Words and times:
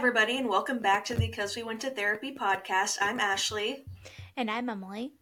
everybody, 0.00 0.38
and 0.38 0.48
welcome 0.48 0.78
back 0.78 1.04
to 1.04 1.14
the 1.14 1.26
Because 1.26 1.54
We 1.54 1.62
Went 1.62 1.82
to 1.82 1.90
Therapy 1.90 2.34
podcast. 2.34 2.96
I'm 3.02 3.20
Ashley. 3.20 3.84
And 4.34 4.50
I'm 4.50 4.70
Emily. 4.70 5.12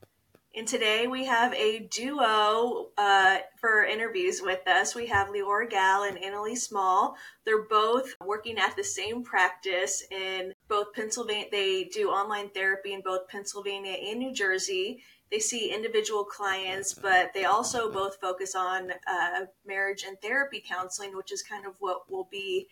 And 0.54 0.68
today 0.68 1.08
we 1.08 1.24
have 1.24 1.52
a 1.54 1.88
duo 1.90 2.90
uh, 2.96 3.38
for 3.60 3.82
interviews 3.82 4.40
with 4.40 4.64
us. 4.68 4.94
We 4.94 5.08
have 5.08 5.30
Leeor 5.30 5.68
Gal 5.68 6.04
and 6.04 6.16
Annalise 6.22 6.70
Maull. 6.70 7.16
They're 7.44 7.64
both 7.64 8.14
working 8.24 8.56
at 8.56 8.76
the 8.76 8.84
same 8.84 9.24
practice 9.24 10.04
in 10.12 10.54
both 10.68 10.92
Pennsylvania. 10.92 11.46
They 11.50 11.90
do 11.92 12.10
online 12.10 12.50
therapy 12.50 12.92
in 12.92 13.00
both 13.00 13.26
Pennsylvania 13.26 13.94
and 13.94 14.20
New 14.20 14.32
Jersey. 14.32 15.02
They 15.32 15.40
see 15.40 15.74
individual 15.74 16.22
clients, 16.22 16.94
but 16.94 17.32
they 17.34 17.46
also 17.46 17.90
both 17.90 18.18
focus 18.20 18.54
on 18.54 18.92
uh, 19.08 19.46
marriage 19.66 20.04
and 20.06 20.16
therapy 20.22 20.62
counseling, 20.64 21.16
which 21.16 21.32
is 21.32 21.42
kind 21.42 21.66
of 21.66 21.72
what 21.80 22.08
will 22.08 22.28
be 22.30 22.68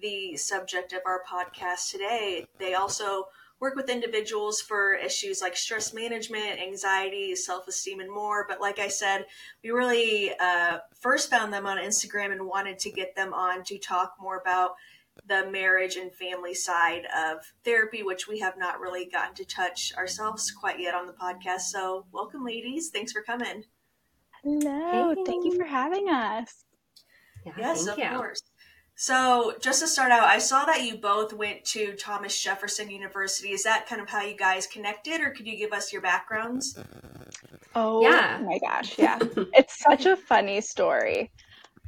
the 0.00 0.36
subject 0.36 0.92
of 0.92 1.00
our 1.06 1.22
podcast 1.24 1.90
today. 1.90 2.46
They 2.58 2.74
also 2.74 3.26
work 3.60 3.74
with 3.74 3.88
individuals 3.88 4.60
for 4.60 4.94
issues 4.94 5.40
like 5.40 5.56
stress 5.56 5.94
management, 5.94 6.60
anxiety, 6.60 7.34
self 7.34 7.66
esteem, 7.68 8.00
and 8.00 8.12
more. 8.12 8.46
But 8.48 8.60
like 8.60 8.78
I 8.78 8.88
said, 8.88 9.26
we 9.62 9.70
really 9.70 10.32
uh, 10.38 10.78
first 11.00 11.30
found 11.30 11.52
them 11.52 11.66
on 11.66 11.78
Instagram 11.78 12.32
and 12.32 12.46
wanted 12.46 12.78
to 12.80 12.90
get 12.90 13.16
them 13.16 13.32
on 13.32 13.64
to 13.64 13.78
talk 13.78 14.14
more 14.20 14.38
about 14.38 14.72
the 15.26 15.50
marriage 15.50 15.96
and 15.96 16.12
family 16.12 16.52
side 16.52 17.06
of 17.16 17.38
therapy, 17.64 18.02
which 18.02 18.28
we 18.28 18.38
have 18.40 18.58
not 18.58 18.80
really 18.80 19.06
gotten 19.06 19.34
to 19.34 19.44
touch 19.44 19.92
ourselves 19.96 20.50
quite 20.50 20.78
yet 20.78 20.94
on 20.94 21.06
the 21.06 21.14
podcast. 21.14 21.62
So, 21.62 22.06
welcome, 22.12 22.44
ladies. 22.44 22.90
Thanks 22.90 23.12
for 23.12 23.22
coming. 23.22 23.64
Hello. 24.42 25.14
Hey. 25.14 25.24
Thank 25.24 25.44
you 25.46 25.56
for 25.56 25.64
having 25.64 26.08
us. 26.08 26.64
Yeah, 27.44 27.52
yes, 27.58 27.86
of 27.86 27.98
you. 27.98 28.08
course. 28.08 28.42
So, 28.98 29.54
just 29.60 29.80
to 29.80 29.86
start 29.86 30.10
out, 30.10 30.24
I 30.24 30.38
saw 30.38 30.64
that 30.64 30.82
you 30.82 30.96
both 30.96 31.34
went 31.34 31.62
to 31.66 31.92
Thomas 31.96 32.42
Jefferson 32.42 32.90
University. 32.90 33.50
Is 33.50 33.62
that 33.64 33.86
kind 33.86 34.00
of 34.00 34.08
how 34.08 34.22
you 34.22 34.34
guys 34.34 34.66
connected, 34.66 35.20
or 35.20 35.30
could 35.30 35.46
you 35.46 35.54
give 35.54 35.74
us 35.74 35.92
your 35.92 36.00
backgrounds? 36.00 36.78
Oh, 37.74 38.00
yeah. 38.00 38.40
my 38.42 38.58
gosh. 38.58 38.98
Yeah. 38.98 39.18
it's 39.54 39.78
such 39.78 40.06
a 40.06 40.16
funny 40.16 40.62
story. 40.62 41.30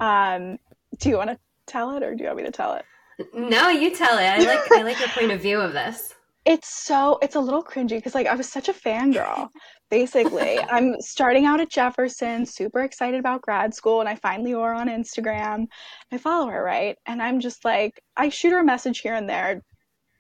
Um, 0.01 0.59
do 0.99 1.09
you 1.09 1.17
want 1.17 1.31
to 1.31 1.39
tell 1.67 1.97
it, 1.97 2.03
or 2.03 2.15
do 2.15 2.25
you 2.25 2.29
want 2.29 2.41
me 2.41 2.45
to 2.45 2.53
tell 2.53 2.75
it? 2.75 2.85
No, 3.33 3.71
you 3.71 3.97
tell 3.97 4.19
it. 4.19 4.25
I 4.25 4.39
like 4.39 4.71
I 4.71 4.83
like 4.83 5.01
your 5.01 5.09
point 5.09 5.33
of 5.33 5.41
view 5.41 5.59
of 5.59 5.73
this. 5.73 6.15
It's 6.45 6.69
so 6.69 7.19
it's 7.21 7.35
a 7.35 7.41
little 7.41 7.65
cringy 7.65 7.97
because 7.97 8.15
like 8.15 8.27
I 8.27 8.35
was 8.35 8.49
such 8.49 8.69
a 8.69 8.73
fangirl 8.73 9.49
basically. 9.91 10.59
I'm 10.71 11.01
starting 11.01 11.47
out 11.47 11.61
at 11.61 11.71
Jefferson, 11.71 12.47
super 12.47 12.81
excited 12.81 13.21
about 13.21 13.43
grad 13.43 13.75
school, 13.75 14.01
and 14.01 14.09
I 14.09 14.15
find 14.17 14.45
Leeor 14.45 14.77
on 14.77 14.89
Instagram. 14.89 15.67
I 16.13 16.19
follow 16.19 16.49
her, 16.49 16.63
right? 16.63 16.97
And 17.07 17.23
I'm 17.23 17.41
just 17.41 17.65
like, 17.65 18.01
I 18.17 18.29
shoot 18.29 18.53
her 18.53 18.61
a 18.61 18.65
message 18.65 19.01
here 19.01 19.15
and 19.15 19.29
there, 19.29 19.63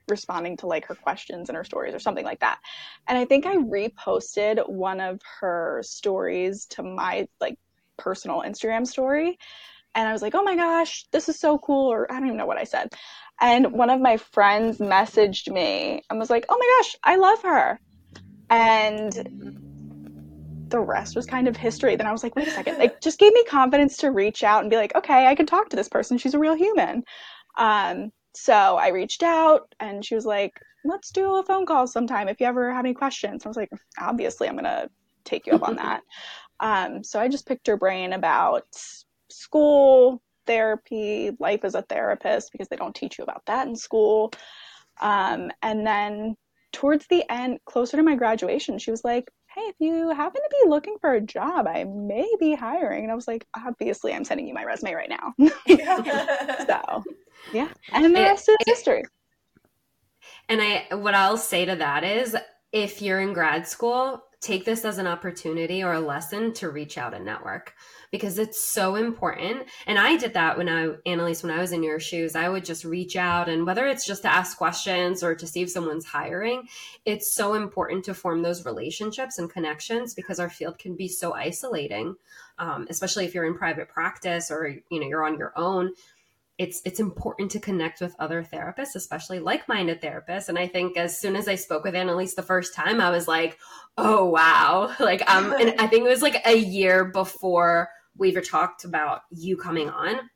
responding 0.08 0.56
to 0.58 0.66
like 0.66 0.86
her 0.86 0.94
questions 0.94 1.48
and 1.48 1.56
her 1.56 1.64
stories 1.64 1.94
or 1.94 1.98
something 1.98 2.24
like 2.24 2.40
that. 2.40 2.58
And 3.06 3.18
I 3.18 3.24
think 3.24 3.46
I 3.46 3.56
reposted 3.56 4.68
one 4.68 5.00
of 5.00 5.20
her 5.40 5.82
stories 5.84 6.66
to 6.70 6.82
my 6.82 7.28
like 7.40 7.58
personal 7.96 8.42
Instagram 8.42 8.86
story. 8.86 9.38
And 9.94 10.08
I 10.08 10.12
was 10.12 10.22
like, 10.22 10.34
oh 10.34 10.42
my 10.42 10.54
gosh, 10.54 11.04
this 11.10 11.28
is 11.28 11.38
so 11.38 11.58
cool. 11.58 11.90
Or 11.90 12.10
I 12.10 12.14
don't 12.18 12.26
even 12.26 12.38
know 12.38 12.46
what 12.46 12.58
I 12.58 12.64
said. 12.64 12.92
And 13.40 13.72
one 13.72 13.90
of 13.90 14.00
my 14.00 14.16
friends 14.16 14.78
messaged 14.78 15.52
me 15.52 16.02
and 16.08 16.18
was 16.18 16.30
like, 16.30 16.46
oh 16.48 16.56
my 16.58 16.78
gosh, 16.78 16.96
I 17.04 17.16
love 17.16 17.42
her 17.42 17.80
and 18.50 19.58
the 20.70 20.80
rest 20.80 21.16
was 21.16 21.26
kind 21.26 21.48
of 21.48 21.56
history. 21.56 21.96
Then 21.96 22.06
I 22.06 22.12
was 22.12 22.22
like, 22.22 22.36
wait 22.36 22.48
a 22.48 22.50
second, 22.50 22.78
like 22.78 23.00
just 23.00 23.18
gave 23.18 23.32
me 23.32 23.44
confidence 23.44 23.96
to 23.98 24.10
reach 24.10 24.42
out 24.42 24.62
and 24.62 24.70
be 24.70 24.76
like, 24.76 24.94
okay, 24.94 25.26
I 25.26 25.34
can 25.34 25.46
talk 25.46 25.70
to 25.70 25.76
this 25.76 25.88
person. 25.88 26.18
She's 26.18 26.34
a 26.34 26.38
real 26.38 26.54
human. 26.54 27.04
Um, 27.56 28.12
so 28.34 28.54
I 28.54 28.88
reached 28.88 29.22
out 29.22 29.74
and 29.80 30.04
she 30.04 30.14
was 30.14 30.26
like, 30.26 30.52
let's 30.84 31.10
do 31.10 31.36
a 31.36 31.42
phone 31.42 31.66
call 31.66 31.86
sometime 31.86 32.28
if 32.28 32.40
you 32.40 32.46
ever 32.46 32.72
have 32.72 32.84
any 32.84 32.94
questions. 32.94 33.44
I 33.44 33.48
was 33.48 33.56
like, 33.56 33.70
obviously, 33.98 34.48
I'm 34.48 34.54
going 34.54 34.64
to 34.64 34.88
take 35.24 35.46
you 35.46 35.54
up 35.54 35.66
on 35.66 35.76
that. 35.76 36.02
Um, 36.60 37.04
so 37.04 37.20
I 37.20 37.28
just 37.28 37.46
picked 37.46 37.68
her 37.68 37.76
brain 37.76 38.14
about 38.14 38.66
school, 39.30 40.20
therapy, 40.44 41.30
life 41.38 41.60
as 41.62 41.76
a 41.76 41.82
therapist, 41.82 42.50
because 42.50 42.66
they 42.66 42.74
don't 42.74 42.96
teach 42.96 43.16
you 43.16 43.22
about 43.22 43.46
that 43.46 43.68
in 43.68 43.76
school. 43.76 44.32
Um, 45.00 45.52
and 45.62 45.86
then 45.86 46.34
towards 46.72 47.06
the 47.08 47.24
end, 47.30 47.58
closer 47.64 47.96
to 47.96 48.02
my 48.02 48.14
graduation, 48.14 48.78
she 48.78 48.90
was 48.90 49.04
like, 49.04 49.30
Hey, 49.54 49.62
if 49.62 49.76
you 49.80 50.10
happen 50.10 50.40
to 50.40 50.56
be 50.62 50.68
looking 50.68 50.96
for 51.00 51.14
a 51.14 51.20
job, 51.20 51.66
I 51.66 51.84
may 51.84 52.30
be 52.38 52.54
hiring. 52.54 53.04
And 53.04 53.12
I 53.12 53.14
was 53.14 53.26
like, 53.26 53.46
Obviously, 53.56 54.12
I'm 54.12 54.24
sending 54.24 54.46
you 54.46 54.54
my 54.54 54.64
resume 54.64 54.94
right 54.94 55.10
now. 55.10 55.34
so, 56.66 57.04
yeah. 57.52 57.68
And 57.92 58.04
the 58.04 58.20
rest 58.20 58.48
is 58.48 58.56
history. 58.66 59.04
And 60.48 60.60
I, 60.62 60.94
what 60.94 61.14
I'll 61.14 61.36
say 61.36 61.64
to 61.64 61.76
that 61.76 62.04
is 62.04 62.36
if 62.72 63.02
you're 63.02 63.20
in 63.20 63.32
grad 63.32 63.66
school, 63.66 64.22
take 64.40 64.64
this 64.64 64.84
as 64.84 64.98
an 64.98 65.06
opportunity 65.06 65.82
or 65.82 65.94
a 65.94 66.00
lesson 66.00 66.52
to 66.52 66.70
reach 66.70 66.96
out 66.96 67.12
and 67.12 67.24
network 67.24 67.74
because 68.10 68.38
it's 68.38 68.72
so 68.72 68.94
important. 68.94 69.66
And 69.86 69.98
I 69.98 70.16
did 70.16 70.34
that 70.34 70.56
when 70.56 70.68
I, 70.68 70.94
Annalise, 71.06 71.42
when 71.42 71.52
I 71.52 71.60
was 71.60 71.72
in 71.72 71.82
your 71.82 71.98
shoes, 71.98 72.36
I 72.36 72.48
would 72.48 72.64
just 72.64 72.84
reach 72.84 73.16
out 73.16 73.48
and 73.48 73.66
whether 73.66 73.86
it's 73.86 74.06
just 74.06 74.22
to 74.22 74.32
ask 74.32 74.56
questions 74.56 75.22
or 75.22 75.34
to 75.34 75.46
see 75.46 75.62
if 75.62 75.70
someone's 75.70 76.04
hiring, 76.04 76.68
it's 77.04 77.34
so 77.34 77.54
important 77.54 78.04
to 78.04 78.14
form 78.14 78.42
those 78.42 78.64
relationships 78.64 79.38
and 79.38 79.50
connections 79.50 80.14
because 80.14 80.38
our 80.38 80.50
field 80.50 80.78
can 80.78 80.94
be 80.94 81.08
so 81.08 81.34
isolating, 81.34 82.14
um, 82.58 82.86
especially 82.90 83.24
if 83.24 83.34
you're 83.34 83.46
in 83.46 83.58
private 83.58 83.88
practice 83.88 84.50
or, 84.50 84.68
you 84.90 85.00
know, 85.00 85.06
you're 85.06 85.26
on 85.26 85.36
your 85.36 85.52
own 85.56 85.92
it's 86.58 86.82
it's 86.84 86.98
important 86.98 87.52
to 87.52 87.60
connect 87.60 88.00
with 88.00 88.16
other 88.18 88.42
therapists, 88.42 88.96
especially 88.96 89.38
like-minded 89.38 90.02
therapists. 90.02 90.48
And 90.48 90.58
I 90.58 90.66
think 90.66 90.96
as 90.96 91.18
soon 91.18 91.36
as 91.36 91.46
I 91.46 91.54
spoke 91.54 91.84
with 91.84 91.94
Annalise 91.94 92.34
the 92.34 92.42
first 92.42 92.74
time, 92.74 93.00
I 93.00 93.10
was 93.10 93.28
like, 93.28 93.58
"Oh 93.96 94.24
wow!" 94.26 94.94
Like 95.00 95.28
um, 95.30 95.52
and 95.52 95.74
I 95.78 95.86
think 95.86 96.04
it 96.04 96.08
was 96.08 96.22
like 96.22 96.44
a 96.44 96.56
year 96.56 97.04
before 97.04 97.88
we 98.16 98.30
ever 98.30 98.40
talked 98.40 98.84
about 98.84 99.22
you 99.30 99.56
coming 99.56 99.88
on, 99.88 100.28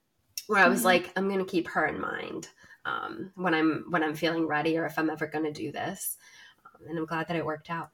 where 0.47 0.65
I 0.65 0.69
was 0.69 0.81
mm-hmm. 0.81 0.87
like, 0.87 1.13
"I'm 1.17 1.29
going 1.29 1.45
to 1.45 1.51
keep 1.51 1.67
her 1.69 1.87
in 1.87 2.01
mind 2.01 2.49
um, 2.85 3.33
when 3.35 3.53
I'm 3.53 3.87
when 3.91 4.05
I'm 4.05 4.15
feeling 4.15 4.47
ready, 4.47 4.79
or 4.79 4.87
if 4.87 4.99
I'm 4.99 5.11
ever 5.11 5.27
going 5.27 5.45
to 5.45 5.53
do 5.53 5.73
this." 5.73 6.17
Um, 6.65 6.89
and 6.89 6.99
I'm 6.99 7.07
glad 7.07 7.27
that 7.29 7.37
it 7.37 7.45
worked 7.45 7.69
out. 7.69 7.91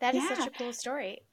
That 0.00 0.14
is 0.14 0.24
yeah. 0.24 0.34
such 0.34 0.46
a 0.48 0.50
cool 0.50 0.74
story. 0.74 1.22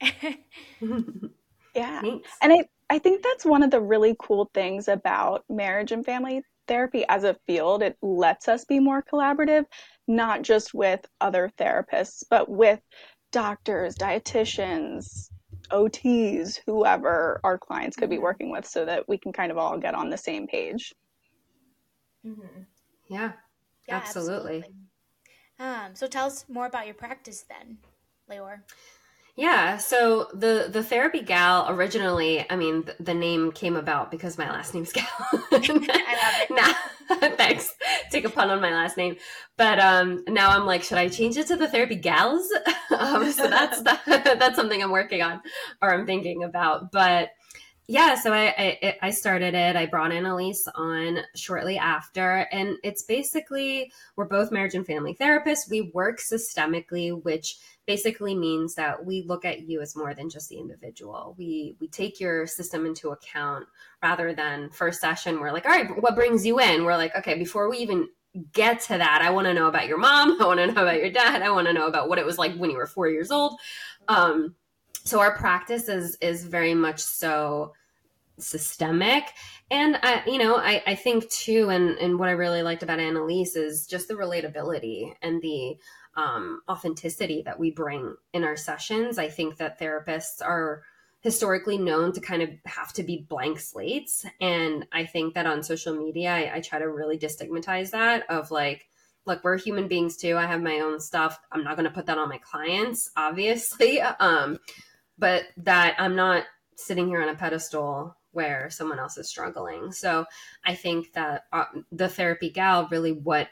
yeah, 1.74 2.00
Thanks. 2.00 2.30
and 2.40 2.52
I 2.54 2.64
I 2.90 2.98
think 2.98 3.22
that's 3.22 3.44
one 3.44 3.62
of 3.62 3.70
the 3.70 3.80
really 3.80 4.14
cool 4.18 4.50
things 4.52 4.88
about 4.88 5.44
marriage 5.48 5.92
and 5.92 6.04
family 6.04 6.42
therapy 6.68 7.04
as 7.08 7.24
a 7.24 7.36
field. 7.46 7.82
It 7.82 7.96
lets 8.02 8.48
us 8.48 8.64
be 8.64 8.78
more 8.78 9.02
collaborative, 9.02 9.64
not 10.06 10.42
just 10.42 10.74
with 10.74 11.04
other 11.20 11.50
therapists, 11.58 12.24
but 12.28 12.48
with 12.48 12.80
doctors, 13.30 13.96
dietitians, 13.96 15.30
OTs, 15.70 16.60
whoever 16.66 17.40
our 17.44 17.58
clients 17.58 17.96
could 17.96 18.10
be 18.10 18.16
mm-hmm. 18.16 18.24
working 18.24 18.50
with, 18.50 18.66
so 18.66 18.84
that 18.84 19.08
we 19.08 19.18
can 19.18 19.32
kind 19.32 19.50
of 19.50 19.58
all 19.58 19.78
get 19.78 19.94
on 19.94 20.10
the 20.10 20.18
same 20.18 20.46
page. 20.46 20.94
Mm-hmm. 22.26 22.62
Yeah, 23.08 23.32
yeah, 23.88 23.96
absolutely. 23.96 24.58
absolutely. 24.58 24.74
Um, 25.58 25.94
so 25.94 26.06
tell 26.06 26.26
us 26.26 26.44
more 26.48 26.66
about 26.66 26.86
your 26.86 26.94
practice 26.94 27.44
then, 27.48 27.78
Leeor. 28.30 28.60
Yeah, 29.34 29.78
so 29.78 30.28
the 30.34 30.68
the 30.70 30.82
therapy 30.82 31.22
gal 31.22 31.66
originally, 31.70 32.44
I 32.50 32.56
mean, 32.56 32.84
the, 32.84 32.96
the 33.00 33.14
name 33.14 33.50
came 33.50 33.76
about 33.76 34.10
because 34.10 34.36
my 34.36 34.50
last 34.50 34.74
name's 34.74 34.92
Gal. 34.94 35.06
I 35.32 35.38
love 35.52 36.34
it. 36.38 36.50
Now, 36.50 37.28
thanks. 37.36 37.72
Take 38.10 38.26
a 38.26 38.28
pun 38.28 38.50
on 38.50 38.60
my 38.60 38.72
last 38.72 38.98
name, 38.98 39.16
but 39.56 39.78
um, 39.78 40.22
now 40.28 40.50
I'm 40.50 40.66
like, 40.66 40.82
should 40.82 40.98
I 40.98 41.08
change 41.08 41.38
it 41.38 41.46
to 41.46 41.56
the 41.56 41.66
therapy 41.66 41.96
gals? 41.96 42.46
um, 42.98 43.32
so 43.32 43.48
that's 43.48 43.80
that's 44.06 44.56
something 44.56 44.82
I'm 44.82 44.90
working 44.90 45.22
on 45.22 45.40
or 45.80 45.94
I'm 45.94 46.04
thinking 46.04 46.44
about, 46.44 46.92
but 46.92 47.30
yeah 47.86 48.14
so 48.14 48.32
I, 48.32 48.78
I, 48.82 48.96
I 49.02 49.10
started 49.10 49.54
it. 49.54 49.76
I 49.76 49.86
brought 49.86 50.12
in 50.12 50.26
Elise 50.26 50.68
on 50.74 51.18
shortly 51.34 51.78
after 51.78 52.46
and 52.52 52.76
it's 52.82 53.02
basically 53.02 53.92
we're 54.16 54.26
both 54.26 54.52
marriage 54.52 54.74
and 54.74 54.86
family 54.86 55.14
therapists. 55.14 55.70
We 55.70 55.90
work 55.94 56.20
systemically 56.20 57.22
which 57.22 57.58
basically 57.86 58.34
means 58.34 58.74
that 58.76 59.04
we 59.04 59.22
look 59.22 59.44
at 59.44 59.68
you 59.68 59.80
as 59.80 59.96
more 59.96 60.14
than 60.14 60.30
just 60.30 60.48
the 60.48 60.58
individual. 60.58 61.34
We 61.38 61.76
we 61.80 61.88
take 61.88 62.20
your 62.20 62.46
system 62.46 62.86
into 62.86 63.10
account 63.10 63.66
rather 64.02 64.34
than 64.34 64.70
first 64.70 65.00
session 65.00 65.40
we're 65.40 65.52
like 65.52 65.66
all 65.66 65.72
right 65.72 66.02
what 66.02 66.14
brings 66.14 66.46
you 66.46 66.60
in? 66.60 66.84
We're 66.84 66.96
like 66.96 67.16
okay 67.16 67.38
before 67.38 67.68
we 67.68 67.78
even 67.78 68.08
get 68.54 68.80
to 68.80 68.96
that 68.96 69.20
i 69.22 69.28
want 69.28 69.46
to 69.46 69.52
know 69.52 69.66
about 69.66 69.86
your 69.86 69.98
mom 69.98 70.38
i 70.40 70.46
want 70.46 70.58
to 70.58 70.66
know 70.66 70.80
about 70.80 70.96
your 70.96 71.10
dad 71.10 71.42
i 71.42 71.50
want 71.50 71.66
to 71.66 71.72
know 71.74 71.86
about 71.86 72.08
what 72.08 72.18
it 72.18 72.24
was 72.24 72.38
like 72.38 72.56
when 72.56 72.70
you 72.70 72.78
were 72.78 72.86
four 72.86 73.06
years 73.06 73.30
old. 73.30 73.58
Um, 74.08 74.54
so 75.04 75.20
our 75.20 75.36
practice 75.36 75.88
is 75.88 76.16
is 76.20 76.44
very 76.44 76.74
much 76.74 77.00
so 77.00 77.72
systemic 78.38 79.24
and 79.70 79.98
I, 80.02 80.22
you 80.26 80.38
know 80.38 80.56
I, 80.56 80.82
I 80.86 80.94
think 80.94 81.28
too 81.30 81.68
and 81.70 81.98
and 81.98 82.18
what 82.18 82.28
i 82.28 82.32
really 82.32 82.62
liked 82.62 82.82
about 82.82 82.98
annalise 82.98 83.56
is 83.56 83.86
just 83.86 84.08
the 84.08 84.14
relatability 84.14 85.14
and 85.22 85.40
the 85.42 85.76
um, 86.14 86.60
authenticity 86.68 87.42
that 87.46 87.58
we 87.58 87.70
bring 87.70 88.16
in 88.32 88.44
our 88.44 88.56
sessions 88.56 89.18
i 89.18 89.28
think 89.28 89.58
that 89.58 89.78
therapists 89.78 90.42
are 90.42 90.82
historically 91.22 91.78
known 91.78 92.12
to 92.12 92.20
kind 92.20 92.42
of 92.42 92.50
have 92.66 92.92
to 92.92 93.02
be 93.02 93.24
blank 93.28 93.60
slates. 93.60 94.26
And 94.40 94.86
I 94.92 95.06
think 95.06 95.34
that 95.34 95.46
on 95.46 95.62
social 95.62 95.94
media, 95.94 96.34
I, 96.34 96.56
I 96.56 96.60
try 96.60 96.80
to 96.80 96.90
really 96.90 97.16
destigmatize 97.16 97.90
that 97.90 98.28
of 98.28 98.50
like, 98.50 98.88
look, 99.24 99.42
we're 99.44 99.56
human 99.56 99.86
beings 99.86 100.16
too. 100.16 100.36
I 100.36 100.46
have 100.46 100.60
my 100.60 100.80
own 100.80 100.98
stuff. 101.00 101.38
I'm 101.52 101.62
not 101.62 101.76
going 101.76 101.88
to 101.88 101.94
put 101.94 102.06
that 102.06 102.18
on 102.18 102.28
my 102.28 102.38
clients, 102.38 103.10
obviously. 103.16 104.00
Um, 104.20 104.58
but 105.18 105.44
that 105.58 105.94
I'm 105.98 106.16
not 106.16 106.44
sitting 106.76 107.06
here 107.06 107.22
on 107.22 107.28
a 107.28 107.36
pedestal 107.36 108.16
where 108.32 108.70
someone 108.70 108.98
else 108.98 109.18
is 109.18 109.28
struggling. 109.28 109.92
So 109.92 110.24
I 110.64 110.74
think 110.74 111.12
that 111.12 111.44
uh, 111.52 111.64
the 111.90 112.08
therapy 112.08 112.50
gal 112.50 112.88
really 112.90 113.12
what 113.12 113.48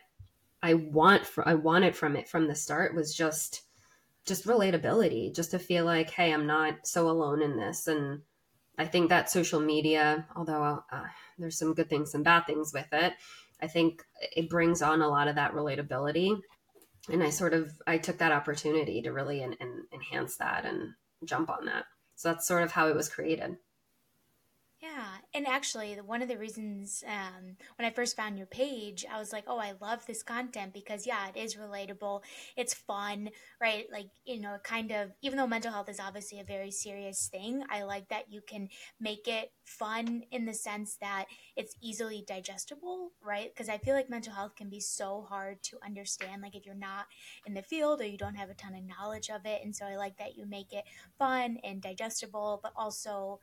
I 0.63 0.75
want 0.75 1.27
for, 1.27 1.47
I 1.47 1.55
wanted 1.55 1.97
from 1.97 2.17
it 2.17 2.29
from 2.29 2.47
the 2.47 2.55
start 2.55 2.95
was 2.95 3.15
just 3.15 3.63
just 4.27 4.47
relatability, 4.47 5.35
just 5.35 5.51
to 5.53 5.59
feel 5.59 5.85
like, 5.85 6.11
hey, 6.11 6.33
I'm 6.33 6.47
not 6.47 6.87
so 6.87 7.09
alone 7.09 7.43
in 7.43 7.57
this. 7.57 7.87
And 7.87 8.21
I 8.79 8.85
think 8.87 9.09
that 9.09 9.31
social 9.31 9.61
media, 9.61 10.27
although 10.37 10.85
uh, 10.93 11.07
there's 11.39 11.59
some 11.59 11.75
good 11.75 11.89
things 11.89 12.15
and 12.15 12.23
bad 12.23 12.47
things 12.47 12.73
with 12.73 12.87
it, 12.93 13.15
I 13.63 13.67
think 13.67 14.05
it 14.21 14.51
brings 14.51 14.83
on 14.83 15.03
a 15.03 15.09
lot 15.09 15.29
of 15.29 15.37
that 15.37 15.53
relatability. 15.53 16.39
And 17.11 17.23
I 17.23 17.31
sort 17.31 17.55
of 17.55 17.73
I 17.87 17.99
took 17.99 18.19
that 18.19 18.33
opportunity 18.33 19.03
to 19.03 19.13
really 19.13 19.43
en- 19.43 19.57
en- 19.61 19.87
enhance 19.93 20.37
that 20.37 20.65
and 20.65 20.93
jump 21.25 21.51
on 21.51 21.65
that. 21.65 21.85
So 22.15 22.29
that's 22.29 22.47
sort 22.47 22.63
of 22.63 22.73
how 22.73 22.89
it 22.89 22.95
was 22.95 23.09
created. 23.09 23.57
Yeah, 24.83 25.19
and 25.35 25.47
actually, 25.47 25.95
one 25.97 26.23
of 26.23 26.29
the 26.29 26.39
reasons 26.39 27.05
um, 27.07 27.55
when 27.77 27.85
I 27.87 27.91
first 27.91 28.17
found 28.17 28.39
your 28.39 28.47
page, 28.47 29.05
I 29.13 29.19
was 29.19 29.31
like, 29.31 29.45
"Oh, 29.47 29.59
I 29.59 29.75
love 29.79 30.07
this 30.07 30.23
content 30.23 30.73
because 30.73 31.07
yeah, 31.07 31.29
it 31.29 31.37
is 31.37 31.57
relatable, 31.57 32.23
it's 32.57 32.73
fun, 32.73 33.29
right? 33.61 33.85
Like 33.93 34.07
you 34.25 34.41
know, 34.41 34.57
kind 34.65 34.91
of 34.91 35.11
even 35.21 35.37
though 35.37 35.47
mental 35.47 35.71
health 35.71 35.91
is 35.91 36.01
obviously 36.01 36.41
a 36.41 36.45
very 36.45 36.71
serious 36.71 37.29
thing, 37.29 37.63
I 37.69 37.83
like 37.83 38.09
that 38.09 38.33
you 38.33 38.41
can 38.41 38.71
make 38.99 39.29
it 39.29 39.53
fun 39.67 40.23
in 40.31 40.47
the 40.47 40.55
sense 40.55 40.97
that 41.03 41.27
it's 41.57 41.77
easily 41.83 42.25
digestible, 42.27 43.11
right? 43.23 43.51
Because 43.55 43.69
I 43.69 43.77
feel 43.77 43.95
like 43.95 44.09
mental 44.09 44.33
health 44.33 44.57
can 44.57 44.71
be 44.71 44.81
so 44.81 45.27
hard 45.29 45.63
to 45.65 45.77
understand, 45.85 46.41
like 46.41 46.57
if 46.57 46.65
you're 46.65 46.75
not 46.75 47.05
in 47.47 47.53
the 47.55 47.63
field 47.63 48.01
or 48.01 48.07
you 48.07 48.17
don't 48.19 48.35
have 48.37 48.51
a 48.51 48.55
ton 48.55 48.75
of 48.75 48.85
knowledge 48.85 49.31
of 49.31 49.45
it, 49.45 49.61
and 49.63 49.75
so 49.75 49.85
I 49.87 49.97
like 49.97 50.17
that 50.19 50.37
you 50.37 50.47
make 50.47 50.73
it 50.73 50.85
fun 51.19 51.59
and 51.65 51.83
digestible, 51.83 52.61
but 52.63 52.73
also 52.77 53.41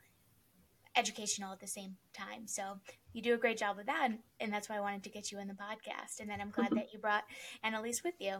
educational 0.98 1.52
at 1.52 1.60
the 1.60 1.66
same 1.66 1.96
time. 2.12 2.46
So 2.46 2.78
you 3.12 3.22
do 3.22 3.34
a 3.34 3.38
great 3.38 3.58
job 3.58 3.76
with 3.76 3.86
that. 3.86 4.10
And 4.40 4.52
that's 4.52 4.68
why 4.68 4.76
I 4.76 4.80
wanted 4.80 5.04
to 5.04 5.10
get 5.10 5.30
you 5.30 5.38
in 5.38 5.48
the 5.48 5.54
podcast. 5.54 6.20
And 6.20 6.28
then 6.28 6.40
I'm 6.40 6.50
glad 6.50 6.66
mm-hmm. 6.66 6.76
that 6.76 6.92
you 6.92 6.98
brought 6.98 7.24
Annalise 7.62 8.02
with 8.02 8.14
you. 8.18 8.38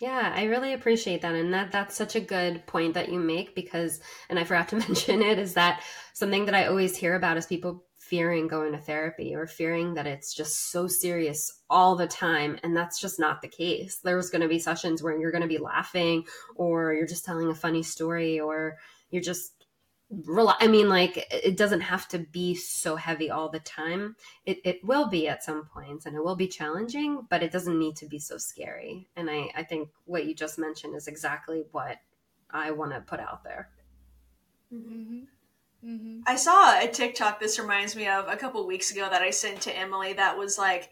Yeah, 0.00 0.32
I 0.34 0.44
really 0.44 0.72
appreciate 0.72 1.22
that. 1.22 1.34
And 1.34 1.54
that 1.54 1.70
that's 1.70 1.94
such 1.94 2.16
a 2.16 2.20
good 2.20 2.66
point 2.66 2.94
that 2.94 3.12
you 3.12 3.20
make 3.20 3.54
because 3.54 4.00
and 4.28 4.38
I 4.38 4.44
forgot 4.44 4.68
to 4.68 4.76
mention 4.88 5.22
it 5.22 5.38
is 5.38 5.54
that 5.54 5.82
something 6.14 6.46
that 6.46 6.54
I 6.54 6.66
always 6.66 6.96
hear 6.96 7.14
about 7.14 7.36
is 7.36 7.46
people 7.46 7.84
fearing 7.98 8.48
going 8.48 8.72
to 8.72 8.78
therapy 8.78 9.34
or 9.34 9.46
fearing 9.46 9.94
that 9.94 10.06
it's 10.06 10.34
just 10.34 10.70
so 10.70 10.86
serious 10.86 11.62
all 11.70 11.96
the 11.96 12.06
time 12.06 12.58
and 12.62 12.76
that's 12.76 13.00
just 13.00 13.20
not 13.20 13.40
the 13.40 13.48
case. 13.48 14.00
There's 14.02 14.30
going 14.30 14.42
to 14.42 14.48
be 14.48 14.58
sessions 14.58 15.02
where 15.02 15.18
you're 15.18 15.30
going 15.30 15.42
to 15.42 15.48
be 15.48 15.58
laughing 15.58 16.24
or 16.56 16.92
you're 16.92 17.06
just 17.06 17.24
telling 17.24 17.48
a 17.48 17.54
funny 17.54 17.82
story 17.82 18.40
or 18.40 18.76
you're 19.10 19.22
just 19.22 19.63
I 20.12 20.68
mean, 20.68 20.88
like 20.88 21.26
it 21.30 21.56
doesn't 21.56 21.80
have 21.80 22.06
to 22.08 22.18
be 22.18 22.54
so 22.54 22.96
heavy 22.96 23.30
all 23.30 23.48
the 23.48 23.60
time. 23.60 24.16
It 24.46 24.58
it 24.64 24.84
will 24.84 25.08
be 25.08 25.28
at 25.28 25.42
some 25.42 25.64
points, 25.64 26.06
and 26.06 26.14
it 26.14 26.24
will 26.24 26.36
be 26.36 26.46
challenging, 26.46 27.26
but 27.30 27.42
it 27.42 27.50
doesn't 27.50 27.78
need 27.78 27.96
to 27.96 28.06
be 28.06 28.18
so 28.18 28.36
scary. 28.36 29.08
And 29.16 29.30
I 29.30 29.50
I 29.56 29.62
think 29.62 29.88
what 30.04 30.26
you 30.26 30.34
just 30.34 30.58
mentioned 30.58 30.94
is 30.94 31.08
exactly 31.08 31.64
what 31.72 31.98
I 32.50 32.70
want 32.70 32.92
to 32.92 33.00
put 33.00 33.20
out 33.20 33.42
there. 33.44 33.70
Mm-hmm. 34.72 35.20
Mm-hmm. 35.84 36.20
I 36.26 36.36
saw 36.36 36.80
a 36.80 36.88
TikTok. 36.88 37.40
This 37.40 37.58
reminds 37.58 37.94
me 37.94 38.08
of 38.08 38.28
a 38.28 38.36
couple 38.36 38.66
weeks 38.66 38.90
ago 38.90 39.08
that 39.10 39.22
I 39.22 39.30
sent 39.30 39.60
to 39.62 39.76
Emily. 39.76 40.12
That 40.14 40.38
was 40.38 40.58
like 40.58 40.90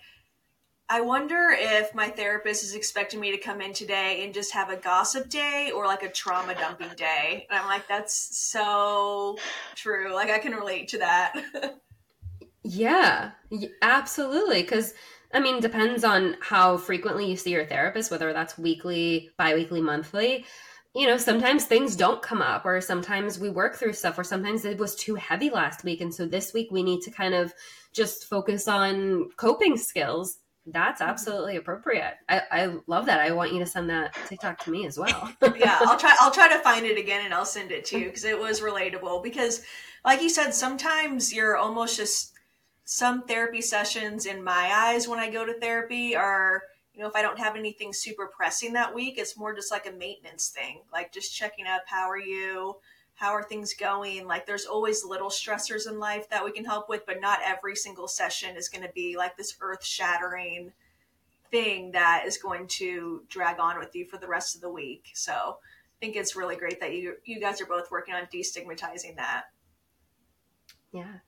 I 0.89 1.01
wonder 1.01 1.57
if 1.59 1.95
my 1.95 2.09
therapist 2.09 2.65
is 2.65 2.75
expecting 2.75 3.19
me 3.19 3.31
to 3.31 3.39
come 3.39 3.63
in 3.63 3.73
today 3.73 4.25
and 4.25 4.35
just 4.35 4.53
have 4.53 4.69
a 4.69 4.77
gossip 4.77 5.31
day 5.31 5.71
or 5.75 5.87
like 5.87 6.03
a 6.03 6.11
trauma 6.11 6.55
dumping 6.55 6.91
day. 6.97 7.47
And 7.49 7.59
I'm 7.59 7.67
like, 7.67 7.89
that's 7.89 8.37
so 8.37 9.39
true. 9.75 10.13
Like, 10.15 10.29
I 10.29 10.39
can 10.39 10.53
relate 10.53 10.89
to 10.89 10.99
that. 10.99 11.33
yeah, 12.63 13.31
absolutely. 13.81 14.63
Because, 14.63 14.93
I 15.33 15.41
mean, 15.41 15.61
depends 15.61 16.05
on 16.05 16.37
how 16.43 16.77
frequently 16.77 17.25
you 17.25 17.37
see 17.37 17.53
your 17.53 17.65
therapist, 17.65 18.11
whether 18.11 18.33
that's 18.35 18.59
weekly, 18.59 19.31
bi 19.39 19.55
weekly, 19.55 19.81
monthly. 19.81 20.45
You 20.95 21.07
know, 21.07 21.17
sometimes 21.17 21.65
things 21.65 21.97
don't 21.97 22.21
come 22.21 22.43
up, 22.43 22.67
or 22.67 22.83
sometimes 22.83 23.39
we 23.39 23.49
work 23.49 23.77
through 23.77 23.95
stuff, 23.95 24.19
or 24.19 24.25
sometimes 24.25 24.67
it 24.67 24.77
was 24.77 24.95
too 24.95 25.15
heavy 25.15 25.49
last 25.49 25.85
week. 25.85 26.03
And 26.03 26.15
so 26.15 26.27
this 26.27 26.53
week 26.53 26.69
we 26.71 26.83
need 26.83 27.01
to 27.03 27.11
kind 27.11 27.33
of 27.33 27.55
just 27.95 28.27
focus 28.27 28.69
on 28.69 29.31
coping 29.39 29.79
skills 29.79 30.37
that's 30.67 31.01
mm-hmm. 31.01 31.11
absolutely 31.11 31.57
appropriate. 31.57 32.15
I, 32.29 32.43
I 32.51 32.75
love 32.87 33.07
that. 33.07 33.21
I 33.21 33.33
want 33.33 33.53
you 33.53 33.59
to 33.59 33.67
send 33.67 33.91
that 33.91 34.15
TikTok 34.27 34.59
to 34.65 34.71
me 34.71 34.87
as 34.87 34.99
well. 34.99 35.33
yeah, 35.57 35.79
I'll 35.83 35.99
try. 35.99 36.15
I'll 36.21 36.31
try 36.31 36.49
to 36.49 36.59
find 36.61 36.87
it 36.87 36.99
again 36.99 37.25
and 37.25 37.35
I'll 37.35 37.45
send 37.45 37.73
it 37.73 37.85
to 37.87 37.99
you 37.99 38.07
because 38.07 38.25
it 38.25 38.39
was 38.39 38.61
relatable. 38.61 39.23
Because, 39.23 39.63
like 40.05 40.23
you 40.23 40.29
said, 40.29 40.53
sometimes 40.53 41.33
you're 41.33 41.57
almost 41.57 41.97
just 41.97 42.33
some 42.85 43.23
therapy 43.23 43.61
sessions 43.61 44.27
in 44.27 44.43
my 44.43 44.71
eyes 44.73 45.09
when 45.09 45.19
I 45.19 45.31
go 45.31 45.47
to 45.47 45.59
therapy 45.61 46.17
are 46.17 46.65
you 46.95 47.01
know 47.01 47.09
if 47.09 47.15
I 47.15 47.23
don't 47.23 47.39
have 47.39 47.57
anything 47.57 47.93
super 47.93 48.27
pressing 48.27 48.75
that 48.75 48.95
week, 48.95 49.19
it's 49.19 49.37
more 49.37 49.55
just 49.55 49.71
like 49.71 49.87
a 49.87 49.93
maintenance 49.93 50.49
thing, 50.49 50.81
like 50.93 51.13
just 51.13 51.35
checking 51.35 51.67
up. 51.67 51.83
How 51.87 52.09
are 52.09 52.19
you? 52.19 52.77
How 53.23 53.31
are 53.31 53.45
things 53.45 53.73
going? 53.73 54.27
Like 54.27 54.47
there's 54.47 54.67
always 54.67 55.05
little 55.05 55.31
stressors 55.31 55.89
in 55.89 56.01
life 56.01 56.29
that 56.31 56.45
we 56.45 56.51
can 56.51 56.65
help 56.65 56.89
with 56.89 57.07
but 57.07 57.21
not 57.21 57.39
every 57.45 57.77
single 57.77 58.09
session 58.09 58.57
is 58.57 58.69
going 58.69 58.85
to 58.85 58.93
be 58.93 59.17
like 59.17 59.37
this 59.37 59.55
earth 59.61 59.85
shattering 59.85 60.73
thing 61.53 61.93
that 61.93 62.25
is 62.27 62.37
going 62.37 62.67
to 62.67 63.23
drag 63.29 63.61
on 63.61 63.79
with 63.79 63.95
you 63.95 64.07
for 64.07 64.19
the 64.19 64.27
rest 64.27 64.57
of 64.57 64.61
the 64.61 64.69
week. 64.69 65.11
So 65.15 65.33
i 65.33 65.99
think 66.01 66.17
it's 66.17 66.35
really 66.35 66.57
great 66.57 66.81
that 66.81 66.95
you 66.95 67.15
you 67.25 67.39
guys 67.39 67.61
are 67.61 67.67
both 67.67 67.93
working 67.93 68.13
on 68.13 68.25
destigmatizing 68.25 69.15
that. 69.15 69.45
Yeah. 70.93 71.19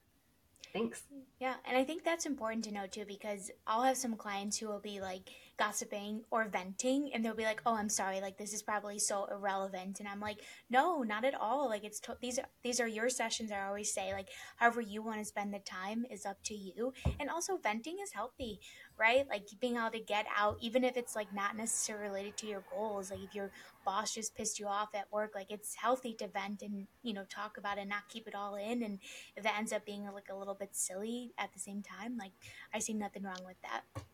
Thanks. 0.72 1.04
Yeah 1.38 1.54
and 1.64 1.76
i 1.76 1.84
think 1.84 2.02
that's 2.02 2.26
important 2.26 2.64
to 2.64 2.72
know 2.72 2.88
too 2.88 3.04
because 3.06 3.52
i'll 3.68 3.82
have 3.82 3.96
some 3.96 4.16
clients 4.16 4.58
who 4.58 4.66
will 4.66 4.80
be 4.80 5.00
like 5.00 5.30
gossiping 5.56 6.22
or 6.30 6.48
venting 6.48 7.10
and 7.14 7.24
they'll 7.24 7.34
be 7.34 7.44
like 7.44 7.62
oh 7.66 7.74
i'm 7.74 7.88
sorry 7.88 8.20
like 8.20 8.36
this 8.38 8.52
is 8.52 8.62
probably 8.62 8.98
so 8.98 9.26
irrelevant 9.30 10.00
and 10.00 10.08
i'm 10.08 10.20
like 10.20 10.38
no 10.70 11.02
not 11.02 11.24
at 11.24 11.34
all 11.34 11.68
like 11.68 11.84
it's 11.84 12.00
to- 12.00 12.16
these 12.20 12.38
are 12.38 12.46
these 12.62 12.80
are 12.80 12.88
your 12.88 13.08
sessions 13.08 13.52
i 13.52 13.66
always 13.66 13.92
say 13.92 14.12
like 14.12 14.28
however 14.56 14.80
you 14.80 15.02
want 15.02 15.18
to 15.18 15.24
spend 15.24 15.52
the 15.52 15.58
time 15.60 16.04
is 16.10 16.26
up 16.26 16.42
to 16.42 16.54
you 16.54 16.92
and 17.20 17.30
also 17.30 17.56
venting 17.56 17.96
is 18.02 18.12
healthy 18.12 18.60
right? 18.98 19.26
Like 19.28 19.48
being 19.60 19.76
able 19.76 19.90
to 19.90 20.00
get 20.00 20.26
out 20.36 20.56
even 20.60 20.84
if 20.84 20.96
it's 20.96 21.16
like 21.16 21.32
not 21.34 21.56
necessarily 21.56 22.04
related 22.08 22.36
to 22.38 22.46
your 22.46 22.62
goals 22.72 23.10
like 23.10 23.20
if 23.22 23.34
your 23.34 23.50
boss 23.84 24.14
just 24.14 24.34
pissed 24.34 24.58
you 24.58 24.66
off 24.66 24.94
at 24.94 25.10
work 25.12 25.32
like 25.34 25.50
it's 25.50 25.74
healthy 25.74 26.14
to 26.14 26.28
vent 26.28 26.62
and 26.62 26.86
you 27.02 27.12
know 27.12 27.24
talk 27.28 27.56
about 27.58 27.78
it 27.78 27.82
and 27.82 27.90
not 27.90 28.08
keep 28.08 28.26
it 28.26 28.34
all 28.34 28.54
in 28.54 28.82
and 28.82 28.98
if 29.36 29.42
that 29.42 29.56
ends 29.58 29.72
up 29.72 29.84
being 29.84 30.04
like 30.12 30.28
a 30.30 30.34
little 30.34 30.54
bit 30.54 30.70
silly 30.72 31.32
at 31.38 31.52
the 31.52 31.58
same 31.58 31.82
time 31.82 32.16
like 32.18 32.32
i 32.72 32.78
see 32.78 32.94
nothing 32.94 33.22
wrong 33.22 33.42
with 33.44 33.56
that 33.62 34.04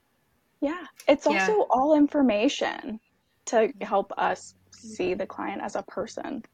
yeah, 0.61 0.85
it's 1.09 1.27
yeah. 1.27 1.41
also 1.41 1.67
all 1.71 1.97
information 1.97 3.01
to 3.47 3.73
help 3.81 4.13
us 4.19 4.55
see 4.71 5.15
the 5.15 5.27
client 5.27 5.61
as 5.63 5.77
a 5.77 5.83
person. 5.83 6.45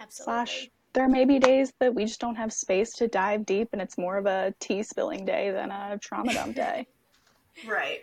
Absolutely. 0.00 0.32
Slash, 0.32 0.70
there 0.94 1.08
may 1.08 1.24
be 1.24 1.38
days 1.38 1.72
that 1.78 1.94
we 1.94 2.04
just 2.04 2.20
don't 2.20 2.34
have 2.34 2.52
space 2.52 2.92
to 2.94 3.08
dive 3.08 3.46
deep, 3.46 3.68
and 3.72 3.80
it's 3.80 3.96
more 3.96 4.16
of 4.16 4.26
a 4.26 4.54
tea 4.60 4.82
spilling 4.82 5.24
day 5.24 5.50
than 5.50 5.70
a 5.70 5.98
trauma 5.98 6.34
dump 6.34 6.56
day. 6.56 6.86
right. 7.66 8.00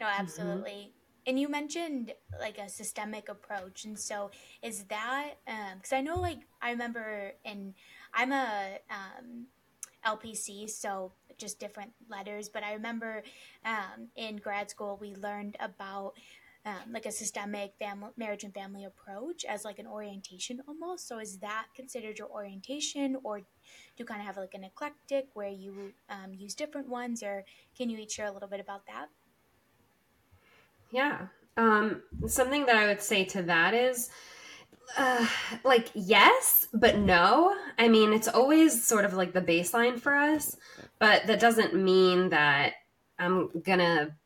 No, 0.00 0.06
mm-hmm. 0.06 0.20
absolutely. 0.20 0.70
Mm-hmm. 0.70 0.92
And 1.26 1.38
you 1.38 1.48
mentioned 1.50 2.14
like 2.40 2.56
a 2.58 2.70
systemic 2.70 3.28
approach, 3.28 3.84
and 3.84 3.98
so 3.98 4.30
is 4.62 4.84
that 4.84 5.34
because 5.44 5.92
um, 5.92 5.98
I 5.98 6.00
know 6.00 6.16
like 6.16 6.38
I 6.62 6.70
remember, 6.70 7.32
and 7.44 7.74
I'm 8.14 8.32
a 8.32 8.78
um, 8.90 9.46
LPC, 10.06 10.70
so 10.70 11.12
just 11.38 11.58
different 11.58 11.92
letters. 12.08 12.48
But 12.48 12.64
I 12.64 12.74
remember 12.74 13.22
um, 13.64 14.08
in 14.16 14.36
grad 14.36 14.70
school 14.70 14.98
we 15.00 15.14
learned 15.14 15.56
about 15.60 16.14
um, 16.64 16.92
like 16.92 17.06
a 17.06 17.12
systemic 17.12 17.74
family, 17.78 18.10
marriage 18.16 18.44
and 18.44 18.52
family 18.52 18.84
approach 18.84 19.44
as 19.44 19.64
like 19.64 19.78
an 19.78 19.86
orientation 19.86 20.60
almost. 20.66 21.06
So 21.08 21.18
is 21.18 21.38
that 21.38 21.68
considered 21.74 22.18
your 22.18 22.28
orientation, 22.28 23.16
or 23.24 23.40
do 23.40 23.46
you 23.96 24.04
kind 24.04 24.20
of 24.20 24.26
have 24.26 24.36
like 24.36 24.54
an 24.54 24.64
eclectic 24.64 25.28
where 25.34 25.48
you 25.48 25.94
um, 26.08 26.34
use 26.34 26.54
different 26.54 26.88
ones, 26.88 27.22
or 27.22 27.44
can 27.76 27.88
you 27.88 27.98
each 27.98 28.12
share 28.12 28.26
a 28.26 28.32
little 28.32 28.48
bit 28.48 28.60
about 28.60 28.86
that? 28.86 29.08
Yeah, 30.90 31.28
um, 31.56 32.02
something 32.26 32.66
that 32.66 32.76
I 32.76 32.86
would 32.86 33.02
say 33.02 33.24
to 33.26 33.42
that 33.42 33.74
is 33.74 34.10
uh, 34.96 35.26
like 35.64 35.90
yes, 35.94 36.68
but 36.72 36.96
no. 36.96 37.56
I 37.78 37.88
mean, 37.88 38.12
it's 38.12 38.28
always 38.28 38.86
sort 38.86 39.04
of 39.04 39.14
like 39.14 39.32
the 39.32 39.42
baseline 39.42 39.98
for 40.00 40.14
us, 40.14 40.56
but 40.98 41.26
that 41.26 41.40
doesn't 41.40 41.74
mean 41.74 42.30
that 42.30 42.74
I'm 43.18 43.50
gonna 43.62 44.16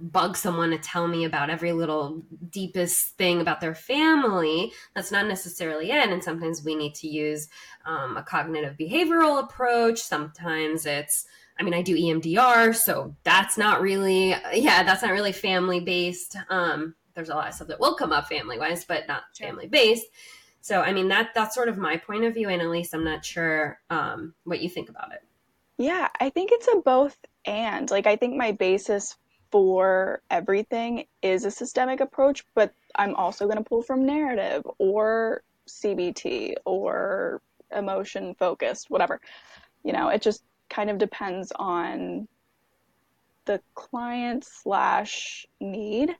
bug 0.00 0.36
someone 0.36 0.70
to 0.70 0.78
tell 0.78 1.06
me 1.06 1.24
about 1.24 1.50
every 1.50 1.72
little 1.72 2.22
deepest 2.50 3.16
thing 3.16 3.40
about 3.40 3.60
their 3.60 3.74
family. 3.74 4.72
That's 4.94 5.10
not 5.10 5.26
necessarily 5.26 5.90
it. 5.90 6.08
And 6.08 6.22
sometimes 6.22 6.64
we 6.64 6.74
need 6.74 6.94
to 6.96 7.08
use 7.08 7.48
um, 7.86 8.16
a 8.16 8.22
cognitive 8.22 8.76
behavioral 8.76 9.42
approach. 9.42 9.98
Sometimes 9.98 10.86
it's, 10.86 11.26
I 11.58 11.62
mean, 11.62 11.74
I 11.74 11.82
do 11.82 11.96
EMDR, 11.96 12.74
so 12.74 13.14
that's 13.22 13.58
not 13.58 13.80
really, 13.80 14.30
yeah, 14.52 14.82
that's 14.82 15.02
not 15.02 15.12
really 15.12 15.32
family 15.32 15.80
based. 15.80 16.36
Um, 16.48 16.94
there's 17.14 17.28
a 17.28 17.34
lot 17.34 17.48
of 17.48 17.54
stuff 17.54 17.68
that 17.68 17.80
will 17.80 17.94
come 17.94 18.12
up 18.12 18.28
family 18.28 18.58
wise, 18.58 18.84
but 18.84 19.08
not 19.08 19.24
sure. 19.34 19.46
family 19.46 19.66
based. 19.66 20.06
So, 20.62 20.82
I 20.82 20.92
mean, 20.92 21.08
that 21.08 21.30
that's 21.34 21.54
sort 21.54 21.68
of 21.68 21.78
my 21.78 21.96
point 21.96 22.24
of 22.24 22.34
view. 22.34 22.48
And 22.48 22.60
at 22.60 22.68
least 22.68 22.94
I'm 22.94 23.04
not 23.04 23.24
sure 23.24 23.80
um, 23.88 24.34
what 24.44 24.60
you 24.60 24.68
think 24.68 24.88
about 24.88 25.12
it. 25.12 25.22
Yeah, 25.80 26.08
I 26.20 26.28
think 26.28 26.50
it's 26.52 26.68
a 26.68 26.80
both 26.80 27.16
and. 27.46 27.90
Like, 27.90 28.06
I 28.06 28.14
think 28.14 28.36
my 28.36 28.52
basis 28.52 29.16
for 29.50 30.20
everything 30.30 31.06
is 31.22 31.46
a 31.46 31.50
systemic 31.50 32.00
approach, 32.00 32.44
but 32.54 32.74
I'm 32.96 33.14
also 33.14 33.46
going 33.46 33.56
to 33.56 33.64
pull 33.64 33.80
from 33.80 34.04
narrative 34.04 34.62
or 34.76 35.42
CBT 35.66 36.56
or 36.66 37.40
emotion 37.74 38.34
focused, 38.34 38.90
whatever. 38.90 39.22
You 39.82 39.94
know, 39.94 40.10
it 40.10 40.20
just 40.20 40.42
kind 40.68 40.90
of 40.90 40.98
depends 40.98 41.50
on 41.56 42.28
the 43.46 43.62
client 43.74 44.44
slash 44.44 45.46
need. 45.60 46.14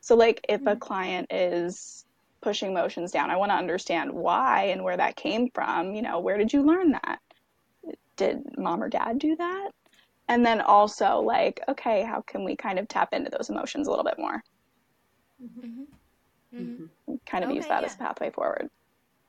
So, 0.00 0.14
like, 0.14 0.46
if 0.48 0.60
a 0.60 0.64
mm-hmm. 0.64 0.78
client 0.78 1.32
is 1.32 2.04
pushing 2.40 2.70
emotions 2.70 3.10
down, 3.10 3.32
I 3.32 3.36
want 3.36 3.50
to 3.50 3.56
understand 3.56 4.12
why 4.12 4.66
and 4.66 4.84
where 4.84 4.96
that 4.96 5.16
came 5.16 5.50
from. 5.50 5.92
You 5.92 6.02
know, 6.02 6.20
where 6.20 6.38
did 6.38 6.52
you 6.52 6.62
learn 6.62 6.92
that? 6.92 7.18
Did 8.16 8.42
mom 8.58 8.82
or 8.82 8.88
dad 8.88 9.18
do 9.18 9.36
that? 9.36 9.72
and 10.28 10.44
then 10.44 10.60
also 10.60 11.20
like 11.20 11.60
okay 11.68 12.02
how 12.02 12.20
can 12.22 12.44
we 12.44 12.56
kind 12.56 12.78
of 12.78 12.88
tap 12.88 13.12
into 13.12 13.30
those 13.30 13.50
emotions 13.50 13.86
a 13.86 13.90
little 13.90 14.04
bit 14.04 14.18
more 14.18 14.42
mm-hmm. 15.42 15.82
Mm-hmm. 16.54 17.14
kind 17.26 17.44
of 17.44 17.50
okay, 17.50 17.56
use 17.56 17.66
that 17.66 17.82
yeah. 17.82 17.86
as 17.86 17.94
a 17.94 17.98
pathway 17.98 18.30
forward 18.30 18.68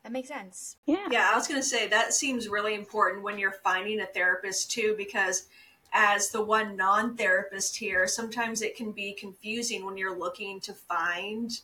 that 0.04 0.12
makes 0.12 0.30
sense 0.30 0.78
yeah 0.86 1.08
yeah 1.12 1.30
i 1.32 1.36
was 1.36 1.48
going 1.48 1.60
to 1.60 1.68
say 1.68 1.88
that 1.88 2.14
seems 2.14 2.48
really 2.48 2.76
important 2.76 3.24
when 3.24 3.38
you're 3.38 3.52
finding 3.64 4.02
a 4.02 4.06
therapist 4.06 4.72
too 4.72 4.96
because 4.98 5.48
as 5.94 6.30
the 6.30 6.44
one 6.44 6.76
non-therapist 6.76 7.78
here 7.78 8.08
sometimes 8.08 8.62
it 8.62 8.76
can 8.76 8.92
be 8.92 9.14
confusing 9.14 9.86
when 9.86 9.98
you're 9.98 10.18
looking 10.18 10.60
to 10.62 10.74
find 10.74 11.62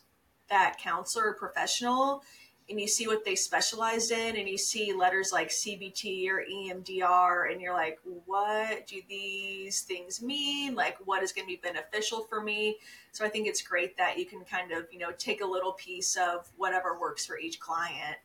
that 0.48 0.78
counselor 0.78 1.30
or 1.30 1.34
professional 1.34 2.22
and 2.70 2.80
you 2.80 2.88
see 2.88 3.06
what 3.06 3.24
they 3.24 3.34
specialize 3.34 4.10
in 4.10 4.36
and 4.36 4.48
you 4.48 4.56
see 4.56 4.92
letters 4.92 5.32
like 5.32 5.50
CBT 5.50 6.28
or 6.28 6.44
EMDR 6.50 7.52
and 7.52 7.60
you're 7.60 7.74
like, 7.74 7.98
what 8.24 8.86
do 8.86 9.00
these 9.08 9.82
things 9.82 10.22
mean? 10.22 10.74
Like 10.74 10.96
what 11.04 11.22
is 11.22 11.32
going 11.32 11.46
to 11.46 11.52
be 11.52 11.60
beneficial 11.62 12.24
for 12.24 12.42
me? 12.42 12.78
So 13.12 13.24
I 13.24 13.28
think 13.28 13.46
it's 13.46 13.60
great 13.60 13.96
that 13.98 14.18
you 14.18 14.24
can 14.24 14.44
kind 14.44 14.72
of, 14.72 14.86
you 14.90 14.98
know, 14.98 15.12
take 15.18 15.42
a 15.42 15.46
little 15.46 15.72
piece 15.72 16.16
of 16.16 16.48
whatever 16.56 16.98
works 16.98 17.26
for 17.26 17.38
each 17.38 17.60
client. 17.60 18.16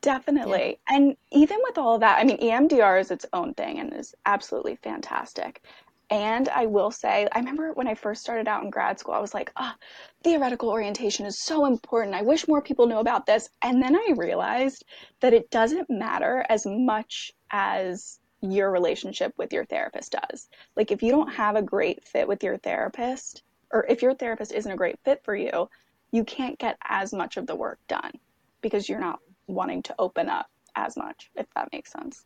Definitely. 0.00 0.78
Yeah. 0.90 0.96
And 0.96 1.16
even 1.30 1.58
with 1.62 1.78
all 1.78 1.94
of 1.94 2.00
that, 2.00 2.18
I 2.18 2.24
mean, 2.24 2.38
EMDR 2.38 3.00
is 3.00 3.10
its 3.10 3.24
own 3.32 3.54
thing 3.54 3.78
and 3.78 3.94
is 3.94 4.14
absolutely 4.26 4.76
fantastic. 4.76 5.62
And 6.10 6.48
I 6.50 6.66
will 6.66 6.90
say, 6.90 7.26
I 7.32 7.38
remember 7.38 7.72
when 7.72 7.88
I 7.88 7.94
first 7.94 8.20
started 8.20 8.46
out 8.46 8.62
in 8.62 8.70
grad 8.70 8.98
school, 8.98 9.14
I 9.14 9.20
was 9.20 9.32
like, 9.32 9.50
ah, 9.56 9.74
oh, 9.74 9.84
theoretical 10.24 10.70
orientation 10.70 11.26
is 11.26 11.44
so 11.44 11.66
important. 11.66 12.16
I 12.16 12.22
wish 12.22 12.48
more 12.48 12.62
people 12.62 12.86
knew 12.86 12.98
about 12.98 13.26
this. 13.26 13.48
And 13.62 13.80
then 13.80 13.94
I 13.94 14.14
realized 14.16 14.84
that 15.20 15.34
it 15.34 15.50
doesn't 15.50 15.90
matter 15.90 16.44
as 16.48 16.64
much 16.66 17.30
as 17.50 18.18
your 18.40 18.70
relationship 18.70 19.32
with 19.36 19.52
your 19.52 19.66
therapist 19.66 20.16
does. 20.20 20.48
Like, 20.76 20.90
if 20.90 21.02
you 21.02 21.10
don't 21.10 21.32
have 21.32 21.56
a 21.56 21.62
great 21.62 22.02
fit 22.04 22.26
with 22.26 22.42
your 22.42 22.56
therapist, 22.56 23.42
or 23.70 23.86
if 23.86 24.02
your 24.02 24.14
therapist 24.14 24.52
isn't 24.52 24.70
a 24.70 24.76
great 24.76 24.98
fit 25.04 25.22
for 25.24 25.36
you, 25.36 25.68
you 26.10 26.24
can't 26.24 26.58
get 26.58 26.76
as 26.88 27.12
much 27.12 27.36
of 27.36 27.46
the 27.46 27.56
work 27.56 27.78
done 27.88 28.12
because 28.60 28.88
you're 28.88 29.00
not 29.00 29.20
wanting 29.46 29.82
to 29.82 29.94
open 29.98 30.28
up 30.28 30.46
as 30.74 30.96
much, 30.96 31.30
if 31.36 31.46
that 31.54 31.68
makes 31.72 31.92
sense. 31.92 32.24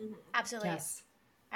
Mm-hmm. 0.00 0.14
Absolutely. 0.34 0.70
Yes. 0.70 1.02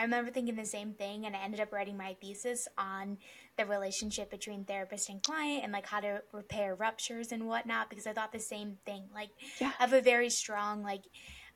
I 0.00 0.04
remember 0.04 0.30
thinking 0.30 0.56
the 0.56 0.64
same 0.64 0.94
thing, 0.94 1.26
and 1.26 1.36
I 1.36 1.40
ended 1.40 1.60
up 1.60 1.74
writing 1.74 1.94
my 1.94 2.16
thesis 2.22 2.66
on 2.78 3.18
the 3.58 3.66
relationship 3.66 4.30
between 4.30 4.64
therapist 4.64 5.10
and 5.10 5.22
client 5.22 5.62
and 5.62 5.74
like 5.74 5.84
how 5.84 6.00
to 6.00 6.22
repair 6.32 6.74
ruptures 6.74 7.32
and 7.32 7.46
whatnot 7.46 7.90
because 7.90 8.06
I 8.06 8.14
thought 8.14 8.32
the 8.32 8.38
same 8.38 8.78
thing. 8.86 9.04
Like, 9.14 9.28
yeah. 9.60 9.72
I 9.78 9.82
have 9.82 9.92
a 9.92 10.00
very 10.00 10.30
strong, 10.30 10.82
like, 10.82 11.02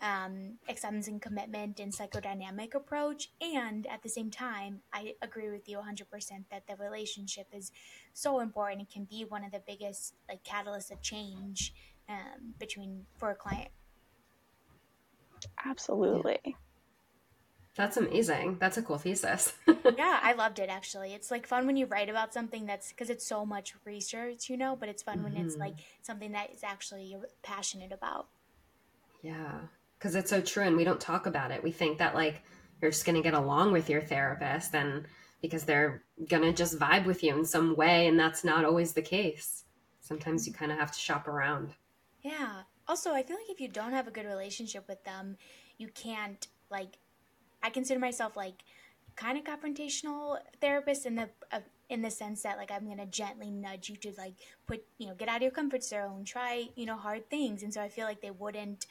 um, 0.02 0.58
acceptance 0.68 1.08
and 1.08 1.22
commitment 1.22 1.80
and 1.80 1.90
psychodynamic 1.90 2.74
approach. 2.74 3.30
And 3.40 3.86
at 3.86 4.02
the 4.02 4.10
same 4.10 4.30
time, 4.30 4.80
I 4.92 5.14
agree 5.22 5.50
with 5.50 5.66
you 5.66 5.78
100% 5.78 6.04
that 6.50 6.66
the 6.66 6.76
relationship 6.76 7.46
is 7.50 7.72
so 8.12 8.40
important. 8.40 8.82
It 8.82 8.92
can 8.92 9.04
be 9.04 9.24
one 9.26 9.42
of 9.42 9.52
the 9.52 9.62
biggest, 9.66 10.16
like, 10.28 10.44
catalysts 10.44 10.90
of 10.90 11.00
change 11.00 11.72
um, 12.10 12.52
between 12.58 13.06
for 13.16 13.30
a 13.30 13.34
client. 13.34 13.70
Absolutely. 15.64 16.38
Yeah. 16.44 16.52
That's 17.76 17.96
amazing. 17.96 18.58
That's 18.60 18.76
a 18.76 18.82
cool 18.82 18.98
thesis. 18.98 19.52
yeah, 19.66 20.20
I 20.22 20.34
loved 20.34 20.60
it 20.60 20.68
actually. 20.68 21.12
It's 21.12 21.30
like 21.30 21.46
fun 21.46 21.66
when 21.66 21.76
you 21.76 21.86
write 21.86 22.08
about 22.08 22.32
something 22.32 22.66
that's 22.66 22.90
because 22.90 23.10
it's 23.10 23.26
so 23.26 23.44
much 23.44 23.74
research, 23.84 24.48
you 24.48 24.56
know, 24.56 24.76
but 24.76 24.88
it's 24.88 25.02
fun 25.02 25.18
mm-hmm. 25.18 25.34
when 25.34 25.44
it's 25.44 25.56
like 25.56 25.74
mm-hmm. 25.74 26.02
something 26.02 26.32
that 26.32 26.52
is 26.52 26.62
actually 26.62 27.04
you're 27.04 27.26
passionate 27.42 27.90
about. 27.90 28.28
Yeah, 29.22 29.60
because 29.98 30.14
it's 30.14 30.30
so 30.30 30.40
true 30.40 30.62
and 30.62 30.76
we 30.76 30.84
don't 30.84 31.00
talk 31.00 31.26
about 31.26 31.50
it. 31.50 31.64
We 31.64 31.72
think 31.72 31.98
that 31.98 32.14
like 32.14 32.42
you're 32.80 32.92
just 32.92 33.06
going 33.06 33.16
to 33.16 33.22
get 33.22 33.34
along 33.34 33.72
with 33.72 33.90
your 33.90 34.02
therapist 34.02 34.74
and 34.74 35.06
because 35.42 35.64
they're 35.64 36.02
going 36.28 36.42
to 36.42 36.52
just 36.52 36.78
vibe 36.78 37.06
with 37.06 37.24
you 37.24 37.36
in 37.36 37.44
some 37.44 37.74
way 37.74 38.06
and 38.06 38.18
that's 38.18 38.44
not 38.44 38.64
always 38.64 38.92
the 38.92 39.02
case. 39.02 39.64
Sometimes 40.00 40.46
you 40.46 40.52
kind 40.52 40.70
of 40.70 40.78
have 40.78 40.92
to 40.92 40.98
shop 40.98 41.26
around. 41.26 41.74
Yeah. 42.22 42.62
Also, 42.86 43.12
I 43.12 43.22
feel 43.22 43.36
like 43.36 43.50
if 43.50 43.60
you 43.60 43.68
don't 43.68 43.92
have 43.92 44.06
a 44.06 44.12
good 44.12 44.26
relationship 44.26 44.86
with 44.86 45.02
them, 45.04 45.38
you 45.78 45.88
can't 45.88 46.46
like 46.70 46.98
I 47.64 47.70
consider 47.70 47.98
myself 47.98 48.36
like 48.36 48.62
kind 49.16 49.38
of 49.38 49.44
confrontational 49.44 50.38
therapist 50.60 51.06
in 51.06 51.14
the 51.14 51.30
uh, 51.50 51.60
in 51.88 52.02
the 52.02 52.10
sense 52.10 52.42
that 52.42 52.58
like 52.58 52.70
I'm 52.70 52.86
gonna 52.86 53.06
gently 53.06 53.50
nudge 53.50 53.88
you 53.88 53.96
to 53.96 54.12
like 54.18 54.34
put 54.66 54.84
you 54.98 55.08
know 55.08 55.14
get 55.14 55.28
out 55.28 55.36
of 55.36 55.42
your 55.42 55.50
comfort 55.50 55.82
zone, 55.82 56.24
try 56.24 56.68
you 56.76 56.84
know 56.84 56.96
hard 56.96 57.30
things, 57.30 57.62
and 57.62 57.72
so 57.72 57.80
I 57.80 57.88
feel 57.88 58.04
like 58.04 58.20
they 58.20 58.30
wouldn't 58.30 58.86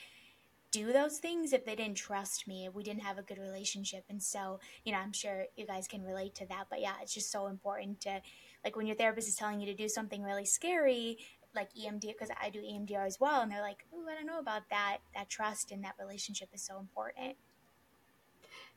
do 0.72 0.92
those 0.92 1.20
things 1.20 1.54
if 1.54 1.66
they 1.66 1.76
didn't 1.76 1.98
trust 1.98 2.48
me 2.48 2.66
if 2.66 2.74
we 2.74 2.82
didn't 2.82 3.04
have 3.04 3.20
a 3.20 3.22
good 3.22 3.38
relationship. 3.38 4.06
And 4.10 4.22
so 4.22 4.60
you 4.84 4.92
know 4.92 4.98
i'm 4.98 5.14
sure 5.14 5.46
you 5.56 5.68
guys 5.68 5.88
can 5.88 6.04
relate 6.04 6.34
to 6.36 6.48
that. 6.48 6.66
But 6.72 6.82
yeah 6.82 6.94
it's 7.02 7.14
just 7.14 7.32
so 7.32 7.46
important 7.48 8.02
to 8.02 8.22
like 8.66 8.76
when 8.76 8.88
your 8.88 8.96
therapist 8.96 9.28
is 9.28 9.36
telling 9.36 9.60
you 9.60 9.68
to 9.68 9.76
do 9.76 9.88
something 9.88 10.24
really 10.24 10.46
scary 10.46 11.20
like 11.56 11.70
EMD 11.76 12.02
because 12.02 12.30
i 12.42 12.50
do 12.50 12.60
emdr 12.64 13.06
as 13.06 13.20
well 13.20 13.42
and 13.42 13.52
they're 13.52 13.62
like 13.62 13.86
oh 13.94 14.04
i 14.10 14.16
don't 14.16 14.26
know 14.26 14.40
about 14.40 14.64
that. 14.72 14.98
That 15.14 15.30
trust 15.30 15.72
and 15.72 15.84
that 15.84 15.94
relationship 16.00 16.50
is 16.54 16.64
so 16.64 16.80
important 16.80 17.36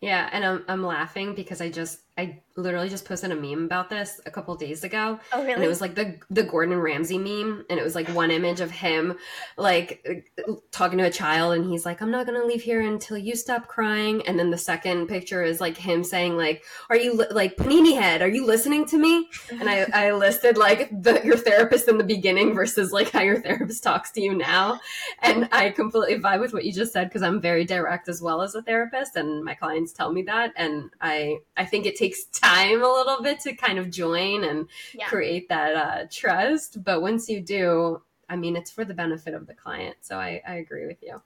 yeah, 0.00 0.28
and 0.32 0.44
I'm 0.44 0.64
I'm 0.68 0.84
laughing 0.84 1.34
because 1.34 1.60
I 1.60 1.70
just 1.70 2.00
I 2.18 2.42
literally 2.56 2.88
just 2.88 3.04
posted 3.04 3.30
a 3.30 3.36
meme 3.36 3.64
about 3.64 3.90
this 3.90 4.20
a 4.26 4.30
couple 4.30 4.54
days 4.54 4.84
ago. 4.84 5.18
Oh, 5.32 5.40
really? 5.40 5.54
And 5.54 5.64
it 5.64 5.68
was 5.68 5.80
like 5.80 5.94
the 5.94 6.18
the 6.30 6.42
Gordon 6.42 6.78
Ramsay 6.78 7.18
meme, 7.18 7.64
and 7.70 7.78
it 7.78 7.84
was 7.84 7.94
like 7.94 8.08
one 8.08 8.30
image 8.30 8.60
of 8.60 8.70
him 8.70 9.16
like 9.56 10.26
talking 10.72 10.98
to 10.98 11.04
a 11.04 11.10
child, 11.10 11.54
and 11.54 11.70
he's 11.70 11.86
like, 11.86 12.02
"I'm 12.02 12.10
not 12.10 12.26
gonna 12.26 12.44
leave 12.44 12.62
here 12.62 12.80
until 12.80 13.16
you 13.16 13.36
stop 13.36 13.68
crying." 13.68 14.26
And 14.26 14.38
then 14.38 14.50
the 14.50 14.58
second 14.58 15.06
picture 15.06 15.42
is 15.42 15.60
like 15.60 15.76
him 15.76 16.02
saying, 16.04 16.36
"Like, 16.36 16.64
are 16.90 16.96
you 16.96 17.14
li- 17.14 17.26
like 17.30 17.56
Panini 17.56 17.98
Head? 17.98 18.22
Are 18.22 18.28
you 18.28 18.46
listening 18.46 18.86
to 18.86 18.98
me?" 18.98 19.28
And 19.50 19.68
I 19.68 19.86
I 19.92 20.12
listed 20.12 20.56
like 20.56 20.90
the 20.90 21.20
your 21.24 21.36
therapist 21.36 21.88
in 21.88 21.98
the 21.98 22.04
beginning 22.04 22.54
versus 22.54 22.92
like 22.92 23.10
how 23.10 23.20
your 23.22 23.40
therapist 23.40 23.82
talks 23.82 24.10
to 24.12 24.20
you 24.20 24.34
now, 24.34 24.80
and 25.20 25.48
I 25.52 25.70
completely 25.70 26.18
vibe 26.18 26.40
with 26.40 26.52
what 26.52 26.64
you 26.64 26.72
just 26.72 26.92
said 26.92 27.08
because 27.08 27.22
I'm 27.22 27.40
very 27.40 27.64
direct 27.64 28.08
as 28.08 28.20
well 28.22 28.42
as 28.42 28.54
a 28.54 28.62
therapist, 28.62 29.16
and 29.16 29.44
my 29.44 29.54
clients 29.54 29.92
tell 29.92 30.12
me 30.12 30.22
that 30.22 30.52
and 30.56 30.90
i 31.00 31.38
i 31.56 31.64
think 31.64 31.86
it 31.86 31.96
takes 31.96 32.24
time 32.26 32.45
a 32.46 32.76
little 32.76 33.22
bit 33.22 33.40
to 33.40 33.54
kind 33.54 33.78
of 33.78 33.90
join 33.90 34.44
and 34.44 34.68
yeah. 34.94 35.06
create 35.06 35.48
that 35.48 35.74
uh, 35.74 36.06
trust 36.10 36.82
but 36.84 37.02
once 37.02 37.28
you 37.28 37.40
do 37.40 38.00
i 38.28 38.36
mean 38.36 38.56
it's 38.56 38.70
for 38.70 38.84
the 38.84 38.94
benefit 38.94 39.34
of 39.34 39.46
the 39.46 39.54
client 39.54 39.96
so 40.00 40.16
i, 40.16 40.40
I 40.46 40.56
agree 40.56 40.86
with 40.86 41.02
you. 41.02 41.20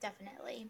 Definitely. 0.00 0.68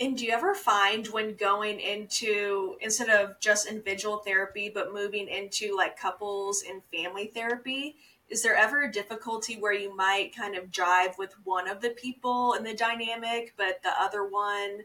And 0.00 0.16
do 0.16 0.24
you 0.24 0.32
ever 0.32 0.54
find 0.54 1.06
when 1.08 1.34
going 1.34 1.80
into 1.80 2.76
instead 2.80 3.08
of 3.08 3.38
just 3.40 3.66
individual 3.66 4.18
therapy 4.18 4.70
but 4.72 4.94
moving 4.94 5.28
into 5.28 5.76
like 5.76 5.98
couples 5.98 6.62
and 6.68 6.82
family 6.92 7.26
therapy 7.26 7.96
is 8.30 8.42
there 8.42 8.54
ever 8.54 8.82
a 8.82 8.92
difficulty 8.92 9.56
where 9.56 9.72
you 9.72 9.94
might 9.96 10.36
kind 10.36 10.54
of 10.54 10.70
jive 10.70 11.18
with 11.18 11.34
one 11.44 11.66
of 11.66 11.80
the 11.80 11.90
people 11.90 12.54
in 12.54 12.62
the 12.62 12.74
dynamic 12.74 13.54
but 13.56 13.82
the 13.82 13.92
other 14.00 14.24
one 14.24 14.80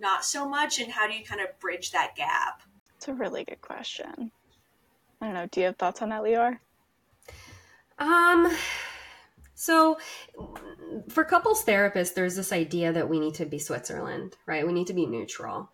not 0.00 0.24
so 0.24 0.48
much 0.48 0.80
and 0.80 0.90
how 0.90 1.06
do 1.06 1.14
you 1.14 1.24
kind 1.24 1.40
of 1.40 1.58
bridge 1.60 1.92
that 1.92 2.16
gap? 2.16 2.62
It's 2.96 3.08
a 3.08 3.14
really 3.14 3.44
good 3.44 3.60
question. 3.60 4.30
I 5.20 5.26
don't 5.26 5.34
know. 5.34 5.46
Do 5.46 5.60
you 5.60 5.66
have 5.66 5.76
thoughts 5.76 6.02
on 6.02 6.08
that 6.08 6.22
Leeor 6.22 6.58
um 8.00 8.50
so 9.54 9.98
for 11.10 11.22
couples 11.22 11.62
therapists 11.64 12.14
there's 12.14 12.34
this 12.34 12.52
idea 12.52 12.92
that 12.92 13.08
we 13.08 13.20
need 13.20 13.34
to 13.34 13.44
be 13.44 13.58
switzerland 13.58 14.36
right? 14.46 14.66
We 14.66 14.72
need 14.72 14.86
to 14.88 14.94
be 14.94 15.06
neutral. 15.06 15.70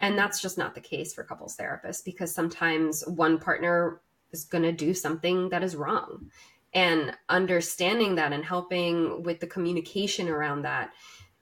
And 0.00 0.16
that's 0.16 0.40
just 0.40 0.58
not 0.58 0.74
the 0.74 0.80
case 0.80 1.12
for 1.12 1.24
couples 1.24 1.56
therapists 1.56 2.04
because 2.04 2.32
sometimes 2.32 3.04
one 3.06 3.38
partner 3.38 4.00
is 4.30 4.44
going 4.44 4.62
to 4.62 4.72
do 4.72 4.94
something 4.94 5.48
that 5.48 5.64
is 5.64 5.74
wrong. 5.74 6.30
And 6.72 7.16
understanding 7.28 8.14
that 8.16 8.32
and 8.32 8.44
helping 8.44 9.24
with 9.24 9.40
the 9.40 9.46
communication 9.46 10.28
around 10.28 10.62
that 10.62 10.92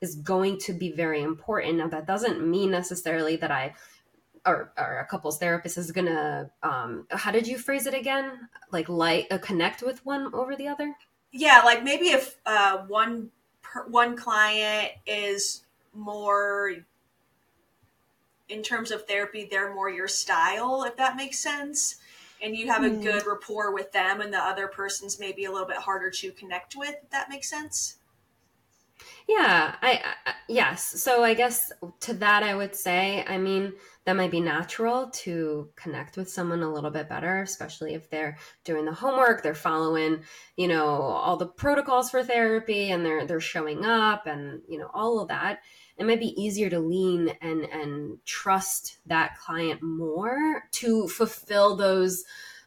is 0.00 0.16
going 0.16 0.58
to 0.58 0.72
be 0.72 0.92
very 0.92 1.22
important. 1.22 1.78
Now, 1.78 1.88
that 1.88 2.06
doesn't 2.06 2.46
mean 2.46 2.70
necessarily 2.70 3.36
that 3.36 3.50
I 3.50 3.74
or, 4.46 4.72
or 4.78 4.98
a 4.98 5.06
couples 5.06 5.38
therapist 5.38 5.76
is 5.76 5.90
gonna 5.90 6.50
um 6.62 7.06
how 7.10 7.32
did 7.32 7.46
you 7.46 7.58
phrase 7.58 7.86
it 7.86 7.94
again 7.94 8.48
like 8.70 8.88
like 8.88 9.26
uh, 9.30 9.38
connect 9.38 9.82
with 9.82 10.06
one 10.06 10.32
over 10.32 10.54
the 10.54 10.68
other 10.68 10.94
yeah 11.32 11.62
like 11.64 11.82
maybe 11.82 12.06
if 12.06 12.36
uh 12.46 12.78
one 12.86 13.30
per, 13.60 13.86
one 13.88 14.16
client 14.16 14.92
is 15.06 15.64
more 15.92 16.72
in 18.48 18.62
terms 18.62 18.92
of 18.92 19.06
therapy 19.06 19.48
they're 19.50 19.74
more 19.74 19.90
your 19.90 20.08
style 20.08 20.84
if 20.84 20.96
that 20.96 21.16
makes 21.16 21.38
sense 21.38 21.96
and 22.40 22.54
you 22.54 22.68
have 22.68 22.84
a 22.84 22.90
mm. 22.90 23.02
good 23.02 23.26
rapport 23.26 23.72
with 23.74 23.90
them 23.92 24.20
and 24.20 24.32
the 24.32 24.38
other 24.38 24.68
person's 24.68 25.18
maybe 25.18 25.44
a 25.46 25.50
little 25.50 25.66
bit 25.66 25.78
harder 25.78 26.10
to 26.10 26.30
connect 26.32 26.76
with 26.76 26.94
if 27.02 27.10
that 27.10 27.28
makes 27.28 27.50
sense 27.50 27.96
yeah 29.28 29.74
I, 29.82 30.00
I 30.26 30.32
yes. 30.48 31.02
So 31.02 31.22
i 31.24 31.34
guess 31.34 31.72
to 32.00 32.14
that 32.14 32.42
i 32.42 32.54
would 32.54 32.74
say 32.74 33.24
i 33.26 33.38
mean 33.38 33.72
that 34.04 34.16
might 34.16 34.30
be 34.30 34.40
natural 34.40 35.10
to 35.10 35.68
connect 35.74 36.16
with 36.16 36.30
someone 36.30 36.62
a 36.62 36.72
little 36.72 36.90
bit 36.90 37.08
better 37.08 37.42
especially 37.42 37.94
if 37.94 38.08
they're 38.08 38.36
doing 38.64 38.84
the 38.84 38.92
homework 38.92 39.42
they're 39.42 39.54
following 39.54 40.20
you 40.56 40.68
know 40.68 40.86
all 40.86 41.36
the 41.36 41.46
protocols 41.46 42.10
for 42.10 42.22
therapy 42.22 42.90
and 42.90 43.04
they're 43.04 43.26
they're 43.26 43.40
showing 43.40 43.84
up 43.84 44.26
and 44.26 44.60
you 44.68 44.78
know 44.78 44.90
all 44.94 45.20
of 45.20 45.28
that. 45.28 45.60
It 45.98 46.06
might 46.06 46.20
be 46.20 46.40
easier 46.40 46.68
to 46.70 46.78
lean 46.78 47.30
and 47.40 47.64
and 47.64 48.18
trust 48.24 48.98
that 49.06 49.38
client 49.38 49.82
more 49.82 50.64
to 50.72 51.08
fulfill 51.08 51.76
those 51.76 52.24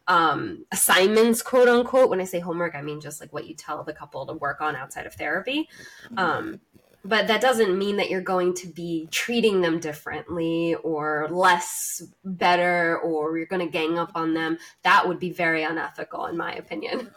um, 0.10 0.66
assignments, 0.72 1.42
quote 1.42 1.70
unquote. 1.70 2.10
When 2.10 2.20
I 2.20 2.26
say 2.26 2.40
homework, 2.40 2.76
I 2.76 2.82
mean 2.82 3.00
just 3.00 3.22
like 3.22 3.32
what 3.32 3.48
you 3.48 3.56
tell 3.56 3.84
the 3.84 3.94
couple 3.94 4.26
to 4.26 4.34
work 4.34 4.60
on 4.60 4.76
outside 4.76 5.06
of 5.06 5.14
therapy. 5.14 5.70
Um, 6.18 6.60
but 7.06 7.28
that 7.28 7.40
doesn't 7.40 7.78
mean 7.78 7.96
that 7.96 8.10
you're 8.10 8.20
going 8.20 8.54
to 8.56 8.68
be 8.68 9.08
treating 9.10 9.62
them 9.62 9.80
differently 9.80 10.76
or 10.84 11.30
less 11.32 12.04
better 12.26 13.00
or 13.00 13.38
you're 13.38 13.48
going 13.48 13.66
to 13.66 13.72
gang 13.72 13.98
up 13.98 14.12
on 14.16 14.34
them. 14.34 14.58
That 14.84 15.08
would 15.08 15.20
be 15.20 15.32
very 15.32 15.64
unethical, 15.64 16.26
in 16.26 16.36
my 16.36 16.54
opinion. 16.54 17.10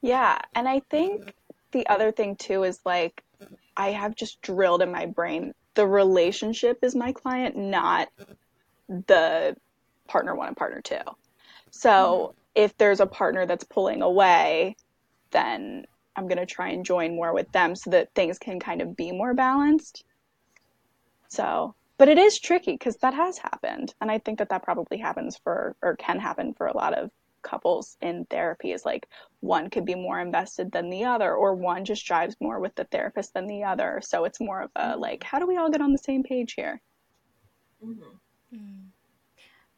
Yeah. 0.00 0.38
And 0.54 0.68
I 0.68 0.80
think 0.90 1.34
the 1.72 1.88
other 1.88 2.12
thing 2.12 2.36
too 2.36 2.62
is 2.62 2.78
like, 2.84 3.24
I 3.76 3.88
have 3.90 4.14
just 4.14 4.40
drilled 4.42 4.82
in 4.82 4.92
my 4.92 5.06
brain 5.06 5.54
the 5.78 5.86
relationship 5.86 6.80
is 6.82 6.96
my 6.96 7.12
client, 7.12 7.56
not 7.56 8.08
the 8.88 9.56
partner 10.08 10.34
one 10.34 10.48
and 10.48 10.56
partner 10.56 10.80
two. 10.80 10.96
So 11.70 11.88
mm-hmm. 11.90 12.62
if 12.64 12.76
there's 12.78 13.00
a 13.00 13.06
partner 13.06 13.46
that's 13.46 13.64
pulling 13.64 14.02
away, 14.02 14.76
then 15.30 15.86
I'm 16.16 16.26
going 16.26 16.38
to 16.38 16.46
try 16.46 16.70
and 16.70 16.84
join 16.84 17.14
more 17.14 17.32
with 17.32 17.50
them 17.52 17.76
so 17.76 17.90
that 17.90 18.12
things 18.14 18.38
can 18.38 18.58
kind 18.58 18.82
of 18.82 18.96
be 18.96 19.12
more 19.12 19.34
balanced. 19.34 20.04
So, 21.28 21.74
but 21.98 22.08
it 22.08 22.18
is 22.18 22.40
tricky 22.40 22.72
because 22.72 22.96
that 22.96 23.14
has 23.14 23.38
happened. 23.38 23.94
And 24.00 24.10
I 24.10 24.18
think 24.18 24.38
that 24.38 24.48
that 24.48 24.64
probably 24.64 24.98
happens 24.98 25.38
for, 25.44 25.76
or 25.82 25.94
can 25.96 26.18
happen 26.18 26.54
for 26.54 26.66
a 26.66 26.76
lot 26.76 26.94
of 26.94 27.10
couples 27.42 27.96
in 28.02 28.24
therapy 28.24 28.72
is 28.72 28.84
like 28.84 29.06
one 29.40 29.70
could 29.70 29.84
be 29.84 29.94
more 29.94 30.20
invested 30.20 30.72
than 30.72 30.90
the 30.90 31.04
other, 31.04 31.34
or 31.34 31.54
one 31.54 31.84
just 31.84 32.04
drives 32.04 32.36
more 32.40 32.58
with 32.58 32.74
the 32.74 32.84
therapist 32.84 33.32
than 33.34 33.46
the 33.46 33.62
other. 33.62 34.00
So 34.02 34.24
it's 34.24 34.40
more 34.40 34.62
of 34.62 34.70
a 34.74 34.80
mm-hmm. 34.80 35.00
like, 35.00 35.22
how 35.22 35.38
do 35.38 35.46
we 35.46 35.56
all 35.56 35.70
get 35.70 35.80
on 35.80 35.92
the 35.92 35.98
same 35.98 36.22
page 36.22 36.54
here? 36.54 36.80
Mm-hmm. 37.84 38.56
Mm. 38.56 38.87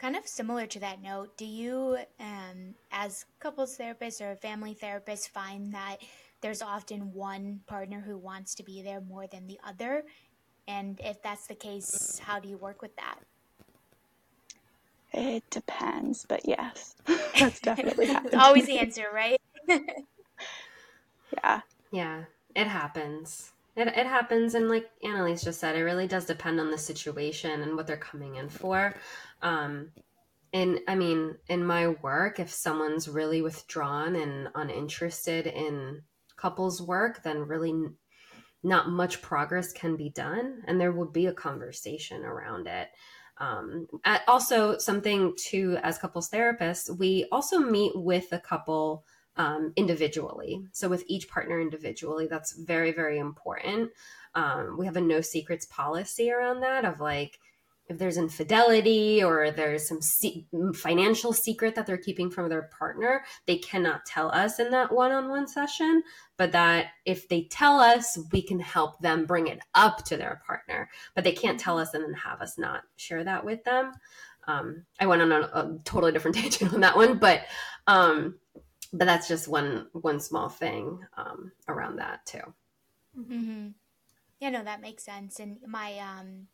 Kind 0.01 0.17
of 0.17 0.27
similar 0.27 0.67
to 0.67 0.81
that 0.81 1.03
note, 1.03 1.37
do 1.37 1.45
you, 1.45 1.99
um, 2.19 2.75
as 2.91 3.27
couples 3.39 3.77
therapists 3.77 4.23
or 4.23 4.35
family 4.37 4.75
therapists, 4.75 5.29
find 5.29 5.75
that 5.75 5.99
there's 6.41 6.63
often 6.63 7.13
one 7.13 7.61
partner 7.67 8.01
who 8.01 8.17
wants 8.17 8.55
to 8.55 8.63
be 8.63 8.81
there 8.83 9.03
more 9.03 9.27
than 9.27 9.47
the 9.47 9.59
other. 9.63 10.05
And 10.67 10.99
if 11.05 11.21
that's 11.23 11.47
the 11.49 11.55
case, 11.55 12.19
how 12.25 12.41
do 12.41 12.49
you 12.49 12.57
work 12.57 12.81
with 12.81 12.97
that? 12.97 13.19
It 15.13 15.43
depends, 15.51 16.25
but 16.27 16.49
yes, 16.49 16.95
that's 17.39 17.61
definitely 17.61 18.07
happens. 18.07 18.35
always 18.37 18.67
the 18.67 18.79
answer, 18.79 19.05
right? 19.13 19.41
yeah. 21.45 21.61
Yeah, 21.93 22.25
it 22.55 22.69
happens. 22.69 23.53
It, 23.81 23.89
it 23.89 24.07
happens, 24.07 24.55
and 24.55 24.69
like 24.69 24.91
Annalise 25.03 25.43
just 25.43 25.59
said, 25.59 25.75
it 25.75 25.85
really 25.85 26.07
does 26.07 26.27
depend 26.27 26.61
on 26.61 26.71
the 26.71 26.79
situation 26.79 27.63
and 27.63 27.77
what 27.77 27.87
they're 27.87 27.97
coming 27.97 28.37
in 28.37 28.51
for. 28.51 28.95
Um, 29.41 29.93
and 30.53 30.81
I 30.87 30.97
mean, 30.97 31.37
in 31.49 31.65
my 31.65 31.89
work, 31.89 32.41
if 32.41 32.51
someone's 32.51 33.09
really 33.09 33.41
withdrawn 33.41 34.17
and 34.17 34.49
uninterested 34.55 35.47
in 35.47 36.03
couples 36.37 36.83
work, 36.83 37.23
then 37.23 37.47
really 37.47 37.73
not 38.63 38.91
much 38.91 39.23
progress 39.23 39.73
can 39.73 39.97
be 39.97 40.11
done. 40.11 40.63
And 40.67 40.79
there 40.79 40.93
would 40.93 41.13
be 41.13 41.27
a 41.27 41.33
conversation 41.33 42.23
around 42.25 42.67
it. 42.67 42.89
Um, 43.39 43.87
also, 44.29 44.77
something 44.77 45.35
too, 45.39 45.79
as 45.83 45.97
couples 45.97 46.29
therapists, 46.29 46.99
we 46.99 47.27
also 47.33 47.59
meet 47.59 47.93
with 47.95 48.31
a 48.33 48.41
couple 48.41 49.05
um, 49.41 49.73
individually. 49.75 50.63
So, 50.73 50.87
with 50.87 51.03
each 51.07 51.27
partner 51.27 51.63
individually, 51.63 52.27
that's 52.27 52.53
very, 52.53 52.93
very 52.93 53.19
important. 53.19 53.91
Um, 54.35 54.77
we 54.79 54.85
have 54.85 54.97
a 54.97 55.01
no 55.01 55.23
secrets 55.23 55.65
policy 55.65 56.31
around 56.31 56.61
that 56.61 56.85
of 56.85 57.01
like, 57.01 57.39
if 57.89 57.97
there's 57.97 58.19
infidelity 58.19 59.25
or 59.25 59.51
there's 59.51 59.89
some 59.89 60.03
se- 60.03 60.47
financial 60.75 61.33
secret 61.33 61.75
that 61.75 61.87
they're 61.87 61.97
keeping 61.97 62.31
from 62.31 62.51
their 62.51 62.69
partner, 62.79 63.25
they 63.47 63.57
cannot 63.57 64.05
tell 64.05 64.31
us 64.31 64.61
in 64.61 64.71
that 64.73 64.93
one 64.93 65.11
on 65.11 65.31
one 65.31 65.49
session. 65.49 66.03
But 66.37 66.53
that 66.53 66.89
if 67.07 67.27
they 67.27 67.45
tell 67.45 67.81
us, 67.81 68.19
we 68.33 68.43
can 68.43 68.61
help 68.61 69.01
them 69.01 69.25
bring 69.25 69.47
it 69.47 69.61
up 69.75 70.05
to 70.05 70.19
their 70.19 70.43
partner. 70.47 70.91
But 71.15 71.25
they 71.25 71.33
can't 71.33 71.59
tell 71.59 71.79
us 71.79 71.95
and 71.95 72.05
then 72.05 72.13
have 72.13 72.43
us 72.43 72.59
not 72.59 72.83
share 72.97 73.25
that 73.25 73.43
with 73.45 73.65
them. 73.65 73.93
Um, 74.47 74.85
I 74.99 75.07
went 75.07 75.23
on 75.23 75.33
a, 75.33 75.41
a, 75.41 75.79
totally 75.85 76.13
different 76.13 76.37
tangent 76.37 76.75
on 76.75 76.81
that 76.81 76.97
one, 76.97 77.19
but 77.19 77.43
um, 77.87 78.37
but 78.93 79.07
that's 79.07 79.29
just 79.29 79.49
one 79.49 79.87
one 79.93 80.21
small 80.21 80.49
thing 80.49 81.01
um, 81.17 81.53
around 81.69 81.97
that 81.97 82.27
too. 82.27 82.55
Mm-hmm. 83.19 83.69
Yeah, 84.41 84.51
no, 84.51 84.65
that 84.65 84.81
makes 84.81 85.05
sense. 85.05 85.39
And 85.39 85.59
my 85.67 85.99
um, 85.99 86.47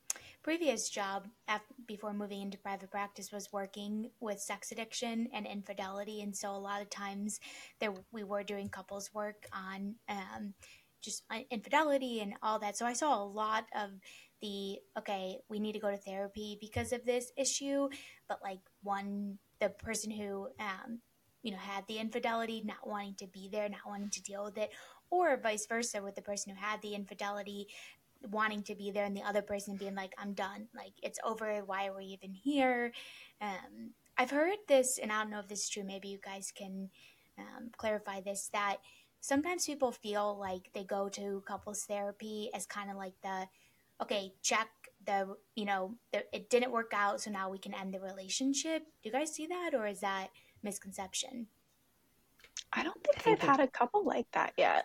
previous 0.46 0.88
job 0.88 1.26
after, 1.48 1.74
before 1.86 2.12
moving 2.12 2.40
into 2.40 2.56
private 2.58 2.88
practice 2.88 3.32
was 3.32 3.52
working 3.52 4.10
with 4.20 4.38
sex 4.38 4.70
addiction 4.70 5.28
and 5.32 5.44
infidelity 5.44 6.22
and 6.22 6.36
so 6.36 6.52
a 6.52 6.56
lot 6.56 6.80
of 6.80 6.88
times 6.88 7.40
there 7.80 7.92
we 8.12 8.22
were 8.22 8.44
doing 8.44 8.68
couples 8.68 9.12
work 9.12 9.48
on 9.52 9.96
um, 10.08 10.54
just 11.02 11.24
uh, 11.32 11.40
infidelity 11.50 12.20
and 12.20 12.34
all 12.44 12.60
that 12.60 12.76
so 12.76 12.86
i 12.86 12.92
saw 12.92 13.20
a 13.20 13.26
lot 13.26 13.64
of 13.74 13.90
the 14.40 14.78
okay 14.96 15.36
we 15.48 15.58
need 15.58 15.72
to 15.72 15.80
go 15.80 15.90
to 15.90 15.96
therapy 15.96 16.56
because 16.60 16.92
of 16.92 17.04
this 17.04 17.32
issue 17.36 17.88
but 18.28 18.38
like 18.40 18.60
one 18.84 19.38
the 19.58 19.68
person 19.68 20.12
who 20.12 20.46
um, 20.60 21.00
you 21.46 21.52
know 21.52 21.58
had 21.58 21.86
the 21.86 21.98
infidelity 21.98 22.62
not 22.64 22.86
wanting 22.86 23.14
to 23.14 23.26
be 23.28 23.48
there 23.50 23.68
not 23.68 23.86
wanting 23.86 24.10
to 24.10 24.22
deal 24.22 24.44
with 24.44 24.58
it 24.58 24.70
or 25.10 25.36
vice 25.36 25.66
versa 25.66 26.02
with 26.02 26.16
the 26.16 26.22
person 26.22 26.52
who 26.52 26.60
had 26.60 26.82
the 26.82 26.94
infidelity 26.94 27.68
wanting 28.30 28.62
to 28.62 28.74
be 28.74 28.90
there 28.90 29.04
and 29.04 29.16
the 29.16 29.22
other 29.22 29.42
person 29.42 29.76
being 29.76 29.94
like 29.94 30.12
i'm 30.18 30.32
done. 30.32 30.66
Like 30.74 30.92
it's 31.02 31.20
over. 31.24 31.62
Why 31.64 31.86
are 31.86 31.96
we 31.96 32.06
even 32.06 32.32
here? 32.32 32.92
Um, 33.40 33.92
i've 34.18 34.30
heard 34.30 34.56
this 34.66 34.98
and 34.98 35.12
i 35.12 35.20
don't 35.20 35.30
know 35.30 35.40
if 35.40 35.46
this 35.46 35.64
is 35.64 35.68
true 35.68 35.84
maybe 35.84 36.08
you 36.08 36.18
guys 36.24 36.50
can 36.50 36.88
um, 37.38 37.68
clarify 37.76 38.22
this 38.22 38.48
that 38.50 38.78
sometimes 39.20 39.66
people 39.66 39.92
feel 39.92 40.38
like 40.40 40.70
they 40.72 40.84
go 40.84 41.10
to 41.10 41.42
couples 41.46 41.84
therapy 41.84 42.48
as 42.54 42.64
kind 42.64 42.90
of 42.90 42.96
like 42.96 43.12
the 43.22 43.46
okay 44.00 44.32
check 44.42 44.68
the 45.04 45.36
you 45.54 45.64
know 45.64 45.94
the, 46.12 46.24
it 46.34 46.48
didn't 46.50 46.72
work 46.72 46.92
out 46.94 47.20
so 47.20 47.30
now 47.30 47.50
we 47.50 47.58
can 47.58 47.74
end 47.74 47.94
the 47.94 48.00
relationship. 48.00 48.82
Do 49.02 49.08
you 49.08 49.12
guys 49.12 49.32
see 49.32 49.46
that 49.46 49.70
or 49.74 49.86
is 49.86 50.00
that 50.00 50.28
misconception 50.66 51.46
i 52.72 52.82
don't 52.82 53.02
think 53.02 53.26
i've 53.26 53.48
had 53.48 53.60
a 53.60 53.68
couple 53.68 54.04
like 54.04 54.30
that 54.32 54.52
yet 54.58 54.84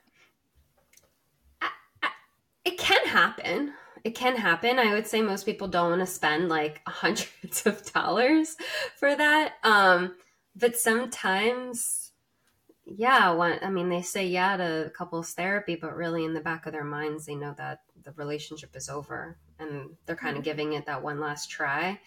it 2.63 2.77
can 2.77 3.05
happen. 3.07 3.73
It 4.03 4.15
can 4.15 4.35
happen. 4.35 4.79
I 4.79 4.93
would 4.93 5.07
say 5.07 5.21
most 5.21 5.45
people 5.45 5.67
don't 5.67 5.89
want 5.89 6.01
to 6.01 6.07
spend 6.07 6.49
like 6.49 6.81
hundreds 6.87 7.65
of 7.65 7.91
dollars 7.91 8.55
for 8.97 9.15
that. 9.15 9.53
Um, 9.63 10.15
but 10.55 10.77
sometimes, 10.77 12.11
yeah, 12.85 13.31
when, 13.31 13.59
I 13.61 13.69
mean, 13.69 13.89
they 13.89 14.01
say 14.01 14.27
yeah 14.27 14.57
to 14.57 14.91
couples 14.95 15.33
therapy, 15.33 15.75
but 15.75 15.95
really 15.95 16.25
in 16.25 16.33
the 16.33 16.41
back 16.41 16.65
of 16.65 16.73
their 16.73 16.83
minds, 16.83 17.25
they 17.25 17.35
know 17.35 17.53
that 17.57 17.81
the 18.03 18.11
relationship 18.13 18.75
is 18.75 18.89
over 18.89 19.37
and 19.59 19.91
they're 20.05 20.15
kind 20.15 20.35
of 20.35 20.43
mm-hmm. 20.43 20.49
giving 20.49 20.73
it 20.73 20.85
that 20.87 21.03
one 21.03 21.19
last 21.19 21.49
try. 21.49 21.99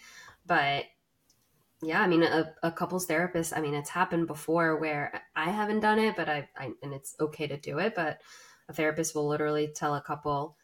But 0.45 0.85
yeah, 1.85 2.01
I 2.01 2.07
mean, 2.07 2.23
a, 2.23 2.53
a 2.63 2.71
couples 2.71 3.05
therapist, 3.05 3.55
I 3.55 3.61
mean, 3.61 3.73
it's 3.73 3.89
happened 3.89 4.27
before 4.27 4.77
where 4.77 5.21
I 5.35 5.51
haven't 5.51 5.81
done 5.81 5.99
it, 5.99 6.15
but 6.15 6.27
I, 6.29 6.49
I 6.57 6.71
and 6.81 6.93
it's 6.93 7.15
okay 7.19 7.47
to 7.47 7.57
do 7.57 7.79
it, 7.79 7.95
but 7.95 8.19
a 8.67 8.73
therapist 8.73 9.15
will 9.15 9.27
literally 9.27 9.71
tell 9.73 9.95
a 9.95 10.01
couple, 10.01 10.57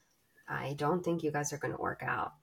I 0.47 0.73
don't 0.77 1.03
think 1.03 1.23
you 1.23 1.31
guys 1.31 1.53
are 1.53 1.57
going 1.57 1.75
to 1.75 1.81
work 1.81 2.01
out. 2.03 2.33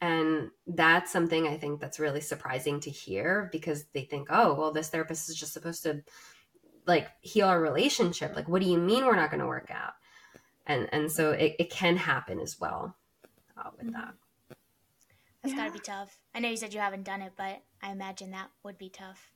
And 0.00 0.50
that's 0.66 1.10
something 1.10 1.46
I 1.48 1.56
think 1.56 1.80
that's 1.80 1.98
really 1.98 2.20
surprising 2.20 2.80
to 2.80 2.90
hear 2.90 3.48
because 3.50 3.86
they 3.94 4.02
think, 4.02 4.28
oh, 4.30 4.54
well, 4.54 4.72
this 4.72 4.90
therapist 4.90 5.30
is 5.30 5.36
just 5.36 5.54
supposed 5.54 5.82
to 5.84 6.02
like 6.86 7.08
heal 7.20 7.48
our 7.48 7.60
relationship. 7.60 8.36
Like, 8.36 8.48
what 8.48 8.62
do 8.62 8.68
you 8.68 8.78
mean 8.78 9.06
we're 9.06 9.16
not 9.16 9.30
going 9.30 9.40
to 9.40 9.46
work 9.46 9.70
out? 9.70 9.94
And 10.66 10.88
and 10.92 11.10
so 11.10 11.30
it, 11.30 11.56
it 11.58 11.70
can 11.70 11.96
happen 11.96 12.40
as 12.40 12.60
well 12.60 12.94
uh, 13.56 13.70
with 13.78 13.92
that. 13.92 14.14
That's 15.46 15.56
yeah. 15.56 15.64
got 15.64 15.74
to 15.74 15.78
be 15.78 15.84
tough. 15.84 16.18
I 16.34 16.40
know 16.40 16.48
you 16.48 16.56
said 16.56 16.74
you 16.74 16.80
haven't 16.80 17.04
done 17.04 17.22
it, 17.22 17.34
but 17.36 17.62
I 17.80 17.92
imagine 17.92 18.32
that 18.32 18.50
would 18.64 18.78
be 18.78 18.88
tough. 18.88 19.30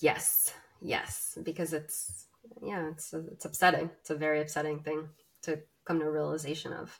Yes, 0.00 0.52
yes, 0.80 1.38
because 1.44 1.72
it's 1.72 2.26
yeah, 2.60 2.88
it's 2.88 3.12
it's 3.12 3.44
upsetting. 3.44 3.90
It's 4.00 4.10
a 4.10 4.16
very 4.16 4.40
upsetting 4.40 4.80
thing 4.80 5.08
to 5.42 5.60
come 5.84 6.00
to 6.00 6.06
a 6.06 6.10
realization 6.10 6.72
of. 6.72 6.98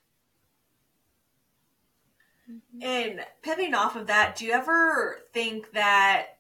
Mm-hmm. 2.49 2.83
And 2.83 3.27
pivoting 3.43 3.75
off 3.75 3.97
of 3.97 4.07
that, 4.07 4.37
do 4.37 4.47
you 4.47 4.53
ever 4.53 5.19
think 5.33 5.73
that 5.73 6.39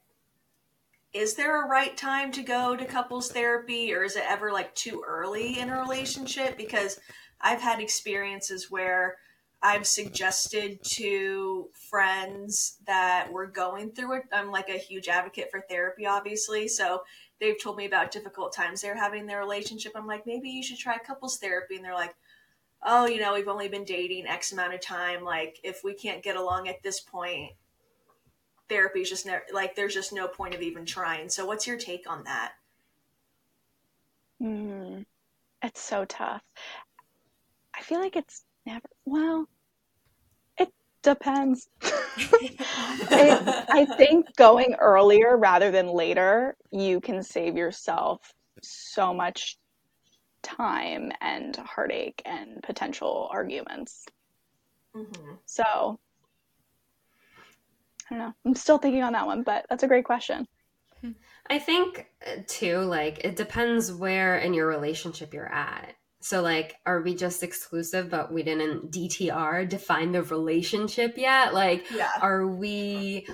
is 1.13 1.35
there 1.35 1.65
a 1.65 1.69
right 1.69 1.97
time 1.97 2.31
to 2.31 2.45
go 2.45 2.77
to 2.77 2.85
couples 2.85 3.33
therapy 3.33 3.93
or 3.93 4.05
is 4.05 4.15
it 4.15 4.23
ever 4.29 4.53
like 4.53 4.73
too 4.77 5.03
early 5.05 5.59
in 5.59 5.69
a 5.69 5.81
relationship? 5.81 6.57
Because 6.57 7.01
I've 7.41 7.61
had 7.61 7.81
experiences 7.81 8.71
where 8.71 9.17
I've 9.63 9.87
suggested 9.87 10.83
to 10.83 11.69
friends 11.91 12.79
that 12.87 13.31
were 13.31 13.47
going 13.47 13.93
through 13.93 14.19
it. 14.19 14.23
I'm 14.33 14.51
like 14.51 14.71
a 14.71 14.79
huge 14.79 15.09
advocate 15.09 15.51
for 15.51 15.61
therapy, 15.69 16.07
obviously. 16.07 16.67
So 16.67 17.03
they've 17.41 17.63
told 17.63 17.77
me 17.77 17.85
about 17.85 18.11
difficult 18.11 18.55
times 18.55 18.81
they're 18.81 18.97
having 18.97 19.21
in 19.21 19.27
their 19.27 19.39
relationship. 19.39 19.93
I'm 19.95 20.07
like, 20.07 20.27
maybe 20.27 20.49
you 20.49 20.63
should 20.63 20.79
try 20.79 20.97
couples 20.99 21.39
therapy. 21.39 21.77
And 21.77 21.85
they're 21.85 21.95
like, 21.95 22.15
oh, 22.83 23.07
you 23.07 23.21
know, 23.21 23.35
we've 23.35 23.49
only 23.49 23.69
been 23.69 23.85
dating 23.85 24.27
X 24.27 24.53
amount 24.53 24.73
of 24.73 24.81
time. 24.81 25.23
Like, 25.23 25.59
if 25.63 25.85
we 25.85 25.93
can't 25.93 26.23
get 26.23 26.37
along 26.37 26.69
at 26.69 26.83
this 26.83 27.01
point, 27.01 27.53
therapy 28.71 29.03
is 29.03 29.11
just 29.11 29.27
never, 29.27 29.45
like, 29.53 29.75
there's 29.77 29.95
just 29.95 30.13
no 30.13 30.27
point 30.27 30.55
of 30.55 30.63
even 30.63 30.87
trying. 30.87 31.29
So, 31.29 31.45
what's 31.45 31.67
your 31.67 31.77
take 31.77 32.09
on 32.09 32.25
that? 32.25 32.53
Mm, 34.41 35.05
it's 35.63 35.83
so 35.83 36.07
tough. 36.07 36.43
I 37.75 37.83
feel 37.83 38.01
like 38.01 38.17
it's 38.17 38.45
never, 38.71 38.89
well, 39.05 39.49
it 40.59 40.73
depends. 41.03 41.69
it, 41.83 42.57
I 43.69 43.87
think 43.97 44.35
going 44.37 44.75
earlier 44.79 45.37
rather 45.37 45.71
than 45.71 45.89
later, 45.89 46.57
you 46.71 47.01
can 47.01 47.23
save 47.23 47.57
yourself 47.57 48.33
so 48.63 49.13
much 49.13 49.59
time 50.43 51.13
and 51.21 51.57
heartache 51.57 52.23
and 52.25 52.63
potential 52.63 53.29
arguments. 53.31 54.07
Mm-hmm. 54.95 55.35
So, 55.47 55.99
I 58.11 58.11
don't 58.11 58.19
know. 58.19 58.33
I'm 58.45 58.55
still 58.55 58.79
thinking 58.79 59.03
on 59.03 59.13
that 59.13 59.27
one, 59.27 59.43
but 59.43 59.67
that's 59.69 59.83
a 59.83 59.89
great 59.89 60.05
question. 60.05 60.47
I 61.49 61.59
think, 61.59 62.07
uh, 62.27 62.43
too, 62.47 62.79
like, 62.79 63.25
it 63.25 63.35
depends 63.37 63.93
where 63.93 64.39
in 64.39 64.55
your 64.55 64.67
relationship 64.67 65.33
you're 65.33 65.53
at. 65.53 65.95
So, 66.21 66.43
like, 66.43 66.77
are 66.85 67.01
we 67.01 67.15
just 67.15 67.43
exclusive, 67.43 68.11
but 68.11 68.33
we 68.33 68.43
didn't 68.43 68.93
DTR 68.93 69.69
define 69.69 70.13
the 70.13 70.23
relationship 70.23 71.17
yet? 71.17 71.55
Like, 71.55 71.91
yeah. 71.91 72.11
are 72.21 72.47
we 72.47 73.27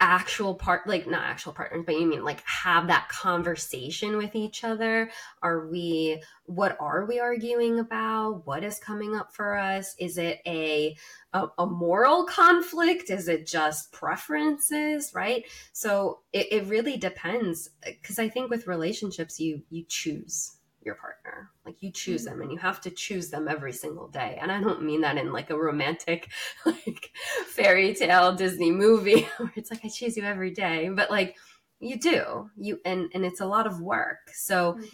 actual 0.00 0.56
part 0.56 0.88
like 0.88 1.06
not 1.06 1.22
actual 1.22 1.52
partners 1.52 1.84
but 1.86 1.94
you 1.94 2.04
mean 2.04 2.24
like 2.24 2.42
have 2.44 2.88
that 2.88 3.08
conversation 3.08 4.16
with 4.16 4.34
each 4.34 4.64
other? 4.64 5.10
Are 5.42 5.68
we 5.68 6.22
what 6.46 6.76
are 6.80 7.06
we 7.06 7.20
arguing 7.20 7.78
about? 7.78 8.42
What 8.44 8.64
is 8.64 8.78
coming 8.78 9.14
up 9.14 9.32
for 9.34 9.56
us? 9.56 9.94
Is 9.98 10.18
it 10.18 10.40
a 10.46 10.96
a, 11.32 11.46
a 11.58 11.66
moral 11.66 12.24
conflict? 12.24 13.08
Is 13.10 13.28
it 13.28 13.46
just 13.46 13.92
preferences 13.92 15.12
right? 15.14 15.44
So 15.72 16.20
it, 16.32 16.48
it 16.50 16.66
really 16.66 16.96
depends 16.96 17.70
because 17.84 18.18
i 18.18 18.28
think 18.28 18.50
with 18.50 18.66
relationships 18.66 19.38
you 19.40 19.62
you 19.70 19.84
choose 19.88 20.56
your 20.84 20.96
partner. 20.96 21.50
Like 21.64 21.82
you 21.82 21.90
choose 21.90 22.24
them 22.24 22.40
and 22.40 22.50
you 22.50 22.58
have 22.58 22.80
to 22.82 22.90
choose 22.90 23.30
them 23.30 23.48
every 23.48 23.72
single 23.72 24.08
day. 24.08 24.38
And 24.40 24.50
I 24.50 24.60
don't 24.60 24.82
mean 24.82 25.02
that 25.02 25.16
in 25.16 25.32
like 25.32 25.50
a 25.50 25.58
romantic, 25.58 26.30
like 26.66 27.10
fairy 27.48 27.94
tale 27.94 28.34
Disney 28.34 28.70
movie 28.70 29.28
where 29.38 29.52
it's 29.56 29.70
like 29.70 29.84
I 29.84 29.88
choose 29.88 30.16
you 30.16 30.24
every 30.24 30.50
day. 30.50 30.88
But 30.88 31.10
like 31.10 31.36
you 31.80 31.98
do. 31.98 32.50
You 32.56 32.80
and 32.84 33.10
and 33.14 33.24
it's 33.24 33.40
a 33.40 33.46
lot 33.46 33.66
of 33.66 33.80
work. 33.80 34.30
So 34.32 34.74
mm-hmm. 34.74 34.84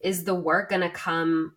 is 0.00 0.24
the 0.24 0.34
work 0.34 0.70
gonna 0.70 0.90
come 0.90 1.54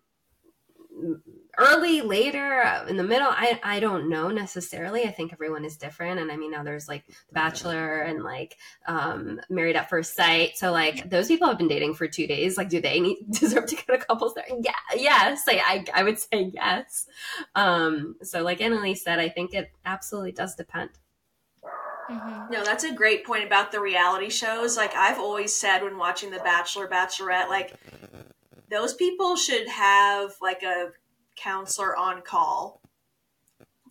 early, 1.58 2.00
later, 2.00 2.62
uh, 2.62 2.86
in 2.86 2.96
the 2.96 3.04
middle. 3.04 3.28
I 3.28 3.60
I 3.62 3.80
don't 3.80 4.08
know 4.08 4.28
necessarily. 4.28 5.04
I 5.04 5.10
think 5.10 5.32
everyone 5.32 5.64
is 5.64 5.76
different, 5.76 6.20
and 6.20 6.30
I 6.30 6.36
mean 6.36 6.50
now 6.50 6.62
there's 6.62 6.88
like 6.88 7.06
The 7.06 7.34
Bachelor 7.34 8.00
and 8.00 8.22
like 8.22 8.56
um, 8.86 9.40
Married 9.50 9.76
at 9.76 9.90
First 9.90 10.14
Sight. 10.16 10.56
So 10.56 10.72
like 10.72 11.08
those 11.10 11.28
people 11.28 11.48
have 11.48 11.58
been 11.58 11.68
dating 11.68 11.94
for 11.94 12.08
two 12.08 12.26
days. 12.26 12.56
Like, 12.56 12.68
do 12.68 12.80
they 12.80 13.00
need 13.00 13.18
deserve 13.30 13.66
to 13.66 13.76
go 13.76 13.96
to 13.96 14.04
couples 14.04 14.34
there? 14.34 14.44
Yeah, 14.60 14.72
yes. 14.94 15.42
I 15.48 15.84
I, 15.94 16.00
I 16.00 16.02
would 16.02 16.18
say 16.18 16.50
yes. 16.54 17.06
Um, 17.54 18.16
so 18.22 18.42
like 18.42 18.60
Annalise 18.60 19.02
said, 19.02 19.18
I 19.18 19.28
think 19.28 19.54
it 19.54 19.70
absolutely 19.84 20.32
does 20.32 20.54
depend. 20.54 20.90
Mm-hmm. 22.10 22.52
No, 22.52 22.64
that's 22.64 22.84
a 22.84 22.92
great 22.92 23.24
point 23.24 23.44
about 23.44 23.72
the 23.72 23.80
reality 23.80 24.28
shows. 24.28 24.76
Like 24.76 24.94
I've 24.94 25.18
always 25.18 25.54
said 25.54 25.82
when 25.82 25.98
watching 25.98 26.30
The 26.30 26.38
Bachelor, 26.38 26.88
Bachelorette, 26.88 27.48
like 27.48 27.74
those 28.70 28.94
people 28.94 29.36
should 29.36 29.68
have 29.68 30.34
like 30.40 30.62
a 30.62 30.90
counselor 31.36 31.96
on 31.96 32.22
call 32.22 32.80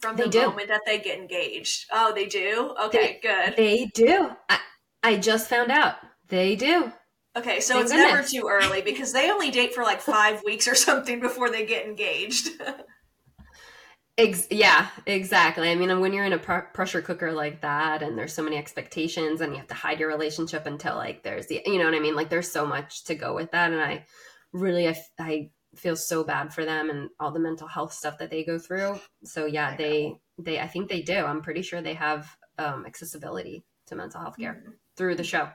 from 0.02 0.18
the 0.18 0.30
moment 0.30 0.68
that 0.70 0.82
they 0.86 1.00
get 1.00 1.20
engaged. 1.20 1.86
Oh, 1.92 2.14
they 2.14 2.26
do? 2.26 2.76
Okay, 2.86 3.20
they, 3.22 3.28
good. 3.28 3.56
They 3.56 3.86
do. 3.94 4.30
I, 4.50 4.60
I 5.04 5.18
just 5.18 5.50
found 5.50 5.72
out. 5.72 5.96
They 6.28 6.56
do. 6.56 6.92
Okay, 7.38 7.62
so 7.62 7.76
Thank 7.76 7.84
it's 7.84 7.94
goodness. 7.94 8.12
never 8.12 8.28
too 8.28 8.50
early 8.50 8.82
because 8.82 9.14
they 9.14 9.32
only 9.32 9.52
date 9.52 9.74
for 9.74 9.84
like 9.84 10.02
five 10.02 10.42
weeks 10.46 10.68
or 10.68 10.76
something 10.76 11.20
before 11.20 11.50
they 11.50 11.66
get 11.66 11.86
engaged. 11.86 12.50
Ex- 14.18 14.48
yeah, 14.52 14.90
exactly. 15.06 15.72
I 15.72 15.76
mean, 15.76 16.00
when 16.02 16.14
you're 16.14 16.26
in 16.26 16.34
a 16.34 16.38
pr- 16.38 16.68
pressure 16.74 17.02
cooker 17.02 17.32
like 17.32 17.62
that, 17.62 18.04
and 18.04 18.18
there's 18.18 18.34
so 18.34 18.44
many 18.44 18.58
expectations, 18.58 19.40
and 19.40 19.54
you 19.54 19.58
have 19.58 19.70
to 19.70 19.74
hide 19.74 20.00
your 20.00 20.10
relationship 20.10 20.66
until 20.66 20.96
like 20.96 21.24
there's 21.24 21.48
the, 21.48 21.62
you 21.66 21.80
know 21.80 21.86
what 21.86 21.96
I 21.96 22.00
mean? 22.00 22.16
Like, 22.16 22.30
there's 22.30 22.52
so 22.52 22.66
much 22.66 23.06
to 23.06 23.16
go 23.16 23.34
with 23.34 23.52
that, 23.52 23.72
and 23.72 23.82
I 23.82 24.06
really, 24.52 24.90
I, 24.90 25.02
I 25.18 25.50
feel 25.82 25.96
so 25.96 26.24
bad 26.24 26.54
for 26.54 26.64
them 26.64 26.92
and 26.92 27.10
all 27.20 27.32
the 27.32 27.40
mental 27.40 27.68
health 27.68 27.92
stuff 27.92 28.20
that 28.20 28.30
they 28.30 28.44
go 28.44 28.60
through. 28.60 29.00
So 29.24 29.48
yeah, 29.48 29.76
they 29.76 30.16
they 30.38 30.60
I 30.60 30.68
think 30.68 30.90
they 30.90 31.02
do. 31.02 31.18
I'm 31.18 31.42
pretty 31.42 31.64
sure 31.64 31.82
they 31.82 31.96
have 31.96 32.38
um, 32.60 32.86
accessibility 32.86 33.64
to 33.88 33.96
mental 33.96 34.22
health 34.22 34.38
care 34.38 34.54
mm-hmm. 34.54 34.72
through 34.96 35.16
the 35.16 35.24
show. 35.24 35.50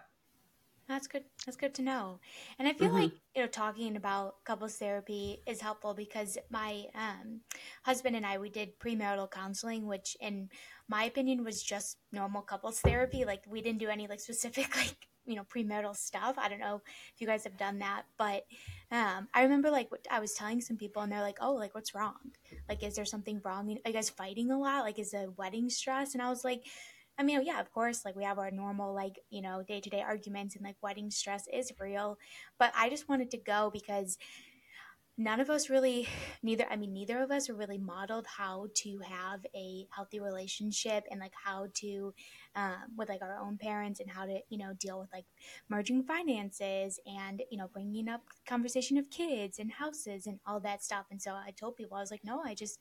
That's 0.89 1.07
good. 1.09 1.25
That's 1.45 1.57
good 1.57 1.75
to 1.77 1.83
know. 1.83 2.21
And 2.59 2.69
I 2.69 2.73
feel 2.73 2.89
mm-hmm. 2.89 2.97
like 2.97 3.13
you 3.35 3.43
know 3.43 3.49
talking 3.49 3.97
about 3.97 4.45
couples 4.45 4.77
therapy 4.77 5.43
is 5.47 5.61
helpful 5.61 5.95
because 5.95 6.39
my 6.51 6.85
um, 6.95 7.41
husband 7.85 8.17
and 8.17 8.27
I 8.27 8.39
we 8.39 8.51
did 8.51 8.79
premarital 8.81 9.31
counseling, 9.31 9.87
which 9.87 10.17
in 10.21 10.49
my 10.89 11.05
opinion 11.05 11.45
was 11.45 11.63
just 11.63 11.99
normal 12.13 12.43
couples 12.43 12.81
therapy. 12.81 13.25
Like 13.25 13.43
we 13.49 13.63
didn't 13.63 13.79
do 13.79 13.89
any 13.89 14.09
like 14.09 14.21
specific 14.21 14.77
like 14.83 15.09
you 15.27 15.37
know 15.37 15.45
premarital 15.45 15.97
stuff. 15.97 16.37
I 16.39 16.49
don't 16.49 16.61
know 16.61 16.77
if 17.15 17.21
you 17.21 17.27
guys 17.27 17.45
have 17.45 17.57
done 17.57 17.79
that, 17.81 18.03
but 18.19 18.45
um, 18.91 19.29
I 19.35 19.43
remember 19.43 19.71
like 19.71 19.89
I 20.11 20.21
was 20.21 20.35
telling 20.35 20.61
some 20.61 20.77
people, 20.77 21.03
and 21.03 21.11
they're 21.13 21.21
like, 21.23 21.39
"Oh, 21.41 21.55
like 21.55 21.75
what's 21.75 21.95
wrong? 21.95 22.15
Like, 22.69 22.83
is 22.83 22.95
there 22.95 23.05
something 23.05 23.41
wrong? 23.45 23.71
Are 23.85 23.89
you 23.89 23.95
guys 23.95 24.11
fighting 24.11 24.51
a 24.51 24.59
lot? 24.59 24.85
Like, 24.85 24.99
is 24.99 25.11
the 25.11 25.33
wedding 25.37 25.69
stress?" 25.71 26.15
And 26.15 26.23
I 26.23 26.31
was 26.31 26.45
like. 26.45 26.65
I 27.19 27.23
mean, 27.23 27.41
yeah, 27.47 27.61
of 27.61 27.73
course, 27.73 28.05
like 28.05 28.15
we 28.15 28.25
have 28.25 28.39
our 28.39 28.51
normal, 28.51 28.95
like, 28.95 29.19
you 29.31 29.41
know, 29.41 29.63
day 29.67 29.81
to 29.81 29.89
day 29.89 30.03
arguments 30.03 30.55
and 30.55 30.63
like 30.63 30.77
wedding 30.83 31.11
stress 31.11 31.49
is 31.51 31.73
real. 31.81 32.19
But 32.59 32.73
I 32.77 32.91
just 32.91 33.09
wanted 33.09 33.31
to 33.31 33.39
go 33.39 33.71
because 33.73 34.19
none 35.19 35.41
of 35.41 35.49
us 35.49 35.71
really 35.71 36.07
neither 36.43 36.67
i 36.71 36.77
mean 36.77 36.93
neither 36.93 37.23
of 37.23 37.31
us 37.31 37.49
really 37.49 37.79
modeled 37.79 38.27
how 38.27 38.67
to 38.75 38.99
have 38.99 39.45
a 39.55 39.87
healthy 39.91 40.21
relationship 40.21 41.05
and 41.11 41.21
like 41.21 41.33
how 41.45 41.67
to 41.73 42.13
um, 42.55 42.77
with 42.97 43.09
like 43.09 43.23
our 43.23 43.39
own 43.39 43.57
parents 43.57 44.01
and 44.01 44.11
how 44.11 44.27
to 44.27 44.39
you 44.49 44.59
know 44.59 44.73
deal 44.79 44.99
with 44.99 45.13
like 45.13 45.25
merging 45.69 46.03
finances 46.03 47.01
and 47.07 47.43
you 47.51 47.59
know 47.59 47.69
bringing 47.73 48.09
up 48.09 48.23
conversation 48.47 48.99
of 48.99 49.11
kids 49.11 49.59
and 49.59 49.73
houses 49.73 50.27
and 50.27 50.39
all 50.47 50.61
that 50.61 50.83
stuff. 50.83 51.07
And 51.11 51.21
so 51.21 51.33
i 51.33 51.51
told 51.51 51.77
people 51.77 51.97
i 51.97 52.01
was 52.01 52.11
like 52.11 52.25
no 52.25 52.43
i 52.45 52.55
just 52.55 52.79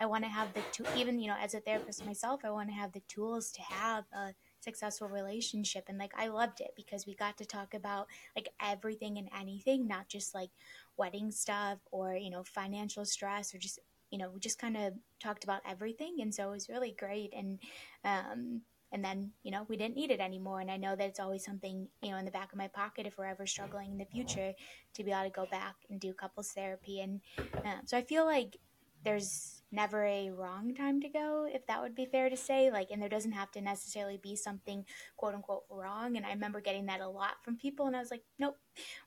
i 0.00 0.06
want 0.06 0.24
to 0.24 0.30
have 0.30 0.52
the 0.54 0.62
two 0.72 0.84
even 0.96 1.20
you 1.20 1.28
know 1.28 1.36
as 1.40 1.54
a 1.54 1.60
therapist 1.60 2.04
myself 2.04 2.40
i 2.44 2.50
want 2.50 2.68
to 2.68 2.74
have 2.74 2.92
the 2.92 3.02
tools 3.08 3.50
to 3.52 3.62
have 3.62 4.04
a 4.12 4.34
successful 4.60 5.08
relationship. 5.08 5.84
And 5.88 5.98
like 5.98 6.12
i 6.16 6.26
loved 6.28 6.60
it 6.60 6.72
because 6.76 7.06
we 7.06 7.14
got 7.14 7.38
to 7.38 7.44
talk 7.44 7.74
about 7.74 8.08
like 8.34 8.48
everything 8.60 9.16
and 9.18 9.28
anything 9.38 9.86
not 9.86 10.08
just 10.08 10.34
like 10.34 10.50
wedding 10.96 11.30
stuff 11.30 11.78
or 11.90 12.14
you 12.14 12.30
know 12.30 12.42
financial 12.42 13.04
stress 13.04 13.54
or 13.54 13.58
just 13.58 13.78
you 14.10 14.18
know 14.18 14.30
we 14.32 14.40
just 14.40 14.58
kind 14.58 14.76
of 14.76 14.92
talked 15.20 15.44
about 15.44 15.60
everything 15.68 16.16
and 16.20 16.34
so 16.34 16.48
it 16.48 16.52
was 16.52 16.68
really 16.68 16.94
great 16.98 17.32
and 17.34 17.58
um 18.04 18.60
and 18.92 19.04
then 19.04 19.30
you 19.42 19.50
know 19.50 19.66
we 19.68 19.76
didn't 19.76 19.96
need 19.96 20.10
it 20.10 20.20
anymore 20.20 20.60
and 20.60 20.70
i 20.70 20.76
know 20.76 20.94
that 20.94 21.08
it's 21.08 21.20
always 21.20 21.44
something 21.44 21.88
you 22.02 22.10
know 22.10 22.16
in 22.16 22.24
the 22.24 22.30
back 22.30 22.52
of 22.52 22.58
my 22.58 22.68
pocket 22.68 23.06
if 23.06 23.18
we're 23.18 23.26
ever 23.26 23.46
struggling 23.46 23.92
in 23.92 23.98
the 23.98 24.04
future 24.04 24.52
to 24.94 25.04
be 25.04 25.10
able 25.10 25.24
to 25.24 25.30
go 25.30 25.46
back 25.50 25.74
and 25.90 26.00
do 26.00 26.12
couples 26.12 26.52
therapy 26.52 27.00
and 27.00 27.20
um, 27.64 27.80
so 27.84 27.96
i 27.96 28.02
feel 28.02 28.24
like 28.24 28.56
there's 29.04 29.55
never 29.76 30.04
a 30.04 30.30
wrong 30.30 30.74
time 30.74 31.00
to 31.02 31.08
go, 31.08 31.46
if 31.48 31.66
that 31.68 31.82
would 31.82 31.94
be 31.94 32.06
fair 32.06 32.28
to 32.30 32.36
say. 32.36 32.70
Like, 32.70 32.90
and 32.90 33.00
there 33.00 33.08
doesn't 33.08 33.32
have 33.32 33.52
to 33.52 33.60
necessarily 33.60 34.16
be 34.16 34.34
something 34.34 34.84
quote 35.16 35.34
unquote 35.34 35.64
wrong. 35.70 36.16
And 36.16 36.26
I 36.26 36.30
remember 36.30 36.60
getting 36.60 36.86
that 36.86 37.00
a 37.00 37.08
lot 37.08 37.44
from 37.44 37.56
people, 37.56 37.86
and 37.86 37.94
I 37.94 38.00
was 38.00 38.10
like, 38.10 38.24
nope, 38.38 38.56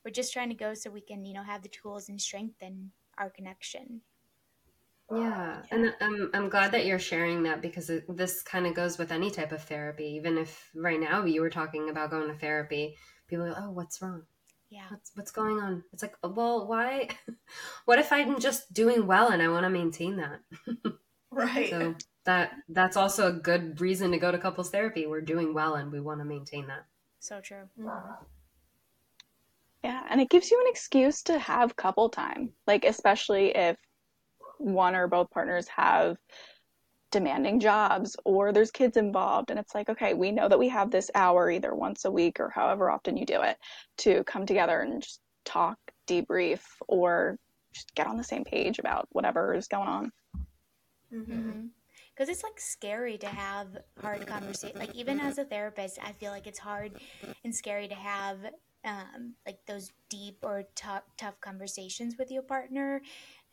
we're 0.06 0.12
just 0.12 0.32
trying 0.34 0.50
to 0.50 0.56
go 0.56 0.74
so 0.74 0.90
we 0.90 1.02
can, 1.02 1.26
you 1.26 1.34
know, 1.34 1.44
have 1.44 1.64
the 1.64 1.70
tools 1.70 2.08
and 2.10 2.22
strengthen 2.22 2.92
our 3.18 3.30
connection. 3.30 4.02
Yeah, 5.12 5.64
and 5.72 5.96
I'm 6.02 6.30
I'm 6.34 6.50
glad 6.50 6.72
that 6.74 6.86
you're 6.86 7.00
sharing 7.00 7.44
that 7.44 7.62
because 7.62 7.90
it, 7.90 8.06
this 8.16 8.44
kind 8.44 8.68
of 8.68 8.76
goes 8.76 8.98
with 9.00 9.12
any 9.12 9.32
type 9.32 9.52
of 9.52 9.64
therapy. 9.64 10.06
Even 10.16 10.38
if 10.38 10.70
right 10.76 11.00
now 11.00 11.26
you 11.26 11.42
were 11.42 11.50
talking 11.50 11.90
about 11.90 12.12
going 12.12 12.28
to 12.28 12.36
therapy, 12.38 12.96
people 13.28 13.46
are 13.46 13.50
like, 13.50 13.62
"Oh, 13.62 13.72
what's 13.72 14.02
wrong? 14.02 14.24
Yeah, 14.70 14.86
what's 14.90 15.12
what's 15.16 15.32
going 15.32 15.60
on?" 15.60 15.84
It's 15.94 16.04
like, 16.04 16.16
well, 16.24 16.68
why? 16.68 17.10
what 17.86 18.00
if 18.00 18.12
I'm 18.12 18.40
just 18.40 18.74
doing 18.74 19.08
well 19.08 19.30
and 19.30 19.42
I 19.42 19.48
want 19.50 19.64
to 19.64 19.70
maintain 19.70 20.18
that? 20.18 20.42
right. 21.32 21.70
So 21.70 21.96
that 22.26 22.52
that's 22.70 22.98
also 22.98 23.28
a 23.28 23.34
good 23.34 23.82
reason 23.82 24.12
to 24.12 24.18
go 24.18 24.32
to 24.32 24.38
couples 24.38 24.70
therapy. 24.70 25.08
We're 25.08 25.22
doing 25.22 25.54
well 25.54 25.76
and 25.76 25.92
we 25.92 26.00
want 26.00 26.20
to 26.20 26.26
maintain 26.26 26.68
that. 26.68 26.86
So 27.20 27.42
true. 27.42 27.70
Mm-hmm. 27.80 28.24
Yeah, 29.84 30.04
and 30.10 30.20
it 30.20 30.30
gives 30.30 30.52
you 30.52 30.60
an 30.60 30.70
excuse 30.70 31.24
to 31.24 31.40
have 31.40 31.76
couple 31.76 32.10
time. 32.10 32.52
Like 32.68 32.86
especially 32.86 33.56
if 33.56 33.78
one 34.58 34.96
or 34.96 35.08
both 35.08 35.32
partners 35.32 35.68
have 35.70 36.18
demanding 37.12 37.60
jobs 37.60 38.16
or 38.26 38.52
there's 38.52 38.72
kids 38.72 38.98
involved. 38.98 39.50
And 39.50 39.60
it's 39.60 39.76
like 39.76 39.90
okay 39.90 40.14
we 40.14 40.32
know 40.32 40.48
that 40.48 40.60
we 40.60 40.70
have 40.70 40.92
this 40.92 41.10
hour 41.16 41.50
either 41.50 41.74
once 41.74 42.06
a 42.06 42.12
week 42.12 42.40
or 42.40 42.50
however 42.50 42.90
often 42.90 43.18
you 43.18 43.26
do 43.26 43.42
it 43.42 43.58
to 44.00 44.24
come 44.26 44.46
together 44.46 44.82
and 44.82 45.02
just 45.02 45.22
talk 45.46 45.78
debrief 46.08 46.62
or 46.88 47.38
just 47.74 47.94
get 47.96 48.08
on 48.08 48.18
the 48.18 48.24
same 48.24 48.44
page 48.44 48.80
about 48.80 49.08
whatever 49.12 49.54
is 49.54 49.68
going 49.68 49.88
on. 49.88 50.12
Because 51.12 51.28
mm-hmm. 51.28 51.68
it's 52.18 52.44
like 52.44 52.60
scary 52.60 53.18
to 53.18 53.28
have 53.28 53.68
hard 54.02 54.26
conversation 54.28 54.78
like 54.78 54.94
even 54.96 55.20
as 55.20 55.38
a 55.38 55.46
therapist 55.46 55.98
i 56.04 56.12
feel 56.12 56.32
like 56.32 56.46
it's 56.46 56.60
hard 56.60 56.92
and 57.44 57.54
scary 57.54 57.88
to 57.88 57.96
have 57.96 58.38
um, 58.86 59.34
like 59.46 59.60
those 59.68 59.92
deep 60.10 60.38
or 60.42 60.64
tough 60.76 61.04
tough 61.18 61.40
conversations 61.42 62.16
with 62.18 62.32
your 62.32 62.44
partner. 62.44 63.02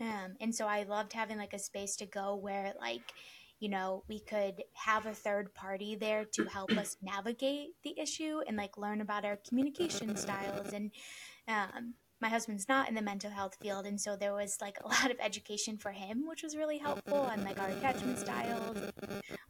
Um, 0.01 0.37
and 0.40 0.55
so 0.55 0.66
I 0.66 0.85
loved 0.85 1.12
having 1.12 1.38
like 1.38 1.55
a 1.55 1.59
space 1.59 1.97
to 1.97 2.07
go 2.07 2.37
where 2.37 2.75
like, 2.81 3.12
you 3.61 3.69
know, 3.69 4.03
we 4.09 4.21
could 4.21 4.62
have 4.75 5.07
a 5.07 5.14
third 5.14 5.55
party 5.55 5.97
there 5.97 6.25
to 6.33 6.45
help 6.45 6.71
us 6.73 6.97
navigate 7.03 7.71
the 7.83 7.99
issue 7.99 8.40
and 8.47 8.57
like 8.57 8.77
learn 8.77 9.01
about 9.01 9.25
our 9.25 9.38
communication 9.49 10.16
styles. 10.16 10.73
And 10.73 10.90
um, 11.49 11.95
my 12.21 12.29
husband's 12.29 12.69
not 12.69 12.88
in 12.88 12.95
the 12.95 13.03
mental 13.03 13.31
health 13.31 13.57
field, 13.61 13.87
and 13.87 14.01
so 14.01 14.16
there 14.16 14.35
was 14.35 14.59
like 14.61 14.79
a 14.85 14.88
lot 14.88 15.11
of 15.11 15.16
education 15.21 15.77
for 15.79 15.90
him, 15.90 16.25
which 16.27 16.42
was 16.42 16.57
really 16.57 16.79
helpful, 16.79 17.19
on 17.19 17.45
like 17.45 17.61
our 17.61 17.69
attachment 17.69 18.19
styles, 18.19 18.79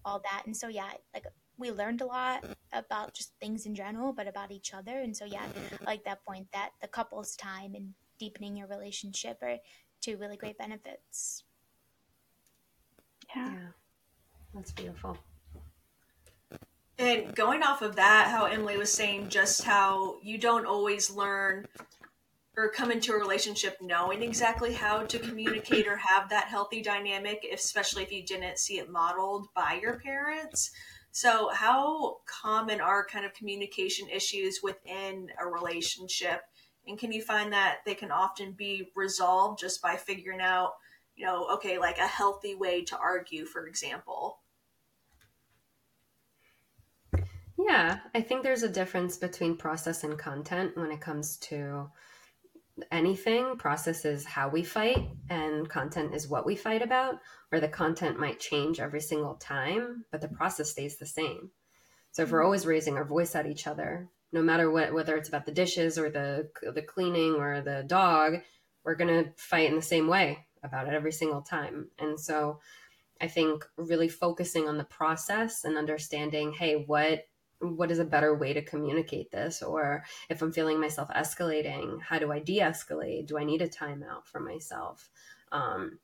all 0.04 0.20
that. 0.20 0.42
And 0.46 0.56
so 0.56 0.68
yeah, 0.68 0.90
like 1.14 1.24
we 1.58 1.70
learned 1.70 2.00
a 2.00 2.06
lot 2.06 2.44
about 2.72 3.14
just 3.14 3.32
things 3.40 3.66
in 3.66 3.74
general, 3.74 4.12
but 4.12 4.28
about 4.28 4.52
each 4.52 4.74
other. 4.74 5.00
And 5.00 5.16
so 5.16 5.24
yeah, 5.24 5.46
I 5.80 5.84
like 5.84 6.04
that 6.04 6.24
point 6.24 6.48
that 6.52 6.70
the 6.80 6.88
couple's 6.88 7.34
time 7.36 7.74
and 7.74 7.94
deepening 8.18 8.56
your 8.56 8.66
relationship 8.66 9.38
are 9.42 9.56
two 10.00 10.16
really 10.16 10.36
great 10.36 10.58
benefits. 10.58 11.44
Yeah. 13.34 13.52
yeah. 13.52 13.68
That's 14.56 14.72
beautiful. 14.72 15.18
And 16.98 17.34
going 17.34 17.62
off 17.62 17.82
of 17.82 17.96
that, 17.96 18.28
how 18.30 18.46
Emily 18.46 18.78
was 18.78 18.90
saying 18.90 19.28
just 19.28 19.64
how 19.64 20.16
you 20.22 20.38
don't 20.38 20.64
always 20.64 21.10
learn 21.10 21.66
or 22.56 22.70
come 22.70 22.90
into 22.90 23.12
a 23.12 23.18
relationship 23.18 23.76
knowing 23.82 24.22
exactly 24.22 24.72
how 24.72 25.02
to 25.02 25.18
communicate 25.18 25.86
or 25.86 25.96
have 25.98 26.30
that 26.30 26.46
healthy 26.46 26.80
dynamic, 26.80 27.46
especially 27.52 28.02
if 28.02 28.10
you 28.10 28.24
didn't 28.24 28.58
see 28.58 28.78
it 28.78 28.90
modeled 28.90 29.48
by 29.54 29.78
your 29.80 30.00
parents. 30.00 30.70
So, 31.12 31.50
how 31.52 32.18
common 32.26 32.80
are 32.80 33.04
kind 33.04 33.26
of 33.26 33.34
communication 33.34 34.08
issues 34.08 34.60
within 34.62 35.28
a 35.38 35.46
relationship? 35.46 36.40
And 36.86 36.98
can 36.98 37.12
you 37.12 37.20
find 37.20 37.52
that 37.52 37.80
they 37.84 37.94
can 37.94 38.10
often 38.10 38.52
be 38.52 38.90
resolved 38.94 39.60
just 39.60 39.82
by 39.82 39.96
figuring 39.96 40.40
out, 40.40 40.72
you 41.14 41.26
know, 41.26 41.46
okay, 41.54 41.78
like 41.78 41.98
a 41.98 42.06
healthy 42.06 42.54
way 42.54 42.84
to 42.84 42.96
argue, 42.96 43.44
for 43.44 43.66
example? 43.66 44.38
Yeah, 47.58 47.98
I 48.14 48.20
think 48.20 48.42
there's 48.42 48.62
a 48.62 48.68
difference 48.68 49.16
between 49.16 49.56
process 49.56 50.04
and 50.04 50.18
content 50.18 50.76
when 50.76 50.90
it 50.90 51.00
comes 51.00 51.38
to 51.38 51.90
anything. 52.90 53.56
Process 53.56 54.04
is 54.04 54.24
how 54.24 54.48
we 54.48 54.62
fight, 54.62 55.08
and 55.30 55.68
content 55.68 56.14
is 56.14 56.28
what 56.28 56.44
we 56.44 56.54
fight 56.54 56.82
about, 56.82 57.16
where 57.48 57.60
the 57.60 57.68
content 57.68 58.20
might 58.20 58.38
change 58.38 58.78
every 58.78 59.00
single 59.00 59.34
time, 59.34 60.04
but 60.12 60.20
the 60.20 60.28
process 60.28 60.70
stays 60.70 60.98
the 60.98 61.06
same. 61.06 61.50
So 62.12 62.22
if 62.22 62.30
we're 62.30 62.38
mm-hmm. 62.38 62.46
always 62.46 62.66
raising 62.66 62.96
our 62.96 63.04
voice 63.04 63.34
at 63.34 63.46
each 63.46 63.66
other, 63.66 64.10
no 64.32 64.42
matter 64.42 64.70
what 64.70 64.92
whether 64.92 65.16
it's 65.16 65.28
about 65.28 65.46
the 65.46 65.52
dishes 65.52 65.98
or 65.98 66.10
the 66.10 66.48
the 66.74 66.82
cleaning 66.82 67.34
or 67.34 67.60
the 67.60 67.84
dog 67.86 68.34
we're 68.84 68.94
going 68.94 69.24
to 69.24 69.30
fight 69.36 69.68
in 69.68 69.76
the 69.76 69.82
same 69.82 70.06
way 70.06 70.46
about 70.62 70.86
it 70.86 70.94
every 70.94 71.12
single 71.12 71.42
time 71.42 71.88
and 71.98 72.18
so 72.18 72.60
i 73.20 73.26
think 73.26 73.64
really 73.76 74.08
focusing 74.08 74.68
on 74.68 74.78
the 74.78 74.84
process 74.84 75.64
and 75.64 75.78
understanding 75.78 76.52
hey 76.52 76.74
what 76.74 77.26
what 77.60 77.90
is 77.90 77.98
a 77.98 78.04
better 78.04 78.34
way 78.34 78.52
to 78.52 78.62
communicate 78.62 79.30
this? 79.30 79.62
Or 79.62 80.04
if 80.28 80.42
i'm 80.42 80.52
feeling 80.52 80.80
myself 80.80 81.08
escalating 81.10 82.00
how 82.00 82.18
do 82.18 82.32
i 82.32 82.38
de-escalate? 82.38 83.26
Do 83.26 83.38
i 83.38 83.44
need 83.44 83.62
a 83.62 83.68
timeout 83.68 84.24
for 84.24 84.40
myself? 84.40 85.08
Um, 85.52 85.98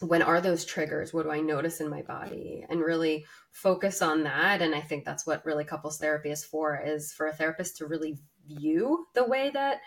when 0.00 0.22
are 0.22 0.40
those 0.40 0.64
triggers? 0.64 1.12
What 1.12 1.24
do 1.24 1.30
i 1.30 1.40
notice 1.40 1.80
in 1.80 1.88
my 1.88 2.02
body? 2.02 2.64
And 2.68 2.80
really 2.80 3.26
focus 3.50 4.02
on 4.02 4.24
that. 4.24 4.62
And 4.62 4.74
i 4.74 4.80
think 4.80 5.04
that's 5.04 5.26
what 5.26 5.44
really 5.46 5.64
couples 5.64 5.98
therapy 5.98 6.30
is 6.30 6.44
for 6.44 6.80
is 6.84 7.12
for 7.12 7.26
a 7.26 7.32
therapist 7.32 7.76
to 7.78 7.86
really 7.86 8.18
view 8.46 9.06
the 9.14 9.24
way 9.24 9.50
that 9.50 9.80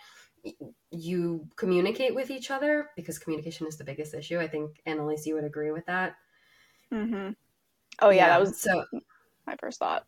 you 0.90 1.46
communicate 1.56 2.14
with 2.14 2.30
each 2.30 2.50
other 2.50 2.90
because 2.96 3.18
communication 3.18 3.66
is 3.66 3.76
the 3.76 3.84
biggest 3.84 4.12
issue. 4.12 4.40
I 4.40 4.48
think 4.48 4.80
annalise 4.86 5.26
you 5.26 5.34
would 5.34 5.44
agree 5.44 5.70
with 5.70 5.86
that? 5.86 6.16
Mm-hmm. 6.92 7.30
oh 8.02 8.10
yeah, 8.10 8.16
yeah 8.16 8.28
that 8.28 8.40
was 8.40 8.60
so 8.60 8.84
my 9.46 9.56
first 9.56 9.78
thought 9.78 10.04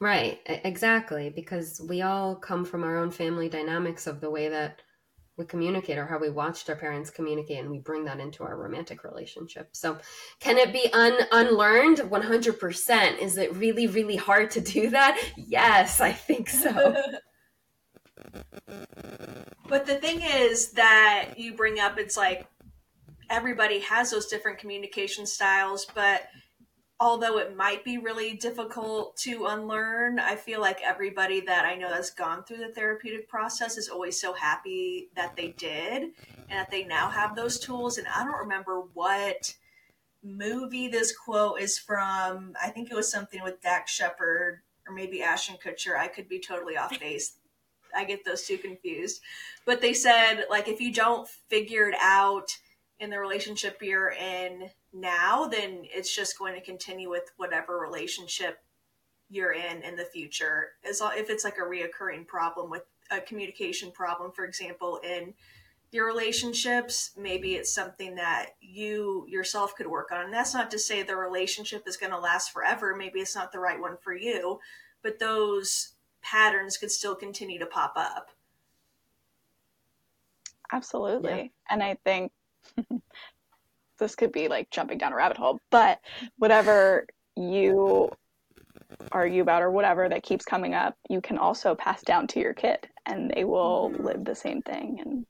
right 0.00 0.40
exactly 0.46 1.30
because 1.30 1.80
we 1.88 2.02
all 2.02 2.34
come 2.36 2.64
from 2.64 2.84
our 2.84 2.96
own 2.96 3.10
family 3.10 3.48
dynamics 3.48 4.06
of 4.06 4.20
the 4.20 4.30
way 4.30 4.48
that 4.48 4.82
we 5.38 5.44
communicate 5.46 5.98
or 5.98 6.06
how 6.06 6.18
we 6.18 6.30
watched 6.30 6.68
our 6.68 6.76
parents 6.76 7.10
communicate 7.10 7.58
and 7.58 7.70
we 7.70 7.78
bring 7.78 8.04
that 8.04 8.20
into 8.20 8.44
our 8.44 8.56
romantic 8.56 9.02
relationship. 9.02 9.70
So 9.72 9.98
can 10.40 10.58
it 10.58 10.72
be 10.72 10.90
un- 10.92 11.26
unlearned? 11.32 11.98
100% 11.98 13.18
is 13.18 13.38
it 13.38 13.54
really 13.56 13.86
really 13.86 14.16
hard 14.16 14.50
to 14.52 14.60
do 14.60 14.90
that? 14.90 15.18
Yes 15.36 16.00
i 16.00 16.12
think 16.12 16.48
so. 16.48 16.96
But 19.68 19.86
the 19.86 19.94
thing 19.94 20.20
is 20.20 20.72
that 20.72 21.34
you 21.38 21.54
bring 21.54 21.80
up 21.80 21.98
it's 21.98 22.16
like 22.16 22.46
everybody 23.30 23.80
has 23.80 24.10
those 24.10 24.26
different 24.26 24.58
communication 24.58 25.24
styles 25.24 25.86
but 25.94 26.24
although 27.02 27.38
it 27.38 27.56
might 27.56 27.84
be 27.84 27.98
really 27.98 28.34
difficult 28.34 29.16
to 29.16 29.46
unlearn, 29.46 30.20
I 30.20 30.36
feel 30.36 30.60
like 30.60 30.80
everybody 30.84 31.40
that 31.40 31.64
I 31.64 31.74
know 31.74 31.90
that's 31.90 32.10
gone 32.10 32.44
through 32.44 32.58
the 32.58 32.68
therapeutic 32.68 33.28
process 33.28 33.76
is 33.76 33.88
always 33.88 34.20
so 34.20 34.32
happy 34.32 35.08
that 35.16 35.34
they 35.34 35.48
did 35.58 36.02
and 36.02 36.50
that 36.50 36.70
they 36.70 36.84
now 36.84 37.10
have 37.10 37.34
those 37.34 37.58
tools. 37.58 37.98
And 37.98 38.06
I 38.06 38.22
don't 38.22 38.38
remember 38.38 38.84
what 38.94 39.52
movie 40.22 40.86
this 40.86 41.12
quote 41.12 41.60
is 41.60 41.76
from. 41.76 42.54
I 42.62 42.68
think 42.68 42.88
it 42.88 42.94
was 42.94 43.10
something 43.10 43.42
with 43.42 43.60
Dax 43.60 43.90
Shepard 43.90 44.60
or 44.86 44.94
maybe 44.94 45.24
Ashton 45.24 45.56
Kutcher. 45.56 45.98
I 45.98 46.06
could 46.06 46.28
be 46.28 46.38
totally 46.38 46.76
off 46.76 47.00
base. 47.00 47.32
I 47.96 48.04
get 48.04 48.24
those 48.24 48.44
two 48.44 48.58
confused. 48.58 49.22
But 49.66 49.80
they 49.80 49.92
said, 49.92 50.44
like, 50.48 50.68
if 50.68 50.80
you 50.80 50.92
don't 50.92 51.28
figure 51.28 51.88
it 51.88 51.96
out 52.00 52.56
in 53.00 53.10
the 53.10 53.18
relationship 53.18 53.78
you're 53.82 54.12
in 54.12 54.70
now, 54.92 55.46
then 55.46 55.80
it's 55.84 56.14
just 56.14 56.38
going 56.38 56.54
to 56.54 56.60
continue 56.60 57.10
with 57.10 57.32
whatever 57.36 57.78
relationship 57.78 58.58
you're 59.28 59.52
in 59.52 59.82
in 59.82 59.96
the 59.96 60.04
future. 60.04 60.72
As 60.88 61.00
long, 61.00 61.12
if 61.16 61.30
it's 61.30 61.44
like 61.44 61.58
a 61.58 61.62
reoccurring 61.62 62.26
problem 62.26 62.70
with 62.70 62.84
a 63.10 63.20
communication 63.20 63.90
problem, 63.90 64.30
for 64.32 64.44
example, 64.44 65.00
in 65.02 65.34
your 65.90 66.06
relationships, 66.06 67.10
maybe 67.16 67.54
it's 67.54 67.74
something 67.74 68.14
that 68.14 68.50
you 68.60 69.26
yourself 69.28 69.74
could 69.76 69.86
work 69.86 70.10
on. 70.12 70.24
And 70.24 70.34
that's 70.34 70.54
not 70.54 70.70
to 70.70 70.78
say 70.78 71.02
the 71.02 71.16
relationship 71.16 71.82
is 71.86 71.96
going 71.96 72.12
to 72.12 72.18
last 72.18 72.52
forever. 72.52 72.94
Maybe 72.96 73.20
it's 73.20 73.34
not 73.34 73.52
the 73.52 73.58
right 73.58 73.80
one 73.80 73.96
for 74.00 74.14
you, 74.14 74.60
but 75.02 75.18
those 75.18 75.94
patterns 76.22 76.78
could 76.78 76.90
still 76.90 77.14
continue 77.14 77.58
to 77.58 77.66
pop 77.66 77.92
up. 77.96 78.30
Absolutely. 80.72 81.30
Yeah. 81.30 81.46
And 81.68 81.82
I 81.82 81.98
think 82.04 82.32
this 83.98 84.14
could 84.14 84.32
be 84.32 84.48
like 84.48 84.70
jumping 84.70 84.98
down 84.98 85.12
a 85.12 85.16
rabbit 85.16 85.36
hole, 85.36 85.60
but 85.70 86.00
whatever 86.38 87.06
you 87.36 88.10
argue 89.10 89.42
about 89.42 89.62
or 89.62 89.70
whatever 89.70 90.08
that 90.08 90.22
keeps 90.22 90.44
coming 90.44 90.74
up, 90.74 90.96
you 91.08 91.20
can 91.20 91.38
also 91.38 91.74
pass 91.74 92.02
down 92.02 92.26
to 92.28 92.40
your 92.40 92.54
kid 92.54 92.88
and 93.06 93.30
they 93.34 93.44
will 93.44 93.90
live 93.98 94.24
the 94.24 94.34
same 94.34 94.62
thing 94.62 94.98
and 95.04 95.26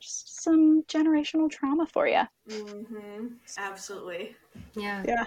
just 0.00 0.42
some 0.42 0.82
generational 0.84 1.50
trauma 1.50 1.86
for 1.86 2.06
you. 2.06 2.22
Mm-hmm. 2.48 3.26
Absolutely. 3.56 4.36
Yeah. 4.74 5.02
Yeah. 5.06 5.24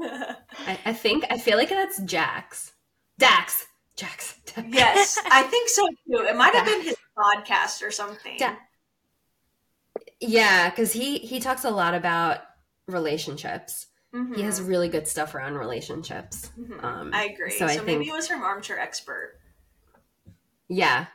I, 0.66 0.78
I, 0.86 0.92
think 0.92 1.24
I 1.30 1.38
feel 1.38 1.58
like 1.58 1.68
that's 1.68 2.00
Jax. 2.02 2.72
Dax. 3.18 3.66
Jax. 3.96 4.40
Dax. 4.46 4.68
Yes, 4.70 5.18
I 5.30 5.42
think 5.50 5.68
so 5.68 5.86
too. 5.86 6.24
It 6.24 6.36
might 6.36 6.54
have 6.54 6.66
been 6.66 6.82
his 6.82 6.96
podcast 7.16 7.86
or 7.86 7.90
something. 7.90 8.36
Da- 8.38 8.56
yeah, 10.22 10.70
because 10.70 10.92
he 10.92 11.18
he 11.18 11.40
talks 11.40 11.64
a 11.64 11.70
lot 11.70 11.94
about 11.94 12.40
relationships. 12.86 13.86
Mm-hmm. 14.14 14.34
He 14.34 14.42
has 14.42 14.60
mm-hmm. 14.60 14.68
really 14.68 14.88
good 14.88 15.08
stuff 15.08 15.34
around 15.34 15.54
relationships. 15.54 16.50
Mm-hmm. 16.58 16.84
Um, 16.84 17.10
I 17.14 17.24
agree. 17.24 17.50
So, 17.50 17.66
so 17.66 17.72
I 17.72 17.76
maybe 17.78 18.04
think, 18.04 18.08
it 18.08 18.12
was 18.12 18.28
from 18.28 18.42
Armchair 18.42 18.78
Expert. 18.78 19.38
Yeah, 20.68 21.06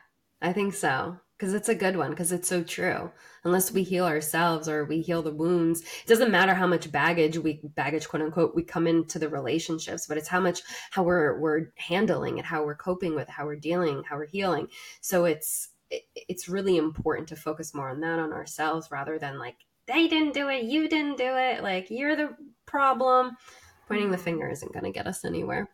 I 0.41 0.54
think 0.54 0.74
so 0.74 1.17
because 1.38 1.54
it's 1.54 1.70
a 1.70 1.76
good 1.76 1.96
one 1.96 2.10
because 2.10 2.32
it's 2.32 2.48
so 2.48 2.63
true 2.63 3.12
unless 3.43 3.72
we 3.72 3.84
heal 3.84 4.06
ourselves 4.06 4.67
or 4.67 4.86
we 4.86 5.02
heal 5.02 5.22
the 5.22 5.34
wounds 5.34 5.82
it 5.82 6.08
doesn't 6.08 6.32
matter 6.32 6.54
how 6.54 6.67
much 6.67 6.91
baggage 6.91 7.38
we 7.38 7.62
baggage 7.76 8.08
quote 8.08 8.24
unquote 8.24 8.56
we 8.56 8.63
come 8.63 8.88
into 8.88 9.20
the 9.20 9.30
relationships 9.30 10.08
but 10.08 10.17
it's 10.17 10.28
how 10.28 10.39
much 10.39 10.62
how 10.91 11.04
we're 11.04 11.39
we're 11.39 11.72
handling 11.76 12.38
it 12.38 12.46
how 12.46 12.63
we're 12.63 12.76
coping 12.76 13.15
with 13.15 13.28
it, 13.28 13.30
how 13.30 13.46
we're 13.46 13.56
dealing 13.56 14.04
how 14.04 14.15
we're 14.15 14.26
healing 14.26 14.67
so 15.02 15.26
it's 15.26 15.70
it, 15.89 16.04
it's 16.15 16.50
really 16.50 16.78
important 16.78 17.28
to 17.30 17.36
focus 17.36 17.73
more 17.73 17.89
on 17.89 18.00
that 18.02 18.19
on 18.19 18.34
ourselves 18.34 18.89
rather 18.91 19.17
than 19.17 19.39
like 19.39 19.58
they 19.86 20.08
didn't 20.08 20.34
do 20.34 20.50
it 20.50 20.63
you 20.63 20.88
didn't 20.88 21.17
do 21.17 21.36
it 21.36 21.63
like 21.63 21.89
you're 21.89 22.15
the 22.15 22.36
problem 22.65 23.38
pointing 23.88 24.12
the 24.12 24.17
finger 24.17 24.50
isn't 24.50 24.73
going 24.73 24.86
to 24.86 24.91
get 24.91 25.08
us 25.08 25.23
anywhere 25.23 25.69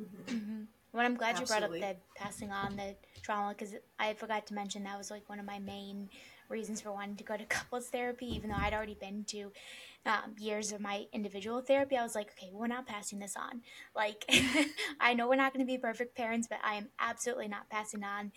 mm-hmm. 0.00 0.62
well 0.92 1.06
i'm 1.06 1.16
glad 1.16 1.36
Absolutely. 1.36 1.78
you 1.78 1.80
brought 1.82 1.92
up 1.92 1.96
the 1.96 2.20
passing 2.20 2.50
on 2.50 2.76
the 2.76 2.94
trauma 3.22 3.54
because 3.56 3.74
I 3.98 4.14
forgot 4.14 4.46
to 4.48 4.54
mention 4.54 4.84
that 4.84 4.98
was 4.98 5.10
like 5.10 5.28
one 5.28 5.38
of 5.38 5.46
my 5.46 5.58
main 5.58 6.10
reasons 6.48 6.80
for 6.80 6.92
wanting 6.92 7.16
to 7.16 7.24
go 7.24 7.36
to 7.36 7.44
couples 7.48 7.88
therapy, 7.88 8.26
even 8.34 8.50
though 8.50 8.56
I'd 8.58 8.74
already 8.74 8.94
been 8.94 9.24
to 9.28 9.52
um, 10.06 10.34
years 10.38 10.72
of 10.72 10.80
my 10.80 11.06
individual 11.12 11.60
therapy. 11.60 11.96
I 11.96 12.02
was 12.02 12.14
like, 12.14 12.30
okay, 12.32 12.50
we're 12.52 12.66
not 12.66 12.86
passing 12.86 13.18
this 13.18 13.36
on. 13.36 13.62
Like, 13.94 14.24
I 15.00 15.14
know 15.14 15.28
we're 15.28 15.36
not 15.36 15.52
going 15.52 15.64
to 15.64 15.70
be 15.70 15.78
perfect 15.78 16.16
parents, 16.16 16.48
but 16.48 16.58
I 16.64 16.74
am 16.74 16.88
absolutely 16.98 17.48
not 17.48 17.68
passing 17.70 18.02
on, 18.04 18.32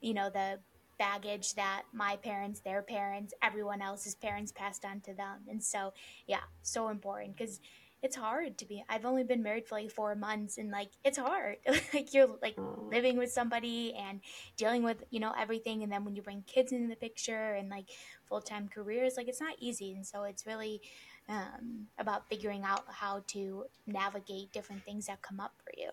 you 0.00 0.14
know, 0.14 0.30
the 0.30 0.60
baggage 0.98 1.54
that 1.54 1.82
my 1.92 2.16
parents, 2.16 2.60
their 2.60 2.82
parents, 2.82 3.34
everyone 3.42 3.82
else's 3.82 4.14
parents 4.14 4.52
passed 4.52 4.84
on 4.84 5.00
to 5.00 5.14
them. 5.14 5.38
And 5.48 5.62
so, 5.62 5.92
yeah, 6.26 6.40
so 6.62 6.88
important 6.88 7.36
because 7.36 7.60
it's 8.02 8.16
hard 8.16 8.56
to 8.56 8.66
be 8.66 8.82
i've 8.88 9.04
only 9.04 9.22
been 9.22 9.42
married 9.42 9.66
for 9.66 9.74
like 9.74 9.90
four 9.90 10.14
months 10.14 10.58
and 10.58 10.70
like 10.70 10.90
it's 11.04 11.18
hard 11.18 11.56
like 11.94 12.14
you're 12.14 12.30
like 12.40 12.56
living 12.90 13.16
with 13.16 13.30
somebody 13.30 13.94
and 13.94 14.20
dealing 14.56 14.82
with 14.82 15.04
you 15.10 15.20
know 15.20 15.32
everything 15.38 15.82
and 15.82 15.92
then 15.92 16.04
when 16.04 16.16
you 16.16 16.22
bring 16.22 16.42
kids 16.46 16.72
into 16.72 16.88
the 16.88 16.96
picture 16.96 17.54
and 17.54 17.68
like 17.68 17.86
full-time 18.26 18.68
careers 18.68 19.14
like 19.16 19.28
it's 19.28 19.40
not 19.40 19.54
easy 19.58 19.92
and 19.92 20.06
so 20.06 20.22
it's 20.22 20.46
really 20.46 20.80
um, 21.28 21.86
about 21.98 22.28
figuring 22.28 22.62
out 22.64 22.84
how 22.88 23.22
to 23.28 23.64
navigate 23.86 24.52
different 24.52 24.84
things 24.84 25.06
that 25.06 25.22
come 25.22 25.40
up 25.40 25.52
for 25.64 25.72
you 25.76 25.90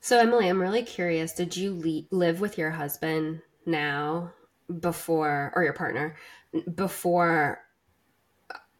so 0.00 0.18
emily 0.18 0.48
i'm 0.48 0.60
really 0.60 0.82
curious 0.82 1.32
did 1.32 1.56
you 1.56 1.74
le- 1.74 2.16
live 2.16 2.40
with 2.40 2.58
your 2.58 2.70
husband 2.70 3.40
now 3.66 4.32
before 4.80 5.52
or 5.54 5.62
your 5.64 5.72
partner 5.72 6.16
before 6.74 7.60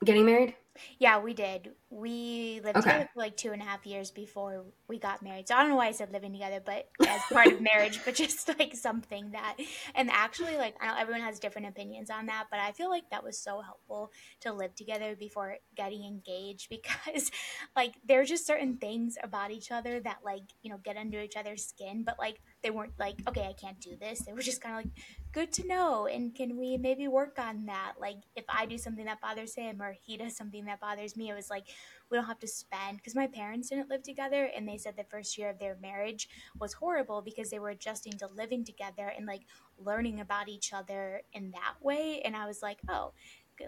getting 0.05 0.27
married 0.27 0.55
yeah, 0.99 1.21
we 1.21 1.35
did. 1.35 1.71
We 1.95 2.63
lived 2.65 2.79
okay. 2.79 2.91
together 2.91 3.11
for 3.13 3.21
like 3.21 3.37
two 3.37 3.53
and 3.53 3.61
a 3.61 3.67
half 3.67 3.85
years 3.85 4.11
before 4.11 4.65
we 4.89 4.99
got 4.99 5.23
married. 5.23 5.47
So 5.47 5.55
I 5.55 5.61
don't 5.61 5.69
know 5.69 5.77
why 5.77 5.89
I 5.89 5.93
said 5.93 6.11
living 6.11 6.33
together, 6.33 6.59
but 6.65 6.89
as 7.07 7.21
part 7.31 7.49
of 7.49 7.61
marriage, 7.61 8.01
but 8.03 8.15
just 8.15 8.49
like 8.59 8.75
something 8.75 9.33
that, 9.33 9.57
and 9.95 10.09
actually, 10.11 10.57
like, 10.57 10.75
I 10.81 10.87
know 10.87 10.95
everyone 10.99 11.21
has 11.21 11.39
different 11.39 11.69
opinions 11.69 12.09
on 12.09 12.27
that, 12.27 12.47
but 12.51 12.61
I 12.61 12.73
feel 12.73 12.89
like 12.89 13.11
that 13.11 13.23
was 13.23 13.39
so 13.39 13.61
helpful 13.61 14.11
to 14.41 14.55
live 14.55 14.75
together 14.75 15.15
before 15.15 15.59
getting 15.77 16.05
engaged 16.05 16.69
because, 16.71 17.31
like, 17.77 17.97
there 18.09 18.23
are 18.23 18.25
just 18.25 18.47
certain 18.47 18.79
things 18.79 19.19
about 19.23 19.51
each 19.51 19.71
other 19.71 20.01
that, 20.01 20.21
like, 20.25 20.45
you 20.63 20.71
know, 20.71 20.79
get 20.83 20.97
under 20.97 21.21
each 21.21 21.37
other's 21.37 21.63
skin, 21.63 22.05
but 22.05 22.19
like, 22.19 22.41
they 22.63 22.71
weren't 22.71 22.93
like, 22.99 23.17
okay, 23.29 23.43
I 23.49 23.53
can't 23.53 23.81
do 23.81 23.97
this. 23.97 24.21
They 24.21 24.33
were 24.33 24.41
just 24.41 24.61
kind 24.61 24.79
of 24.79 24.85
like, 24.85 25.05
good 25.33 25.53
to 25.55 25.67
know. 25.67 26.07
And 26.07 26.35
can 26.35 26.57
we 26.57 26.77
maybe 26.77 27.09
work 27.09 27.39
on 27.39 27.67
that? 27.67 27.95
Like, 28.01 28.19
if 28.37 28.45
I 28.49 28.67
do 28.67 28.79
something 28.79 29.05
that 29.07 29.21
bothers 29.21 29.55
him 29.55 29.83
or 29.83 29.93
he 29.93 30.17
does 30.17 30.37
something 30.37 30.65
that 30.67 30.81
bothers 30.81 31.17
me, 31.17 31.31
it 31.31 31.35
was 31.35 31.51
like, 31.51 31.65
we 32.11 32.17
don't 32.17 32.27
have 32.27 32.39
to 32.41 32.49
spend 32.49 32.99
because 32.99 33.15
my 33.15 33.27
parents 33.27 33.71
didn't 33.71 33.89
live 33.89 34.03
together 34.03 34.49
and 34.55 34.69
they 34.69 34.77
said 34.77 34.97
the 34.97 35.05
first 35.05 35.37
year 35.39 35.49
of 35.51 35.59
their 35.59 35.77
marriage 35.81 36.29
was 36.61 36.75
horrible 36.75 37.23
because 37.23 37.51
they 37.51 37.59
were 37.59 37.71
adjusting 37.71 38.13
to 38.19 38.29
living 38.37 38.65
together 38.65 39.13
and 39.17 39.27
like 39.27 39.43
learning 39.79 40.21
about 40.21 40.49
each 40.49 40.73
other 40.73 41.23
in 41.33 41.51
that 41.53 41.75
way. 41.81 42.21
And 42.25 42.37
I 42.37 42.47
was 42.47 42.63
like, 42.63 42.79
oh, 42.89 43.13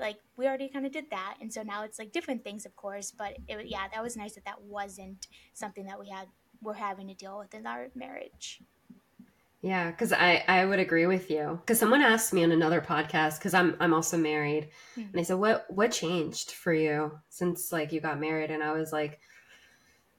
like 0.00 0.18
we 0.36 0.46
already 0.46 0.68
kind 0.68 0.86
of 0.86 0.92
did 0.92 1.10
that 1.10 1.36
and 1.40 1.52
so 1.52 1.62
now 1.62 1.84
it's 1.84 1.98
like 1.98 2.10
different 2.10 2.42
things 2.42 2.66
of 2.66 2.74
course 2.74 3.12
but 3.12 3.36
it, 3.46 3.66
yeah 3.66 3.86
that 3.92 4.02
was 4.02 4.16
nice 4.16 4.34
that 4.34 4.44
that 4.44 4.60
wasn't 4.62 5.28
something 5.52 5.84
that 5.84 6.00
we 6.00 6.08
had 6.08 6.26
we're 6.62 6.72
having 6.72 7.06
to 7.06 7.14
deal 7.14 7.38
with 7.38 7.54
in 7.54 7.66
our 7.66 7.88
marriage 7.94 8.60
yeah, 9.64 9.90
because 9.90 10.12
I 10.12 10.44
I 10.46 10.66
would 10.66 10.78
agree 10.78 11.06
with 11.06 11.30
you. 11.30 11.58
Because 11.62 11.78
someone 11.78 12.02
asked 12.02 12.34
me 12.34 12.44
on 12.44 12.52
another 12.52 12.82
podcast, 12.82 13.38
because 13.38 13.54
I'm 13.54 13.74
I'm 13.80 13.94
also 13.94 14.18
married, 14.18 14.68
mm-hmm. 14.92 15.00
and 15.00 15.12
they 15.14 15.24
said, 15.24 15.38
"What 15.38 15.64
what 15.70 15.90
changed 15.90 16.50
for 16.50 16.74
you 16.74 17.18
since 17.30 17.72
like 17.72 17.90
you 17.90 18.02
got 18.02 18.20
married?" 18.20 18.50
And 18.50 18.62
I 18.62 18.72
was 18.72 18.92
like, 18.92 19.20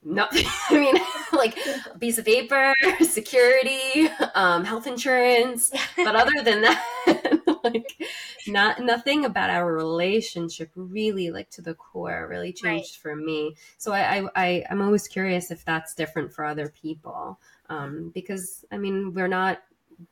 "Nothing. 0.03 0.47
I 0.71 0.79
mean, 0.79 0.95
like 1.31 1.55
a 1.59 1.95
piece 1.99 2.17
of 2.17 2.25
paper, 2.25 2.73
security, 3.01 4.09
um, 4.33 4.65
health 4.65 4.87
insurance, 4.87 5.71
but 5.95 6.15
other 6.15 6.41
than 6.43 6.61
that, 6.61 7.59
like 7.63 8.01
not 8.47 8.79
nothing 8.79 9.25
about 9.25 9.51
our 9.51 9.71
relationship 9.71 10.71
really 10.75 11.29
like 11.29 11.51
to 11.51 11.61
the 11.61 11.75
core 11.75 12.25
really 12.27 12.51
changed 12.51 12.97
right. 13.05 13.13
for 13.13 13.15
me. 13.15 13.55
So 13.77 13.91
I, 13.91 14.21
I 14.21 14.29
I 14.35 14.65
I'm 14.71 14.81
always 14.81 15.07
curious 15.07 15.51
if 15.51 15.63
that's 15.63 15.93
different 15.93 16.33
for 16.33 16.45
other 16.45 16.69
people." 16.69 17.37
Um, 17.69 18.11
because 18.13 18.65
I 18.71 18.77
mean 18.77 19.13
we're 19.13 19.27
not 19.27 19.61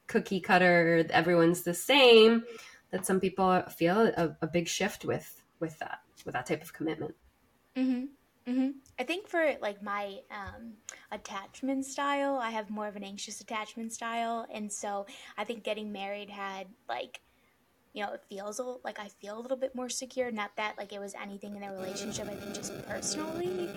cookie 0.07 0.39
cutter. 0.39 1.05
Everyone's 1.09 1.63
the 1.63 1.73
same. 1.73 2.43
That 2.91 3.05
some 3.05 3.19
people 3.19 3.63
feel 3.75 4.11
a, 4.15 4.35
a 4.41 4.47
big 4.47 4.67
shift 4.67 5.03
with 5.03 5.43
with 5.59 5.77
that 5.79 5.99
with 6.25 6.33
that 6.33 6.45
type 6.45 6.61
of 6.61 6.73
commitment. 6.73 7.15
Mm-hmm. 7.75 8.51
Mm-hmm. 8.51 8.69
I 8.99 9.03
think 9.03 9.27
for 9.27 9.55
like 9.61 9.81
my 9.81 10.19
um, 10.29 10.73
attachment 11.11 11.85
style, 11.85 12.35
I 12.35 12.49
have 12.51 12.69
more 12.69 12.87
of 12.87 12.95
an 12.95 13.03
anxious 13.03 13.39
attachment 13.41 13.93
style, 13.93 14.45
and 14.53 14.71
so 14.71 15.05
I 15.37 15.43
think 15.43 15.63
getting 15.63 15.91
married 15.91 16.29
had 16.29 16.67
like 16.89 17.21
you 17.93 18.03
know, 18.03 18.13
it 18.13 18.21
feels 18.27 18.59
a, 18.59 18.63
like 18.83 18.99
I 18.99 19.07
feel 19.07 19.37
a 19.37 19.41
little 19.41 19.57
bit 19.57 19.75
more 19.75 19.89
secure. 19.89 20.31
Not 20.31 20.55
that 20.57 20.77
like 20.77 20.91
it 20.91 20.99
was 20.99 21.13
anything 21.21 21.55
in 21.55 21.61
the 21.61 21.69
relationship. 21.69 22.27
I 22.27 22.33
think 22.33 22.55
just 22.55 22.73
personally, 22.87 23.69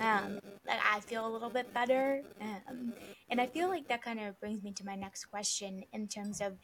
um, 0.00 0.38
like 0.66 0.80
I 0.92 1.00
feel 1.00 1.26
a 1.26 1.30
little 1.30 1.50
bit 1.50 1.72
better. 1.74 2.22
Um, 2.40 2.92
and 3.28 3.40
I 3.40 3.46
feel 3.46 3.68
like 3.68 3.88
that 3.88 4.02
kind 4.02 4.20
of 4.20 4.38
brings 4.40 4.62
me 4.62 4.70
to 4.72 4.86
my 4.86 4.94
next 4.94 5.26
question 5.26 5.84
in 5.92 6.06
terms 6.06 6.40
of, 6.40 6.54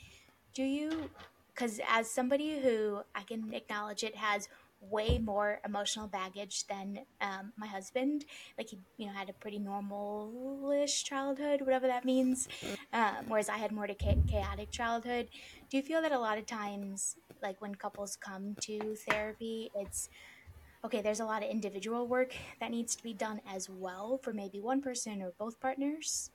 do 0.55 0.63
you, 0.63 1.11
because 1.53 1.81
as 1.89 2.09
somebody 2.09 2.61
who 2.61 3.01
I 3.15 3.23
can 3.23 3.53
acknowledge 3.55 4.05
it 4.05 4.15
has 4.17 4.49
way 4.81 5.19
more 5.19 5.61
emotional 5.65 6.09
baggage 6.09 6.67
than 6.67 7.05
um, 7.21 7.53
my 7.57 7.67
husband. 7.67 8.25
Like 8.59 8.69
he, 8.71 8.81
you 8.97 9.07
know, 9.07 9.13
had 9.13 9.29
a 9.31 9.35
pretty 9.35 9.59
normal-ish 9.59 11.05
childhood, 11.05 11.61
whatever 11.63 11.87
that 11.87 12.05
means. 12.05 12.49
Um, 12.93 13.29
whereas 13.29 13.49
I 13.49 13.59
had 13.59 13.73
more 13.73 13.87
to 13.87 13.95
chaotic 13.95 14.71
childhood. 14.71 15.29
Do 15.69 15.77
you 15.77 15.83
feel 15.83 16.03
that 16.03 16.13
a 16.13 16.19
lot 16.19 16.39
of 16.39 16.47
times, 16.47 17.17
like 17.43 17.61
when 17.61 17.75
couples 17.75 18.17
come 18.17 18.57
to 18.63 18.97
therapy, 19.09 19.71
it's 19.75 20.09
okay? 20.85 21.03
There's 21.03 21.21
a 21.21 21.25
lot 21.27 21.43
of 21.43 21.51
individual 21.51 22.09
work 22.09 22.37
that 22.61 22.71
needs 22.71 22.97
to 22.97 23.03
be 23.03 23.15
done 23.15 23.41
as 23.47 23.69
well 23.71 24.19
for 24.19 24.33
maybe 24.33 24.61
one 24.61 24.83
person 24.83 25.23
or 25.23 25.33
both 25.39 25.61
partners. 25.61 26.33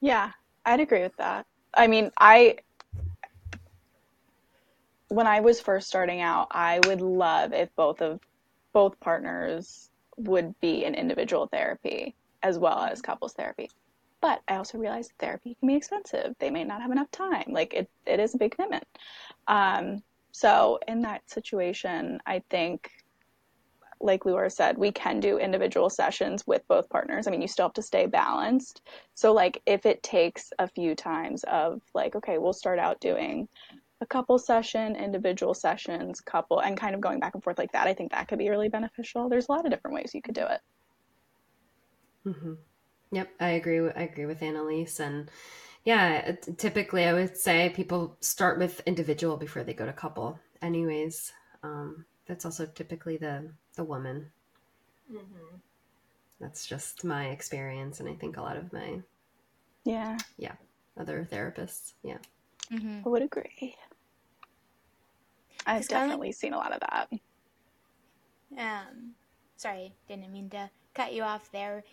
Yeah, 0.00 0.32
I'd 0.64 0.80
agree 0.80 1.02
with 1.02 1.16
that. 1.16 1.46
I 1.74 1.86
mean, 1.86 2.10
I 2.18 2.58
when 5.08 5.26
I 5.26 5.40
was 5.40 5.60
first 5.60 5.88
starting 5.88 6.20
out, 6.20 6.48
I 6.50 6.80
would 6.80 7.00
love 7.00 7.52
if 7.52 7.74
both 7.76 8.00
of 8.02 8.20
both 8.72 8.98
partners 9.00 9.90
would 10.16 10.54
be 10.60 10.84
in 10.84 10.94
individual 10.94 11.46
therapy 11.46 12.14
as 12.42 12.58
well 12.58 12.80
as 12.80 13.00
couples 13.00 13.32
therapy. 13.32 13.70
But 14.20 14.40
I 14.48 14.56
also 14.56 14.78
realized 14.78 15.12
therapy 15.18 15.56
can 15.58 15.68
be 15.68 15.76
expensive. 15.76 16.34
They 16.38 16.50
may 16.50 16.64
not 16.64 16.82
have 16.82 16.90
enough 16.90 17.10
time. 17.10 17.46
Like 17.48 17.72
it, 17.72 17.88
it 18.06 18.20
is 18.20 18.34
a 18.34 18.38
big 18.38 18.54
commitment. 18.54 18.84
Um, 19.46 20.02
so 20.32 20.78
in 20.86 21.02
that 21.02 21.28
situation, 21.30 22.20
I 22.26 22.42
think, 22.50 22.90
like 24.00 24.24
Leeor 24.24 24.52
said, 24.52 24.76
we 24.76 24.92
can 24.92 25.18
do 25.18 25.38
individual 25.38 25.88
sessions 25.88 26.46
with 26.46 26.62
both 26.68 26.88
partners. 26.88 27.26
I 27.26 27.30
mean, 27.30 27.42
you 27.42 27.48
still 27.48 27.66
have 27.66 27.72
to 27.74 27.82
stay 27.82 28.06
balanced. 28.06 28.82
So 29.14 29.32
like 29.32 29.62
if 29.66 29.86
it 29.86 30.02
takes 30.02 30.52
a 30.58 30.68
few 30.68 30.94
times 30.94 31.44
of 31.44 31.80
like, 31.94 32.14
okay, 32.14 32.38
we'll 32.38 32.52
start 32.52 32.78
out 32.78 33.00
doing 33.00 33.48
a 34.00 34.06
couple 34.06 34.38
session, 34.38 34.94
individual 34.96 35.54
sessions, 35.54 36.20
couple, 36.20 36.60
and 36.60 36.76
kind 36.76 36.94
of 36.94 37.00
going 37.00 37.18
back 37.18 37.34
and 37.34 37.42
forth 37.42 37.58
like 37.58 37.72
that. 37.72 37.86
I 37.86 37.94
think 37.94 38.12
that 38.12 38.28
could 38.28 38.38
be 38.38 38.48
really 38.48 38.68
beneficial. 38.68 39.28
There's 39.28 39.48
a 39.48 39.52
lot 39.52 39.64
of 39.64 39.72
different 39.72 39.94
ways 39.94 40.12
you 40.14 40.22
could 40.22 40.34
do 40.34 40.46
it. 40.46 40.60
Mm-hmm. 42.26 42.54
Yep, 43.10 43.30
I 43.40 43.48
agree. 43.50 43.90
I 43.90 44.02
agree 44.02 44.26
with 44.26 44.42
Annalise, 44.42 45.00
and 45.00 45.30
yeah, 45.84 46.32
typically 46.58 47.04
I 47.04 47.14
would 47.14 47.36
say 47.36 47.72
people 47.74 48.16
start 48.20 48.58
with 48.58 48.82
individual 48.86 49.36
before 49.36 49.64
they 49.64 49.72
go 49.72 49.86
to 49.86 49.92
couple. 49.92 50.38
Anyways, 50.60 51.32
um, 51.62 52.04
that's 52.26 52.44
also 52.44 52.66
typically 52.66 53.16
the 53.16 53.50
the 53.76 53.84
woman. 53.84 54.30
Mm-hmm. 55.10 55.56
That's 56.40 56.66
just 56.66 57.02
my 57.02 57.28
experience, 57.28 58.00
and 58.00 58.08
I 58.08 58.14
think 58.14 58.36
a 58.36 58.42
lot 58.42 58.56
of 58.56 58.72
my 58.72 59.00
yeah 59.84 60.18
yeah 60.36 60.52
other 60.98 61.26
therapists 61.30 61.92
yeah 62.02 62.18
mm-hmm. 62.70 63.00
I 63.06 63.08
would 63.08 63.22
agree. 63.22 63.74
I've 65.68 65.86
definitely 65.86 66.32
seen 66.32 66.54
a 66.54 66.56
lot 66.56 66.72
of 66.72 66.80
that. 66.80 67.08
Um, 68.56 69.12
sorry, 69.56 69.92
didn't 70.08 70.32
mean 70.32 70.48
to 70.50 70.70
cut 70.94 71.12
you 71.12 71.22
off 71.22 71.50
there. 71.52 71.84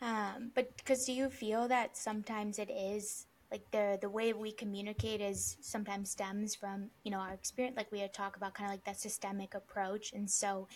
Um, 0.00 0.50
but 0.54 0.74
because 0.78 1.04
do 1.04 1.12
you 1.12 1.28
feel 1.28 1.68
that 1.68 1.96
sometimes 1.96 2.58
it 2.58 2.70
is 2.70 3.26
like 3.50 3.70
the 3.72 3.98
the 4.00 4.08
way 4.08 4.32
we 4.32 4.52
communicate 4.52 5.20
is 5.20 5.58
sometimes 5.60 6.10
stems 6.10 6.54
from 6.54 6.88
you 7.04 7.10
know 7.10 7.18
our 7.18 7.34
experience, 7.34 7.76
like 7.76 7.92
we 7.92 8.00
had 8.00 8.14
talk 8.14 8.36
about 8.36 8.54
kind 8.54 8.68
of 8.68 8.72
like 8.72 8.84
that 8.84 8.98
systemic 8.98 9.54
approach, 9.54 10.12
and 10.14 10.30
so 10.30 10.66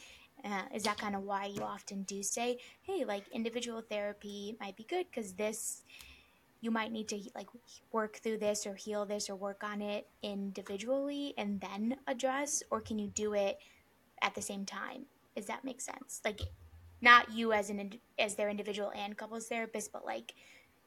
uh, 0.44 0.62
is 0.74 0.82
that 0.82 0.98
kind 0.98 1.16
of 1.16 1.22
why 1.22 1.46
you 1.46 1.62
often 1.62 2.02
do 2.02 2.22
say, 2.22 2.58
hey, 2.82 3.04
like 3.06 3.24
individual 3.32 3.80
therapy 3.80 4.56
might 4.60 4.76
be 4.76 4.84
good 4.84 5.06
because 5.10 5.32
this 5.32 5.82
you 6.64 6.70
might 6.70 6.90
need 6.90 7.08
to 7.08 7.20
like 7.34 7.48
work 7.92 8.16
through 8.16 8.38
this 8.38 8.66
or 8.66 8.74
heal 8.74 9.04
this 9.04 9.28
or 9.28 9.36
work 9.36 9.62
on 9.62 9.82
it 9.82 10.06
individually 10.22 11.34
and 11.36 11.60
then 11.60 11.96
address, 12.06 12.62
or 12.70 12.80
can 12.80 12.98
you 12.98 13.08
do 13.08 13.34
it 13.34 13.58
at 14.22 14.34
the 14.34 14.40
same 14.40 14.64
time? 14.64 15.04
Does 15.36 15.44
that 15.46 15.62
make 15.62 15.82
sense? 15.82 16.22
Like 16.24 16.40
not 17.02 17.30
you 17.30 17.52
as 17.52 17.68
an 17.68 18.00
as 18.18 18.34
their 18.34 18.48
individual 18.48 18.90
and 18.96 19.14
couples 19.14 19.46
therapist, 19.46 19.92
but 19.92 20.06
like 20.06 20.34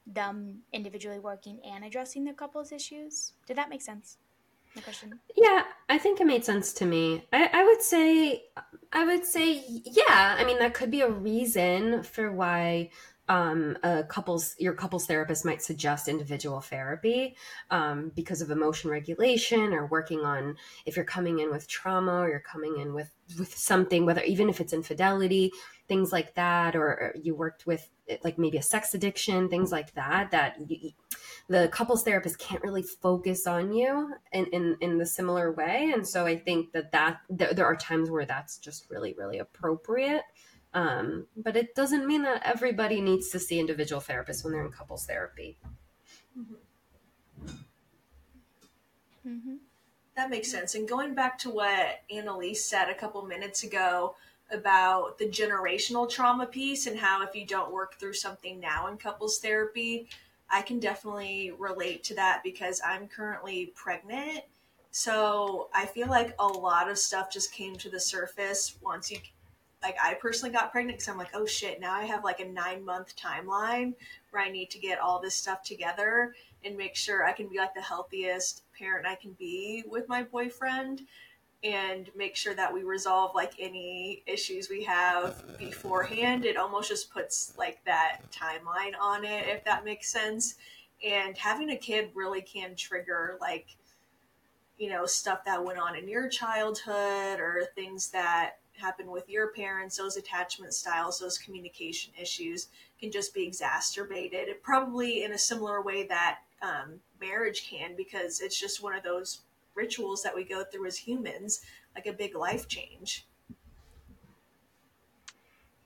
them 0.04 0.62
individually 0.72 1.20
working 1.20 1.60
and 1.64 1.84
addressing 1.84 2.24
the 2.24 2.32
couples 2.32 2.72
issues. 2.72 3.34
Did 3.46 3.56
that 3.56 3.70
make 3.70 3.82
sense? 3.82 4.18
My 4.74 4.82
question. 4.82 5.20
Yeah, 5.36 5.62
I 5.88 5.96
think 5.98 6.20
it 6.20 6.26
made 6.26 6.44
sense 6.44 6.72
to 6.74 6.86
me. 6.86 7.24
I, 7.32 7.48
I 7.52 7.64
would 7.64 7.82
say, 7.82 8.44
I 8.92 9.04
would 9.04 9.24
say, 9.24 9.62
yeah. 9.68 10.36
I 10.38 10.44
mean, 10.44 10.58
that 10.58 10.74
could 10.74 10.90
be 10.90 11.02
a 11.02 11.10
reason 11.10 12.02
for 12.02 12.32
why 12.32 12.90
um, 13.28 13.76
a 13.82 14.04
couples 14.04 14.54
your 14.58 14.72
couples 14.72 15.06
therapist 15.06 15.44
might 15.44 15.62
suggest 15.62 16.08
individual 16.08 16.60
therapy 16.60 17.36
um, 17.70 18.10
because 18.14 18.40
of 18.40 18.50
emotion 18.50 18.90
regulation 18.90 19.72
or 19.72 19.86
working 19.86 20.20
on 20.20 20.56
if 20.86 20.96
you're 20.96 21.04
coming 21.04 21.38
in 21.40 21.50
with 21.50 21.68
trauma 21.68 22.20
or 22.20 22.28
you're 22.28 22.40
coming 22.40 22.78
in 22.78 22.94
with 22.94 23.10
with 23.38 23.54
something 23.56 24.06
whether 24.06 24.22
even 24.22 24.48
if 24.48 24.60
it's 24.60 24.72
infidelity 24.72 25.52
things 25.88 26.12
like 26.12 26.34
that 26.34 26.76
or, 26.76 27.14
you 27.20 27.34
worked 27.34 27.66
with 27.66 27.88
like 28.22 28.38
maybe 28.38 28.56
a 28.56 28.62
sex 28.62 28.94
addiction 28.94 29.48
things 29.48 29.70
like 29.70 29.92
that 29.94 30.30
that 30.30 30.56
you, 30.66 30.90
the 31.48 31.68
couples 31.68 32.02
therapist 32.02 32.38
can't 32.38 32.62
really 32.62 32.82
focus 32.82 33.46
on 33.46 33.72
you 33.72 34.14
in, 34.32 34.46
in 34.46 34.76
in 34.80 34.98
the 34.98 35.06
similar 35.06 35.52
way. 35.52 35.90
And 35.94 36.06
so 36.06 36.24
i 36.24 36.38
think 36.38 36.72
that 36.72 36.92
that 36.92 37.20
there, 37.28 37.52
there 37.52 37.66
are 37.66 37.76
times 37.76 38.10
where 38.10 38.24
that's 38.24 38.58
just 38.58 38.88
really 38.90 39.14
really 39.18 39.38
appropriate 39.38 40.22
um, 40.78 41.26
but 41.36 41.56
it 41.56 41.74
doesn't 41.74 42.06
mean 42.06 42.22
that 42.22 42.40
everybody 42.44 43.00
needs 43.00 43.30
to 43.30 43.40
see 43.40 43.58
individual 43.58 44.00
therapists 44.00 44.44
when 44.44 44.52
they're 44.52 44.64
in 44.64 44.70
couples 44.70 45.06
therapy. 45.06 45.56
Mm-hmm. 46.38 47.48
Mm-hmm. 49.26 49.54
That 50.14 50.30
makes 50.30 50.50
sense. 50.50 50.76
And 50.76 50.88
going 50.88 51.14
back 51.14 51.36
to 51.40 51.50
what 51.50 52.02
Annalise 52.10 52.64
said 52.64 52.88
a 52.88 52.94
couple 52.94 53.22
minutes 53.22 53.64
ago 53.64 54.14
about 54.52 55.18
the 55.18 55.26
generational 55.26 56.08
trauma 56.08 56.46
piece 56.46 56.86
and 56.86 56.96
how 56.96 57.24
if 57.24 57.34
you 57.34 57.44
don't 57.44 57.72
work 57.72 57.94
through 57.98 58.14
something 58.14 58.60
now 58.60 58.86
in 58.86 58.98
couples 58.98 59.38
therapy, 59.38 60.08
I 60.48 60.62
can 60.62 60.78
definitely 60.78 61.52
relate 61.58 62.04
to 62.04 62.14
that 62.14 62.42
because 62.44 62.80
I'm 62.86 63.08
currently 63.08 63.72
pregnant. 63.74 64.44
So 64.92 65.70
I 65.74 65.86
feel 65.86 66.08
like 66.08 66.36
a 66.38 66.46
lot 66.46 66.88
of 66.88 66.98
stuff 66.98 67.32
just 67.32 67.52
came 67.52 67.74
to 67.76 67.90
the 67.90 68.00
surface 68.00 68.76
once 68.80 69.10
you 69.10 69.18
like 69.82 69.96
I 70.02 70.14
personally 70.14 70.52
got 70.52 70.72
pregnant 70.72 70.98
because 70.98 71.08
I'm 71.08 71.18
like, 71.18 71.34
oh 71.34 71.46
shit, 71.46 71.80
now 71.80 71.94
I 71.94 72.04
have 72.04 72.24
like 72.24 72.40
a 72.40 72.48
nine 72.48 72.84
month 72.84 73.14
timeline 73.16 73.94
where 74.30 74.42
I 74.42 74.50
need 74.50 74.70
to 74.70 74.78
get 74.78 74.98
all 74.98 75.20
this 75.20 75.34
stuff 75.34 75.62
together 75.62 76.34
and 76.64 76.76
make 76.76 76.96
sure 76.96 77.24
I 77.24 77.32
can 77.32 77.48
be 77.48 77.58
like 77.58 77.74
the 77.74 77.80
healthiest 77.80 78.62
parent 78.76 79.06
I 79.06 79.14
can 79.14 79.32
be 79.32 79.84
with 79.88 80.08
my 80.08 80.22
boyfriend 80.24 81.02
and 81.64 82.08
make 82.16 82.36
sure 82.36 82.54
that 82.54 82.72
we 82.72 82.82
resolve 82.82 83.34
like 83.34 83.52
any 83.58 84.22
issues 84.26 84.68
we 84.68 84.84
have 84.84 85.58
beforehand. 85.58 86.44
It 86.44 86.56
almost 86.56 86.88
just 86.88 87.12
puts 87.12 87.52
like 87.58 87.84
that 87.84 88.20
timeline 88.30 88.92
on 89.00 89.24
it, 89.24 89.48
if 89.48 89.64
that 89.64 89.84
makes 89.84 90.10
sense. 90.10 90.56
And 91.04 91.36
having 91.36 91.70
a 91.70 91.76
kid 91.76 92.10
really 92.14 92.42
can 92.42 92.76
trigger 92.76 93.38
like, 93.40 93.76
you 94.78 94.90
know, 94.90 95.06
stuff 95.06 95.44
that 95.46 95.64
went 95.64 95.78
on 95.78 95.96
in 95.96 96.08
your 96.08 96.28
childhood 96.28 97.40
or 97.40 97.64
things 97.74 98.10
that 98.10 98.58
happen 98.78 99.10
with 99.10 99.28
your 99.28 99.48
parents, 99.48 99.96
those 99.96 100.16
attachment 100.16 100.74
styles, 100.74 101.18
those 101.18 101.38
communication 101.38 102.12
issues 102.20 102.68
can 103.00 103.10
just 103.10 103.34
be 103.34 103.44
exacerbated, 103.44 104.48
probably 104.62 105.24
in 105.24 105.32
a 105.32 105.38
similar 105.38 105.82
way 105.82 106.06
that 106.06 106.38
um, 106.62 107.00
marriage 107.20 107.68
can, 107.68 107.94
because 107.96 108.40
it's 108.40 108.58
just 108.58 108.82
one 108.82 108.94
of 108.94 109.02
those 109.02 109.40
rituals 109.74 110.22
that 110.22 110.34
we 110.34 110.44
go 110.44 110.64
through 110.64 110.86
as 110.86 110.96
humans, 110.96 111.60
like 111.94 112.06
a 112.06 112.12
big 112.12 112.34
life 112.34 112.66
change. 112.68 113.26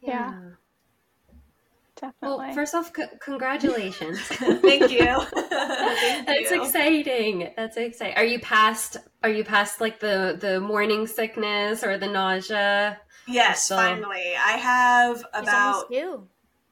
Yeah. 0.00 0.40
Definitely. 2.02 2.46
Well, 2.46 2.54
first 2.54 2.74
off, 2.74 2.90
c- 2.94 3.04
congratulations. 3.20 4.18
Thank 4.22 4.90
you. 4.90 5.04
Thank 5.30 6.26
That's 6.26 6.50
you. 6.50 6.62
exciting. 6.64 7.52
That's 7.56 7.76
exciting. 7.76 8.16
Are 8.16 8.24
you 8.24 8.40
past? 8.40 8.96
Are 9.22 9.30
you 9.30 9.44
past 9.44 9.80
like 9.80 10.00
the 10.00 10.36
the 10.38 10.58
morning 10.58 11.06
sickness 11.06 11.84
or 11.84 11.98
the 11.98 12.08
nausea? 12.08 12.98
Yes, 13.28 13.62
still... 13.62 13.76
finally. 13.76 14.34
I 14.36 14.56
have 14.56 15.24
about 15.32 15.92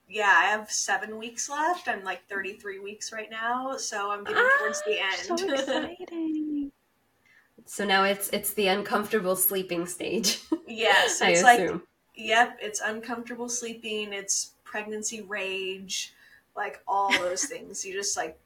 yeah, 0.08 0.34
I 0.36 0.46
have 0.46 0.68
seven 0.68 1.16
weeks 1.16 1.48
left. 1.48 1.86
I'm 1.86 2.02
like 2.02 2.28
33 2.28 2.80
weeks 2.80 3.12
right 3.12 3.30
now, 3.30 3.76
so 3.76 4.10
I'm 4.10 4.24
getting 4.24 4.42
ah, 4.44 4.58
towards 4.58 4.82
the 4.82 5.00
end. 5.00 5.38
So 5.38 5.52
exciting. 5.52 6.72
so 7.66 7.84
now 7.84 8.02
it's 8.02 8.28
it's 8.30 8.52
the 8.54 8.66
uncomfortable 8.66 9.36
sleeping 9.36 9.86
stage. 9.86 10.40
Yes, 10.66 11.20
it's 11.22 11.44
like 11.44 11.70
yep, 12.16 12.58
it's 12.60 12.80
uncomfortable 12.80 13.48
sleeping. 13.48 14.12
It's 14.12 14.54
pregnancy 14.70 15.20
rage, 15.22 16.14
like 16.56 16.80
all 16.86 17.10
those 17.10 17.44
things. 17.46 17.84
You 17.84 17.92
just 17.92 18.16
like 18.16 18.38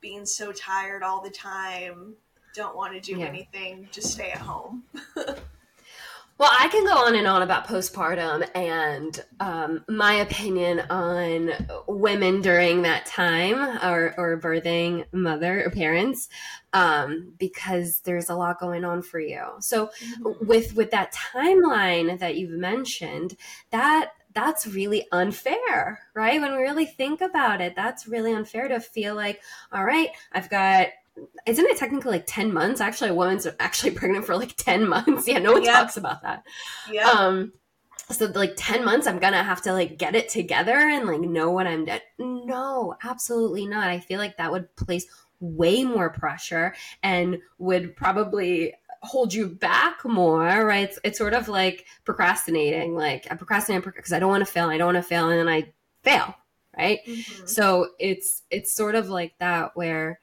being 0.00 0.24
so 0.24 0.52
tired 0.52 1.02
all 1.02 1.22
the 1.22 1.30
time, 1.30 2.14
don't 2.54 2.76
want 2.76 2.94
to 2.94 3.00
do 3.00 3.18
yeah. 3.18 3.26
anything, 3.26 3.88
just 3.90 4.12
stay 4.12 4.30
at 4.30 4.38
home. 4.38 4.84
well, 5.16 6.50
I 6.58 6.68
can 6.68 6.84
go 6.84 6.92
on 7.06 7.14
and 7.14 7.26
on 7.26 7.42
about 7.42 7.66
postpartum 7.66 8.48
and 8.54 9.24
um, 9.40 9.84
my 9.88 10.14
opinion 10.14 10.80
on 10.90 11.50
women 11.86 12.42
during 12.42 12.82
that 12.82 13.06
time 13.06 13.56
or, 13.82 14.14
or 14.18 14.40
birthing 14.40 15.04
mother 15.12 15.64
or 15.64 15.70
parents 15.70 16.28
um, 16.72 17.32
because 17.38 18.00
there's 18.00 18.28
a 18.28 18.34
lot 18.34 18.60
going 18.60 18.84
on 18.84 19.02
for 19.02 19.20
you. 19.20 19.44
So 19.60 19.86
mm-hmm. 19.86 20.46
with 20.46 20.74
with 20.74 20.90
that 20.90 21.14
timeline 21.14 22.18
that 22.18 22.36
you've 22.36 22.58
mentioned, 22.58 23.36
that 23.70 24.10
that's 24.34 24.66
really 24.66 25.06
unfair, 25.12 26.00
right? 26.14 26.40
When 26.40 26.52
we 26.52 26.58
really 26.58 26.86
think 26.86 27.20
about 27.20 27.60
it, 27.60 27.74
that's 27.76 28.06
really 28.06 28.32
unfair 28.32 28.68
to 28.68 28.80
feel 28.80 29.14
like, 29.14 29.40
all 29.72 29.84
right, 29.84 30.10
I've 30.32 30.50
got 30.50 30.88
isn't 31.44 31.66
it 31.66 31.76
technically 31.76 32.12
like 32.12 32.24
10 32.26 32.54
months? 32.54 32.80
Actually, 32.80 33.10
a 33.10 33.14
woman's 33.14 33.46
actually 33.60 33.90
pregnant 33.92 34.24
for 34.24 34.36
like 34.36 34.56
10 34.56 34.88
months. 34.88 35.28
Yeah, 35.28 35.38
no 35.38 35.52
one 35.52 35.64
talks 35.64 35.96
about 35.96 36.22
that. 36.22 36.44
Yeah. 36.90 37.08
Um, 37.08 37.52
so 38.10 38.26
like 38.26 38.54
10 38.56 38.84
months, 38.84 39.06
I'm 39.06 39.18
gonna 39.18 39.42
have 39.42 39.62
to 39.62 39.72
like 39.72 39.98
get 39.98 40.14
it 40.14 40.28
together 40.28 40.72
and 40.72 41.06
like 41.06 41.20
know 41.20 41.50
what 41.50 41.66
I'm 41.66 41.84
doing. 41.84 42.00
No, 42.18 42.94
absolutely 43.02 43.66
not. 43.66 43.88
I 43.88 44.00
feel 44.00 44.18
like 44.18 44.36
that 44.38 44.52
would 44.52 44.74
place 44.76 45.06
way 45.40 45.82
more 45.82 46.10
pressure 46.10 46.74
and 47.02 47.38
would 47.58 47.96
probably 47.96 48.74
hold 49.02 49.34
you 49.34 49.48
back 49.48 50.04
more, 50.04 50.64
right? 50.64 50.88
It's, 50.88 50.98
it's 51.04 51.18
sort 51.18 51.34
of 51.34 51.48
like 51.48 51.86
procrastinating. 52.04 52.94
Like 52.94 53.26
I 53.30 53.34
procrastinate 53.34 53.84
because 53.84 54.12
I 54.12 54.18
don't 54.18 54.30
want 54.30 54.46
to 54.46 54.52
fail. 54.52 54.68
I 54.68 54.78
don't 54.78 54.94
want 54.94 55.04
to 55.04 55.08
fail, 55.08 55.28
and 55.28 55.38
then 55.38 55.48
I 55.48 55.72
fail, 56.02 56.34
right? 56.76 57.00
Mm-hmm. 57.06 57.46
So 57.46 57.88
it's 57.98 58.42
it's 58.50 58.72
sort 58.72 58.94
of 58.94 59.08
like 59.08 59.34
that 59.38 59.76
where 59.76 60.20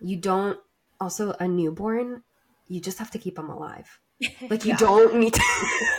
you 0.00 0.16
don't 0.16 0.58
also 1.00 1.34
a 1.40 1.48
newborn. 1.48 2.22
You 2.68 2.80
just 2.80 2.98
have 2.98 3.10
to 3.12 3.18
keep 3.18 3.36
them 3.36 3.50
alive. 3.50 4.00
Like 4.50 4.64
you 4.64 4.72
yeah. 4.72 4.76
don't 4.76 5.16
need 5.16 5.32
to, 5.32 5.42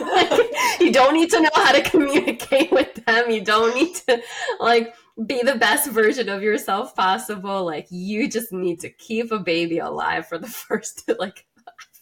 like, 0.00 0.80
you 0.80 0.92
don't 0.92 1.14
need 1.14 1.30
to 1.30 1.40
know 1.40 1.50
how 1.54 1.72
to 1.72 1.82
communicate 1.82 2.70
with 2.70 3.04
them. 3.04 3.30
You 3.30 3.40
don't 3.40 3.74
need 3.74 3.96
to 4.06 4.22
like 4.60 4.94
be 5.26 5.42
the 5.42 5.56
best 5.56 5.90
version 5.90 6.28
of 6.28 6.42
yourself 6.42 6.94
possible. 6.94 7.64
Like 7.64 7.86
you 7.90 8.28
just 8.28 8.52
need 8.52 8.78
to 8.80 8.90
keep 8.90 9.32
a 9.32 9.38
baby 9.38 9.78
alive 9.78 10.28
for 10.28 10.38
the 10.38 10.46
first 10.68 11.10
like 11.18 11.46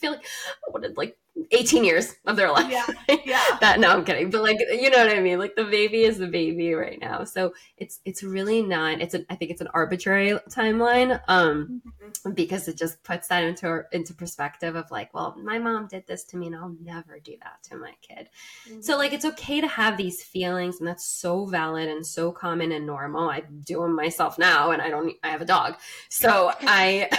feel 0.01 0.13
like 0.13 0.25
I 0.25 0.71
wanted 0.71 0.97
like 0.97 1.17
18 1.53 1.85
years 1.85 2.15
of 2.27 2.37
their 2.37 2.51
life. 2.51 2.71
Yeah. 2.71 2.87
Yeah. 3.25 3.43
that 3.61 3.79
no, 3.81 3.91
I'm 3.91 4.05
kidding. 4.05 4.31
But 4.31 4.43
like 4.43 4.59
you 4.61 4.89
know 4.89 4.99
what 4.99 5.15
I 5.15 5.21
mean? 5.21 5.39
Like 5.39 5.55
the 5.55 5.65
baby 5.65 6.03
is 6.03 6.19
the 6.19 6.27
baby 6.27 6.75
right 6.75 6.99
now. 7.01 7.25
So 7.25 7.55
it's 7.77 8.01
it's 8.05 8.23
really 8.23 8.63
not 8.63 9.01
it's 9.01 9.15
a 9.15 9.25
I 9.31 9.37
think 9.37 9.51
it's 9.51 9.61
an 9.61 9.69
arbitrary 9.75 10.33
timeline. 10.49 11.21
Um 11.29 11.83
mm-hmm. 11.87 12.33
because 12.33 12.67
it 12.67 12.77
just 12.77 13.03
puts 13.05 13.29
that 13.29 13.45
into 13.45 13.83
into 13.93 14.15
perspective 14.15 14.75
of 14.75 14.91
like, 14.91 15.13
well, 15.13 15.37
my 15.43 15.59
mom 15.59 15.87
did 15.87 16.07
this 16.07 16.25
to 16.27 16.37
me 16.37 16.47
and 16.47 16.57
I'll 16.57 16.75
never 16.83 17.19
do 17.19 17.37
that 17.43 17.63
to 17.65 17.77
my 17.77 17.93
kid. 18.01 18.31
Mm-hmm. 18.69 18.81
So 18.81 18.97
like 18.97 19.13
it's 19.13 19.25
okay 19.25 19.61
to 19.61 19.69
have 19.69 19.97
these 19.97 20.23
feelings 20.23 20.79
and 20.79 20.89
that's 20.89 21.05
so 21.05 21.47
valid 21.47 21.89
and 21.89 22.07
so 22.07 22.33
common 22.33 22.73
and 22.73 22.87
normal. 22.87 23.29
I 23.29 23.41
do 23.41 23.83
them 23.83 23.95
myself 23.95 24.39
now 24.39 24.71
and 24.71 24.81
I 24.81 24.89
don't 24.89 25.15
I 25.23 25.29
have 25.29 25.43
a 25.43 25.47
dog. 25.47 25.77
So 26.09 26.53
I 26.61 27.11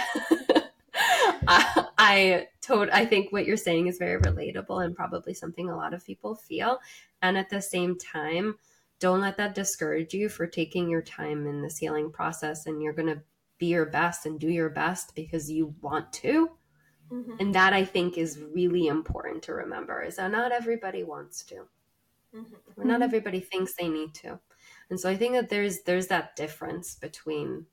I, 1.48 1.81
I 1.98 2.48
told 2.60 2.88
I 2.90 3.04
think 3.04 3.32
what 3.32 3.46
you're 3.46 3.56
saying 3.56 3.86
is 3.86 3.98
very 3.98 4.20
relatable 4.20 4.84
and 4.84 4.94
probably 4.94 5.34
something 5.34 5.68
a 5.68 5.76
lot 5.76 5.94
of 5.94 6.04
people 6.04 6.34
feel. 6.34 6.78
And 7.22 7.36
at 7.36 7.50
the 7.50 7.62
same 7.62 7.98
time, 7.98 8.56
don't 8.98 9.20
let 9.20 9.36
that 9.36 9.54
discourage 9.54 10.14
you 10.14 10.28
for 10.28 10.46
taking 10.46 10.88
your 10.88 11.02
time 11.02 11.46
in 11.46 11.62
this 11.62 11.78
healing 11.78 12.10
process 12.10 12.66
and 12.66 12.82
you're 12.82 12.92
going 12.92 13.14
to 13.14 13.20
be 13.58 13.66
your 13.66 13.86
best 13.86 14.26
and 14.26 14.38
do 14.38 14.48
your 14.48 14.70
best 14.70 15.14
because 15.14 15.50
you 15.50 15.74
want 15.80 16.12
to. 16.12 16.50
Mm-hmm. 17.10 17.34
And 17.40 17.54
that 17.54 17.72
I 17.72 17.84
think 17.84 18.16
is 18.16 18.40
really 18.40 18.86
important 18.86 19.42
to 19.44 19.54
remember 19.54 20.02
is 20.02 20.16
that 20.16 20.30
not 20.30 20.52
everybody 20.52 21.04
wants 21.04 21.42
to. 21.44 21.66
Mm-hmm. 22.34 22.54
Not 22.76 22.94
mm-hmm. 22.94 23.02
everybody 23.02 23.40
thinks 23.40 23.74
they 23.74 23.88
need 23.88 24.14
to. 24.14 24.38
And 24.88 24.98
so 24.98 25.10
I 25.10 25.16
think 25.16 25.34
that 25.34 25.48
there's 25.48 25.82
there's 25.82 26.06
that 26.08 26.36
difference 26.36 26.94
between 26.94 27.66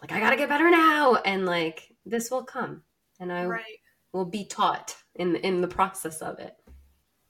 like 0.00 0.12
I 0.12 0.20
got 0.20 0.30
to 0.30 0.36
get 0.36 0.48
better 0.48 0.70
now 0.70 1.16
and 1.16 1.46
like 1.46 1.94
this 2.06 2.30
will 2.30 2.44
come 2.44 2.82
and 3.20 3.32
I 3.32 3.46
right. 3.46 3.80
will 4.12 4.24
be 4.24 4.44
taught 4.44 4.96
in 5.14 5.36
in 5.36 5.60
the 5.60 5.68
process 5.68 6.20
of 6.20 6.38
it. 6.38 6.54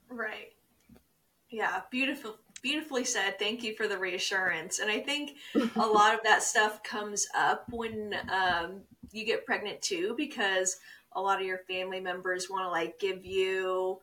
Right. 0.09 0.53
Yeah, 1.49 1.81
beautiful 1.91 2.37
beautifully 2.61 3.05
said. 3.05 3.39
Thank 3.39 3.63
you 3.63 3.73
for 3.75 3.87
the 3.87 3.97
reassurance. 3.97 4.79
And 4.79 4.91
I 4.91 4.99
think 4.99 5.37
a 5.75 5.79
lot 5.87 6.13
of 6.13 6.21
that 6.23 6.43
stuff 6.43 6.83
comes 6.83 7.27
up 7.35 7.65
when 7.71 8.15
um, 8.29 8.81
you 9.11 9.25
get 9.25 9.45
pregnant 9.45 9.81
too, 9.81 10.13
because 10.17 10.77
a 11.13 11.21
lot 11.21 11.39
of 11.39 11.47
your 11.47 11.59
family 11.59 11.99
members 11.99 12.49
want 12.49 12.65
to 12.65 12.69
like 12.69 12.99
give 12.99 13.25
you 13.25 13.99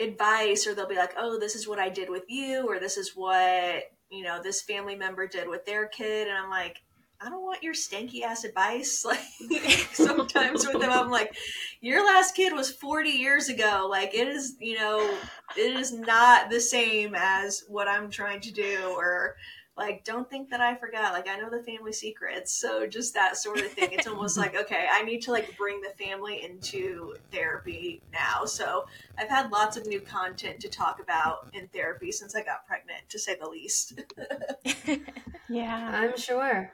advice, 0.00 0.66
or 0.66 0.74
they'll 0.74 0.88
be 0.88 0.96
like, 0.96 1.14
"Oh, 1.16 1.38
this 1.38 1.54
is 1.54 1.68
what 1.68 1.78
I 1.78 1.88
did 1.88 2.08
with 2.08 2.24
you," 2.28 2.66
or 2.66 2.78
"This 2.78 2.96
is 2.96 3.12
what 3.14 3.84
you 4.10 4.22
know 4.22 4.42
this 4.42 4.62
family 4.62 4.96
member 4.96 5.26
did 5.26 5.48
with 5.48 5.66
their 5.66 5.86
kid," 5.86 6.28
and 6.28 6.36
I'm 6.36 6.50
like, 6.50 6.82
I 7.24 7.30
don't 7.30 7.42
want 7.42 7.62
your 7.62 7.74
stanky 7.74 8.22
ass 8.22 8.44
advice. 8.44 9.04
Like 9.54 9.88
sometimes 9.92 10.66
with 10.66 10.80
them, 10.80 10.90
I'm 10.90 11.10
like, 11.10 11.36
your 11.80 12.04
last 12.04 12.34
kid 12.34 12.52
was 12.52 12.70
40 12.70 13.10
years 13.10 13.48
ago. 13.48 13.86
Like 13.90 14.14
it 14.14 14.28
is, 14.28 14.56
you 14.60 14.76
know, 14.76 15.16
it 15.56 15.76
is 15.76 15.92
not 15.92 16.50
the 16.50 16.60
same 16.60 17.14
as 17.16 17.64
what 17.68 17.88
I'm 17.88 18.10
trying 18.10 18.40
to 18.42 18.52
do 18.52 18.94
or 18.96 19.36
like 19.76 20.04
don't 20.04 20.28
think 20.28 20.50
that 20.50 20.60
I 20.60 20.74
forgot. 20.76 21.12
Like 21.12 21.28
I 21.28 21.36
know 21.36 21.50
the 21.50 21.62
family 21.62 21.92
secrets. 21.92 22.52
So 22.52 22.86
just 22.86 23.14
that 23.14 23.36
sort 23.36 23.58
of 23.58 23.66
thing. 23.72 23.90
It's 23.92 24.06
almost 24.06 24.36
like, 24.36 24.56
okay, 24.56 24.86
I 24.90 25.02
need 25.02 25.20
to 25.22 25.32
like 25.32 25.56
bring 25.56 25.80
the 25.80 26.04
family 26.04 26.44
into 26.44 27.14
therapy 27.32 28.02
now. 28.12 28.44
So 28.44 28.84
I've 29.18 29.28
had 29.28 29.50
lots 29.50 29.76
of 29.76 29.86
new 29.86 30.00
content 30.00 30.60
to 30.60 30.68
talk 30.68 31.00
about 31.00 31.48
in 31.52 31.68
therapy 31.68 32.12
since 32.12 32.34
I 32.34 32.42
got 32.42 32.66
pregnant, 32.66 33.08
to 33.08 33.18
say 33.18 33.36
the 33.40 33.48
least. 33.48 34.00
yeah. 35.48 35.90
I'm 35.92 36.16
sure. 36.16 36.72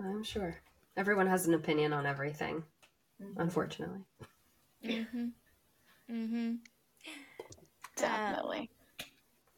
I'm 0.00 0.22
sure. 0.22 0.56
Everyone 0.96 1.26
has 1.26 1.46
an 1.46 1.54
opinion 1.54 1.92
on 1.92 2.06
everything, 2.06 2.62
mm-hmm. 3.22 3.40
unfortunately. 3.40 4.00
Mm-hmm. 4.84 5.26
Mm-hmm. 6.10 6.54
Definitely. 7.96 8.70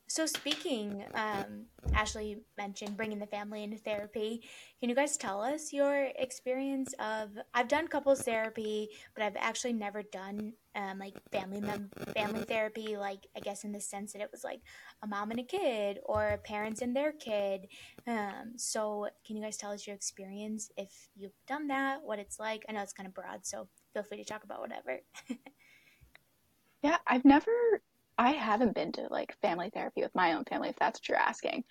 So 0.09 0.25
speaking, 0.25 1.05
um, 1.15 1.67
Ashley 1.93 2.39
mentioned 2.57 2.97
bringing 2.97 3.19
the 3.19 3.27
family 3.27 3.65
into 3.65 3.77
therapy. 3.77 4.41
Can 4.79 4.89
you 4.89 4.95
guys 4.95 5.17
tell 5.17 5.43
us 5.43 5.73
your 5.73 6.09
experience 6.17 6.95
of? 7.01 7.31
I've 7.55 7.67
done 7.67 7.89
couples 7.89 8.23
therapy, 8.23 8.91
but 9.15 9.25
I've 9.25 9.37
actually 9.37 9.73
never 9.73 10.05
done 10.05 10.53
um, 10.77 11.01
like 11.01 11.15
family 11.33 11.61
mem- 11.61 11.91
family 12.15 12.45
therapy. 12.45 12.97
Like 12.97 13.27
I 13.37 13.41
guess 13.41 13.65
in 13.65 13.73
the 13.73 13.81
sense 13.81 14.13
that 14.13 14.23
it 14.23 14.31
was 14.31 14.45
like 14.45 14.61
a 15.03 15.09
mom 15.09 15.33
and 15.33 15.41
a 15.41 15.45
kid 15.45 15.99
or 16.05 16.41
parents 16.45 16.83
and 16.83 16.95
their 16.95 17.11
kid. 17.11 17.67
Um, 18.07 18.53
so 18.57 19.09
can 19.27 19.37
you 19.37 19.43
guys 19.43 19.57
tell 19.57 19.73
us 19.73 19.89
your 19.89 19.97
experience 19.97 20.71
if 20.77 21.09
you've 21.17 21.33
done 21.49 21.67
that? 21.67 22.03
What 22.05 22.21
it's 22.21 22.39
like? 22.39 22.65
I 22.69 22.73
know 22.73 22.83
it's 22.83 22.93
kind 22.93 23.09
of 23.09 23.15
broad, 23.15 23.45
so 23.45 23.67
feel 23.93 24.05
free 24.05 24.19
to 24.19 24.25
talk 24.25 24.45
about 24.45 24.61
whatever. 24.61 25.01
yeah, 26.83 26.99
I've 27.09 27.25
never 27.25 27.81
I 28.19 28.31
haven't 28.31 28.75
been 28.75 28.93
to 28.93 29.09
like 29.11 29.37
family 29.43 29.71
therapy 29.73 30.03
with 30.03 30.15
my 30.15 30.33
own 30.33 30.45
family, 30.45 30.69
if 30.69 30.77
that's 30.77 31.01
what 31.01 31.09
you're 31.09 31.19
asking. 31.19 31.65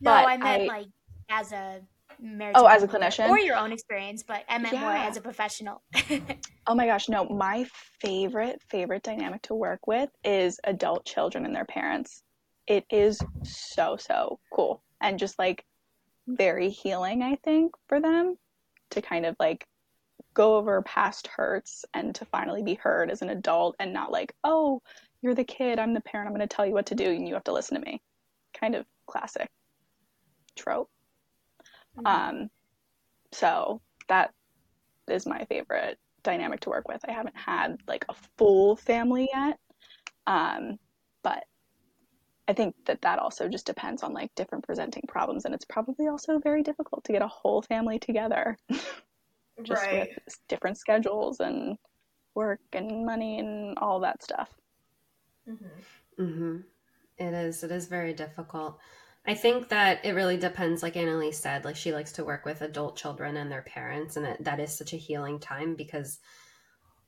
No, 0.00 0.10
but 0.10 0.26
I 0.26 0.36
meant 0.36 0.62
I, 0.62 0.66
like 0.66 0.86
as 1.30 1.52
a 1.52 1.80
marriage. 2.20 2.56
Oh, 2.58 2.66
as 2.66 2.82
a 2.82 2.88
clinician 2.88 3.28
or 3.28 3.38
your 3.38 3.56
own 3.56 3.72
experience, 3.72 4.22
but 4.22 4.44
I 4.48 4.58
meant 4.58 4.74
yeah. 4.74 4.80
more 4.80 4.92
as 4.92 5.16
a 5.16 5.20
professional. 5.20 5.82
oh 6.66 6.74
my 6.74 6.86
gosh, 6.86 7.08
no! 7.08 7.24
My 7.24 7.66
favorite 8.00 8.60
favorite 8.68 9.02
dynamic 9.02 9.42
to 9.42 9.54
work 9.54 9.86
with 9.86 10.10
is 10.24 10.58
adult 10.64 11.04
children 11.04 11.44
and 11.44 11.54
their 11.54 11.64
parents. 11.64 12.22
It 12.66 12.84
is 12.90 13.20
so 13.44 13.96
so 13.96 14.40
cool 14.52 14.82
and 15.00 15.18
just 15.18 15.38
like 15.38 15.64
very 16.26 16.70
healing. 16.70 17.22
I 17.22 17.36
think 17.36 17.72
for 17.88 18.00
them 18.00 18.36
to 18.90 19.02
kind 19.02 19.26
of 19.26 19.36
like 19.38 19.66
go 20.34 20.56
over 20.56 20.82
past 20.82 21.28
hurts 21.28 21.84
and 21.94 22.14
to 22.14 22.24
finally 22.26 22.62
be 22.62 22.74
heard 22.74 23.10
as 23.10 23.22
an 23.22 23.30
adult 23.30 23.74
and 23.80 23.92
not 23.92 24.12
like 24.12 24.34
oh 24.44 24.82
you're 25.26 25.34
the 25.34 25.44
kid, 25.44 25.80
I'm 25.80 25.92
the 25.92 26.00
parent, 26.00 26.28
I'm 26.28 26.34
going 26.34 26.48
to 26.48 26.54
tell 26.56 26.64
you 26.64 26.72
what 26.72 26.86
to 26.86 26.94
do, 26.94 27.10
and 27.10 27.26
you 27.26 27.34
have 27.34 27.44
to 27.44 27.52
listen 27.52 27.78
to 27.78 27.84
me. 27.84 28.00
Kind 28.58 28.76
of 28.76 28.86
classic 29.08 29.50
trope. 30.54 30.88
Mm-hmm. 31.98 32.06
Um, 32.06 32.50
so 33.32 33.80
that 34.08 34.32
is 35.08 35.26
my 35.26 35.44
favorite 35.46 35.98
dynamic 36.22 36.60
to 36.60 36.70
work 36.70 36.86
with. 36.86 37.00
I 37.08 37.12
haven't 37.12 37.36
had 37.36 37.76
like 37.88 38.04
a 38.08 38.14
full 38.38 38.76
family 38.76 39.28
yet, 39.32 39.58
um, 40.28 40.78
but 41.24 41.44
I 42.46 42.52
think 42.52 42.76
that 42.84 43.02
that 43.02 43.18
also 43.18 43.48
just 43.48 43.66
depends 43.66 44.04
on 44.04 44.12
like 44.12 44.32
different 44.36 44.64
presenting 44.64 45.02
problems, 45.08 45.44
and 45.44 45.52
it's 45.52 45.64
probably 45.64 46.06
also 46.06 46.38
very 46.38 46.62
difficult 46.62 47.02
to 47.04 47.12
get 47.12 47.22
a 47.22 47.28
whole 47.28 47.62
family 47.62 47.98
together, 47.98 48.56
just 49.64 49.82
right. 49.82 50.10
with 50.26 50.38
different 50.48 50.78
schedules 50.78 51.40
and 51.40 51.76
work 52.36 52.60
and 52.72 53.04
money 53.04 53.40
and 53.40 53.76
all 53.78 53.98
that 53.98 54.22
stuff. 54.22 54.50
Mm-hmm. 55.48 56.22
Mm-hmm. 56.22 56.56
It 57.18 57.34
is. 57.34 57.64
It 57.64 57.70
is 57.70 57.86
very 57.86 58.12
difficult. 58.12 58.78
I 59.26 59.34
think 59.34 59.68
that 59.70 60.04
it 60.04 60.12
really 60.12 60.36
depends, 60.36 60.82
like 60.82 60.96
Annalise 60.96 61.38
said, 61.38 61.64
like 61.64 61.76
she 61.76 61.92
likes 61.92 62.12
to 62.12 62.24
work 62.24 62.44
with 62.44 62.62
adult 62.62 62.96
children 62.96 63.36
and 63.36 63.50
their 63.50 63.62
parents, 63.62 64.16
and 64.16 64.36
that 64.40 64.60
is 64.60 64.76
such 64.76 64.92
a 64.92 64.98
healing 64.98 65.40
time 65.40 65.74
because 65.74 66.18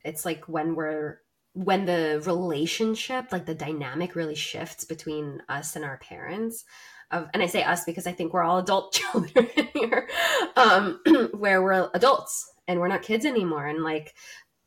it's 0.05 0.25
like 0.25 0.45
when 0.49 0.75
we're 0.75 1.21
when 1.53 1.87
the 1.87 2.23
relationship, 2.25 3.33
like 3.33 3.47
the 3.47 3.55
dynamic, 3.55 4.15
really 4.15 4.35
shifts 4.35 4.85
between 4.85 5.43
us 5.49 5.77
and 5.77 5.85
our 5.85 5.99
parents. 5.99 6.65
Of, 7.11 7.29
and 7.33 7.43
I 7.43 7.47
say 7.47 7.63
us 7.63 7.85
because 7.85 8.07
I 8.07 8.13
think 8.13 8.33
we're 8.33 8.43
all 8.43 8.59
adult 8.59 8.93
children 9.13 9.49
here, 9.73 10.09
um, 10.57 11.01
where 11.33 11.63
we're 11.63 11.89
adults 11.95 12.53
and 12.67 12.81
we're 12.81 12.89
not 12.89 13.03
kids 13.03 13.25
anymore, 13.25 13.67
and 13.67 13.83
like 13.83 14.15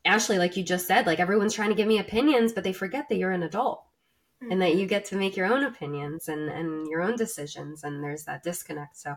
Ashley, 0.06 0.38
like 0.38 0.58
you 0.58 0.64
just 0.64 0.88
said, 0.88 1.06
like 1.06 1.20
everyone's 1.20 1.54
trying 1.54 1.70
to 1.70 1.76
give 1.76 1.88
me 1.88 2.00
opinions, 2.00 2.54
but 2.54 2.64
they 2.64 2.74
forget 2.74 3.08
that 3.10 3.18
you're 3.18 3.32
an 3.32 3.44
adult 3.44 3.84
mm-hmm. 4.42 4.52
and 4.52 4.62
that 4.62 4.76
you 4.76 4.86
get 4.86 5.06
to 5.06 5.16
make 5.16 5.38
your 5.38 5.46
own 5.46 5.64
opinions 5.64 6.28
and, 6.28 6.50
and 6.50 6.88
your 6.88 7.02
own 7.02 7.16
decisions. 7.16 7.84
And 7.84 8.04
there's 8.04 8.26
that 8.26 8.44
disconnect. 8.44 8.98
So, 8.98 9.10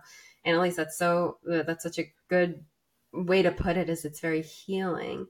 and 0.45 0.55
Annalise 0.55 0.77
that's 0.77 0.99
so, 0.99 1.39
uh, 1.51 1.63
that's 1.63 1.85
such 1.85 1.99
a 1.99 2.13
good 2.29 2.65
way 3.13 3.43
to 3.43 3.51
put 3.51 3.77
it 3.77 3.89
is 3.89 4.05
it's 4.05 4.21
very 4.21 4.43
healing. 4.43 5.27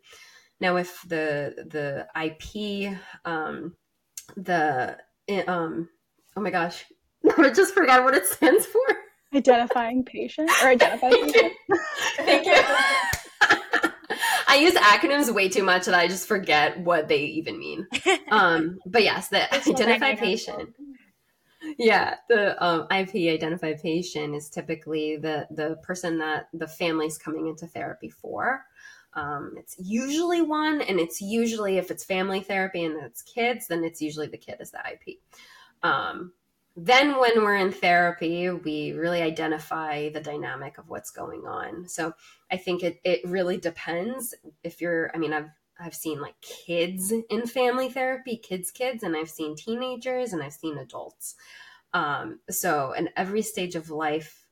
Now, 0.60 0.76
if 0.76 1.02
the, 1.02 1.54
the 1.70 2.06
IP, 2.20 2.98
um, 3.24 3.74
the, 4.36 4.98
um, 5.46 5.88
oh 6.36 6.40
my 6.40 6.50
gosh, 6.50 6.84
I 7.38 7.50
just 7.50 7.74
forgot 7.74 8.04
what 8.04 8.14
it 8.14 8.26
stands 8.26 8.66
for. 8.66 8.80
Identifying 9.34 10.04
patient 10.04 10.50
or 10.62 10.68
identifying 10.68 11.32
patient. 11.32 11.52
Thank 12.18 12.46
you. 12.46 13.10
I 14.54 14.58
use 14.58 14.74
acronyms 14.74 15.34
way 15.34 15.48
too 15.48 15.64
much 15.64 15.86
that 15.86 15.96
I 15.96 16.06
just 16.06 16.28
forget 16.28 16.78
what 16.78 17.08
they 17.08 17.18
even 17.18 17.58
mean. 17.58 17.86
Um, 18.30 18.78
but 18.86 19.04
yes, 19.04 19.28
the 19.28 19.52
identified 19.54 20.18
patient. 20.18 20.74
Yeah, 21.78 22.16
the 22.28 22.62
um, 22.64 22.86
IP 22.90 23.32
identified 23.32 23.80
patient 23.80 24.34
is 24.34 24.48
typically 24.48 25.16
the 25.16 25.46
the 25.50 25.76
person 25.82 26.18
that 26.18 26.48
the 26.52 26.66
family's 26.66 27.16
coming 27.16 27.46
into 27.46 27.66
therapy 27.66 28.08
for. 28.08 28.64
Um, 29.12 29.54
it's 29.56 29.76
usually 29.78 30.42
one, 30.42 30.80
and 30.80 30.98
it's 30.98 31.20
usually 31.20 31.78
if 31.78 31.90
it's 31.90 32.04
family 32.04 32.40
therapy 32.40 32.84
and 32.84 33.00
it's 33.02 33.22
kids, 33.22 33.68
then 33.68 33.84
it's 33.84 34.02
usually 34.02 34.26
the 34.26 34.38
kid 34.38 34.56
is 34.60 34.72
the 34.72 34.78
IP. 34.78 35.18
Um, 35.82 36.32
then 36.76 37.18
when 37.20 37.42
we're 37.42 37.56
in 37.56 37.72
therapy 37.72 38.50
we 38.50 38.92
really 38.92 39.22
identify 39.22 40.08
the 40.10 40.20
dynamic 40.20 40.78
of 40.78 40.88
what's 40.88 41.10
going 41.10 41.46
on 41.46 41.86
so 41.88 42.12
i 42.50 42.56
think 42.56 42.82
it, 42.82 43.00
it 43.04 43.20
really 43.24 43.56
depends 43.56 44.34
if 44.62 44.80
you're 44.80 45.10
i 45.14 45.18
mean 45.18 45.32
i've 45.32 45.50
I've 45.78 45.94
seen 45.94 46.20
like 46.20 46.40
kids 46.40 47.12
in 47.12 47.46
family 47.46 47.88
therapy, 47.88 48.36
kids, 48.36 48.70
kids, 48.70 49.02
and 49.02 49.16
I've 49.16 49.30
seen 49.30 49.56
teenagers 49.56 50.32
and 50.32 50.42
I've 50.42 50.52
seen 50.52 50.78
adults. 50.78 51.34
Um, 51.92 52.40
so, 52.50 52.92
in 52.92 53.10
every 53.16 53.42
stage 53.42 53.74
of 53.74 53.90
life, 53.90 54.46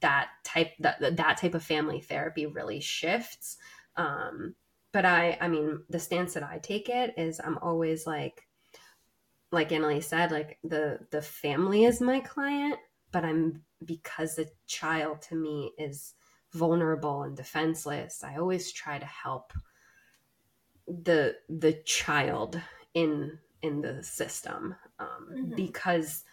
that 0.00 0.28
type 0.44 0.72
that 0.80 1.16
that 1.16 1.36
type 1.38 1.54
of 1.54 1.62
family 1.62 2.00
therapy 2.00 2.46
really 2.46 2.80
shifts. 2.80 3.56
Um, 3.96 4.54
but 4.92 5.04
I, 5.04 5.36
I 5.40 5.48
mean, 5.48 5.82
the 5.90 5.98
stance 5.98 6.34
that 6.34 6.42
I 6.42 6.58
take 6.58 6.88
it 6.88 7.14
is 7.16 7.40
I'm 7.42 7.58
always 7.58 8.06
like, 8.06 8.45
like 9.52 9.72
Annalise 9.72 10.08
said, 10.08 10.32
like 10.32 10.58
the 10.64 11.00
the 11.10 11.22
family 11.22 11.84
is 11.84 12.00
my 12.00 12.20
client, 12.20 12.78
but 13.12 13.24
I'm 13.24 13.62
because 13.84 14.36
the 14.36 14.48
child 14.66 15.22
to 15.22 15.34
me 15.36 15.72
is 15.78 16.14
vulnerable 16.52 17.22
and 17.22 17.36
defenseless. 17.36 18.24
I 18.24 18.36
always 18.36 18.72
try 18.72 18.98
to 18.98 19.06
help 19.06 19.52
the 20.86 21.36
the 21.48 21.74
child 21.84 22.60
in 22.94 23.38
in 23.62 23.80
the 23.80 24.02
system 24.02 24.74
um, 24.98 25.28
mm-hmm. 25.32 25.54
because 25.54 26.24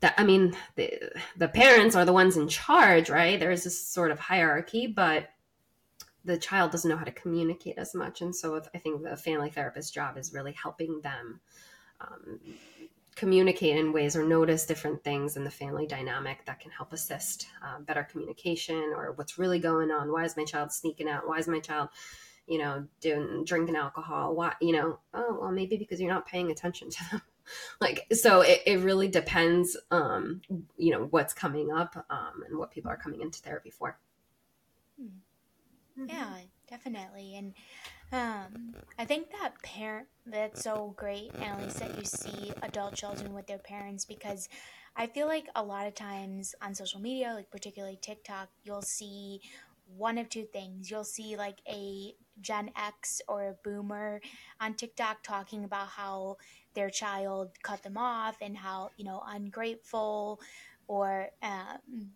that 0.00 0.14
I 0.16 0.24
mean 0.24 0.56
the 0.76 0.92
the 1.36 1.48
parents 1.48 1.96
are 1.96 2.04
the 2.04 2.12
ones 2.12 2.36
in 2.36 2.48
charge, 2.48 3.10
right? 3.10 3.38
There's 3.38 3.64
this 3.64 3.86
sort 3.86 4.10
of 4.10 4.18
hierarchy, 4.18 4.86
but 4.86 5.28
the 6.24 6.36
child 6.36 6.72
doesn't 6.72 6.90
know 6.90 6.96
how 6.96 7.04
to 7.04 7.12
communicate 7.12 7.78
as 7.78 7.94
much, 7.94 8.20
and 8.20 8.34
so 8.34 8.60
I 8.74 8.78
think 8.78 9.02
the 9.02 9.16
family 9.16 9.50
therapist 9.50 9.94
job 9.94 10.18
is 10.18 10.34
really 10.34 10.52
helping 10.52 11.00
them 11.00 11.40
um, 12.00 12.38
communicate 13.14 13.76
in 13.76 13.92
ways 13.92 14.14
or 14.14 14.22
notice 14.24 14.64
different 14.64 15.02
things 15.02 15.36
in 15.36 15.44
the 15.44 15.50
family 15.50 15.86
dynamic 15.86 16.44
that 16.46 16.60
can 16.60 16.70
help 16.70 16.92
assist 16.92 17.48
uh, 17.64 17.80
better 17.80 18.04
communication 18.04 18.92
or 18.94 19.12
what's 19.12 19.38
really 19.38 19.58
going 19.58 19.90
on. 19.90 20.12
Why 20.12 20.24
is 20.24 20.36
my 20.36 20.44
child 20.44 20.72
sneaking 20.72 21.08
out? 21.08 21.26
Why 21.26 21.38
is 21.38 21.48
my 21.48 21.60
child 21.60 21.88
you 22.48 22.58
know, 22.58 22.86
doing 23.00 23.44
drinking 23.44 23.76
alcohol. 23.76 24.34
Why, 24.34 24.54
you 24.60 24.72
know, 24.72 24.98
oh 25.12 25.38
well, 25.40 25.52
maybe 25.52 25.76
because 25.76 26.00
you're 26.00 26.12
not 26.12 26.26
paying 26.26 26.50
attention 26.50 26.90
to 26.90 27.10
them. 27.10 27.22
like 27.80 28.06
so, 28.12 28.40
it, 28.40 28.62
it 28.66 28.80
really 28.80 29.06
depends, 29.06 29.76
um, 29.90 30.40
you 30.76 30.90
know, 30.90 31.06
what's 31.10 31.34
coming 31.34 31.70
up 31.70 31.94
um, 32.10 32.42
and 32.48 32.58
what 32.58 32.70
people 32.70 32.90
are 32.90 32.96
coming 32.96 33.20
into 33.20 33.40
therapy 33.40 33.70
for. 33.70 33.98
Hmm. 34.98 36.06
Yeah, 36.06 36.38
definitely, 36.70 37.36
and 37.36 37.52
um, 38.12 38.74
I 38.98 39.04
think 39.04 39.30
that 39.32 39.60
parent 39.62 40.08
that's 40.26 40.62
so 40.62 40.94
great, 40.96 41.30
Annalise 41.40 41.74
that 41.74 41.96
you 41.98 42.04
see 42.04 42.52
adult 42.62 42.94
children 42.94 43.34
with 43.34 43.46
their 43.46 43.58
parents 43.58 44.04
because 44.04 44.48
I 44.96 45.06
feel 45.06 45.26
like 45.26 45.46
a 45.54 45.62
lot 45.62 45.86
of 45.86 45.94
times 45.94 46.54
on 46.60 46.74
social 46.74 47.00
media, 47.00 47.32
like 47.34 47.50
particularly 47.50 47.98
TikTok, 48.00 48.48
you'll 48.64 48.82
see 48.82 49.40
one 49.96 50.18
of 50.18 50.28
two 50.28 50.44
things. 50.44 50.90
You'll 50.90 51.04
see 51.04 51.36
like 51.36 51.58
a 51.68 52.14
Gen 52.40 52.70
X 52.76 53.20
or 53.28 53.48
a 53.48 53.54
boomer 53.64 54.20
on 54.60 54.74
TikTok 54.74 55.22
talking 55.22 55.64
about 55.64 55.88
how 55.88 56.36
their 56.74 56.90
child 56.90 57.50
cut 57.62 57.82
them 57.82 57.96
off 57.96 58.36
and 58.40 58.56
how, 58.56 58.90
you 58.96 59.04
know, 59.04 59.22
ungrateful 59.26 60.40
or 60.88 61.28
um, 61.42 62.10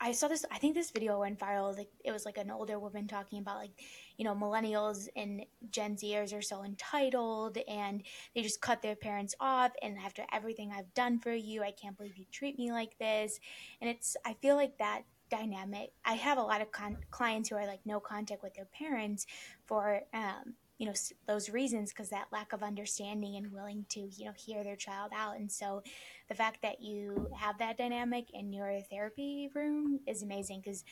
I 0.00 0.12
saw 0.12 0.28
this 0.28 0.44
I 0.50 0.58
think 0.58 0.74
this 0.74 0.90
video 0.90 1.18
went 1.20 1.38
viral 1.38 1.76
like 1.76 1.88
it 2.04 2.12
was 2.12 2.26
like 2.26 2.36
an 2.38 2.50
older 2.50 2.78
woman 2.78 3.06
talking 3.06 3.38
about 3.38 3.56
like 3.56 3.70
you 4.16 4.24
know 4.24 4.34
millennials 4.34 5.08
and 5.16 5.44
Gen 5.70 5.96
Zers 5.96 6.36
are 6.36 6.42
so 6.42 6.64
entitled 6.64 7.58
and 7.68 8.02
they 8.34 8.42
just 8.42 8.60
cut 8.60 8.82
their 8.82 8.96
parents 8.96 9.34
off 9.40 9.72
and 9.82 9.98
after 9.98 10.24
everything 10.32 10.72
I've 10.72 10.92
done 10.94 11.18
for 11.18 11.32
you 11.32 11.62
I 11.62 11.72
can't 11.72 11.96
believe 11.96 12.16
you 12.16 12.26
treat 12.30 12.58
me 12.58 12.72
like 12.72 12.98
this 12.98 13.40
and 13.80 13.90
it's 13.90 14.16
I 14.24 14.34
feel 14.34 14.56
like 14.56 14.78
that 14.78 15.02
dynamic. 15.30 15.90
I 16.04 16.14
have 16.14 16.38
a 16.38 16.42
lot 16.42 16.60
of 16.60 16.70
con- 16.70 16.98
clients 17.10 17.48
who 17.48 17.56
are 17.56 17.66
like 17.66 17.80
no 17.84 17.98
contact 17.98 18.42
with 18.42 18.54
their 18.54 18.66
parents 18.66 19.26
for 19.66 20.00
um, 20.12 20.54
you 20.78 20.86
know 20.86 20.92
those 21.26 21.50
reasons 21.50 21.90
because 21.90 22.10
that 22.10 22.26
lack 22.32 22.52
of 22.52 22.62
understanding 22.62 23.36
and 23.36 23.52
willing 23.52 23.84
to 23.90 24.00
you 24.16 24.26
know 24.26 24.32
hear 24.36 24.64
their 24.64 24.76
child 24.76 25.12
out 25.14 25.36
and 25.36 25.50
so 25.50 25.82
the 26.28 26.34
fact 26.34 26.58
that 26.62 26.80
you 26.80 27.28
have 27.36 27.58
that 27.58 27.78
dynamic 27.78 28.26
in 28.32 28.52
your 28.52 28.80
therapy 28.90 29.48
room 29.54 30.00
is 30.06 30.22
amazing 30.22 30.60
because 30.60 30.84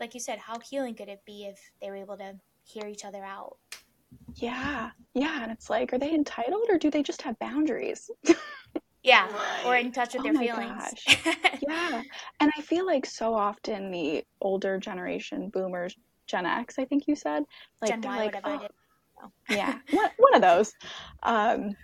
like 0.00 0.12
you 0.12 0.20
said 0.20 0.38
how 0.40 0.58
healing 0.58 0.94
could 0.94 1.08
it 1.08 1.22
be 1.24 1.46
if 1.46 1.70
they 1.80 1.88
were 1.88 1.96
able 1.96 2.16
to 2.16 2.34
hear 2.68 2.86
each 2.86 3.04
other 3.04 3.24
out. 3.24 3.56
Yeah. 4.34 4.90
Yeah 5.14 5.42
and 5.42 5.52
it's 5.52 5.68
like 5.70 5.92
are 5.92 5.98
they 5.98 6.14
entitled 6.14 6.66
or 6.68 6.78
do 6.78 6.90
they 6.90 7.02
just 7.02 7.22
have 7.22 7.38
boundaries? 7.38 8.10
Yeah 9.04 9.30
right. 9.32 9.64
or 9.64 9.76
in 9.76 9.92
touch 9.92 10.14
with 10.14 10.20
oh 10.20 10.24
their 10.24 10.34
feelings. 10.34 10.82
yeah. 11.66 12.02
And 12.40 12.52
i 12.58 12.60
feel 12.60 12.84
like 12.84 13.06
so 13.06 13.32
often 13.32 13.90
the 13.90 14.24
older 14.40 14.76
generation 14.76 15.50
boomers 15.50 15.96
gen 16.26 16.44
x 16.44 16.78
i 16.78 16.84
think 16.84 17.06
you 17.06 17.14
said 17.14 17.44
like 17.80 17.90
gen 17.92 18.00
they're 18.00 18.10
y, 18.10 18.16
like 18.16 18.36
oh, 18.44 19.30
yeah. 19.48 19.78
One, 19.92 20.10
one 20.18 20.34
of 20.34 20.42
those. 20.42 20.74
Um 21.22 21.76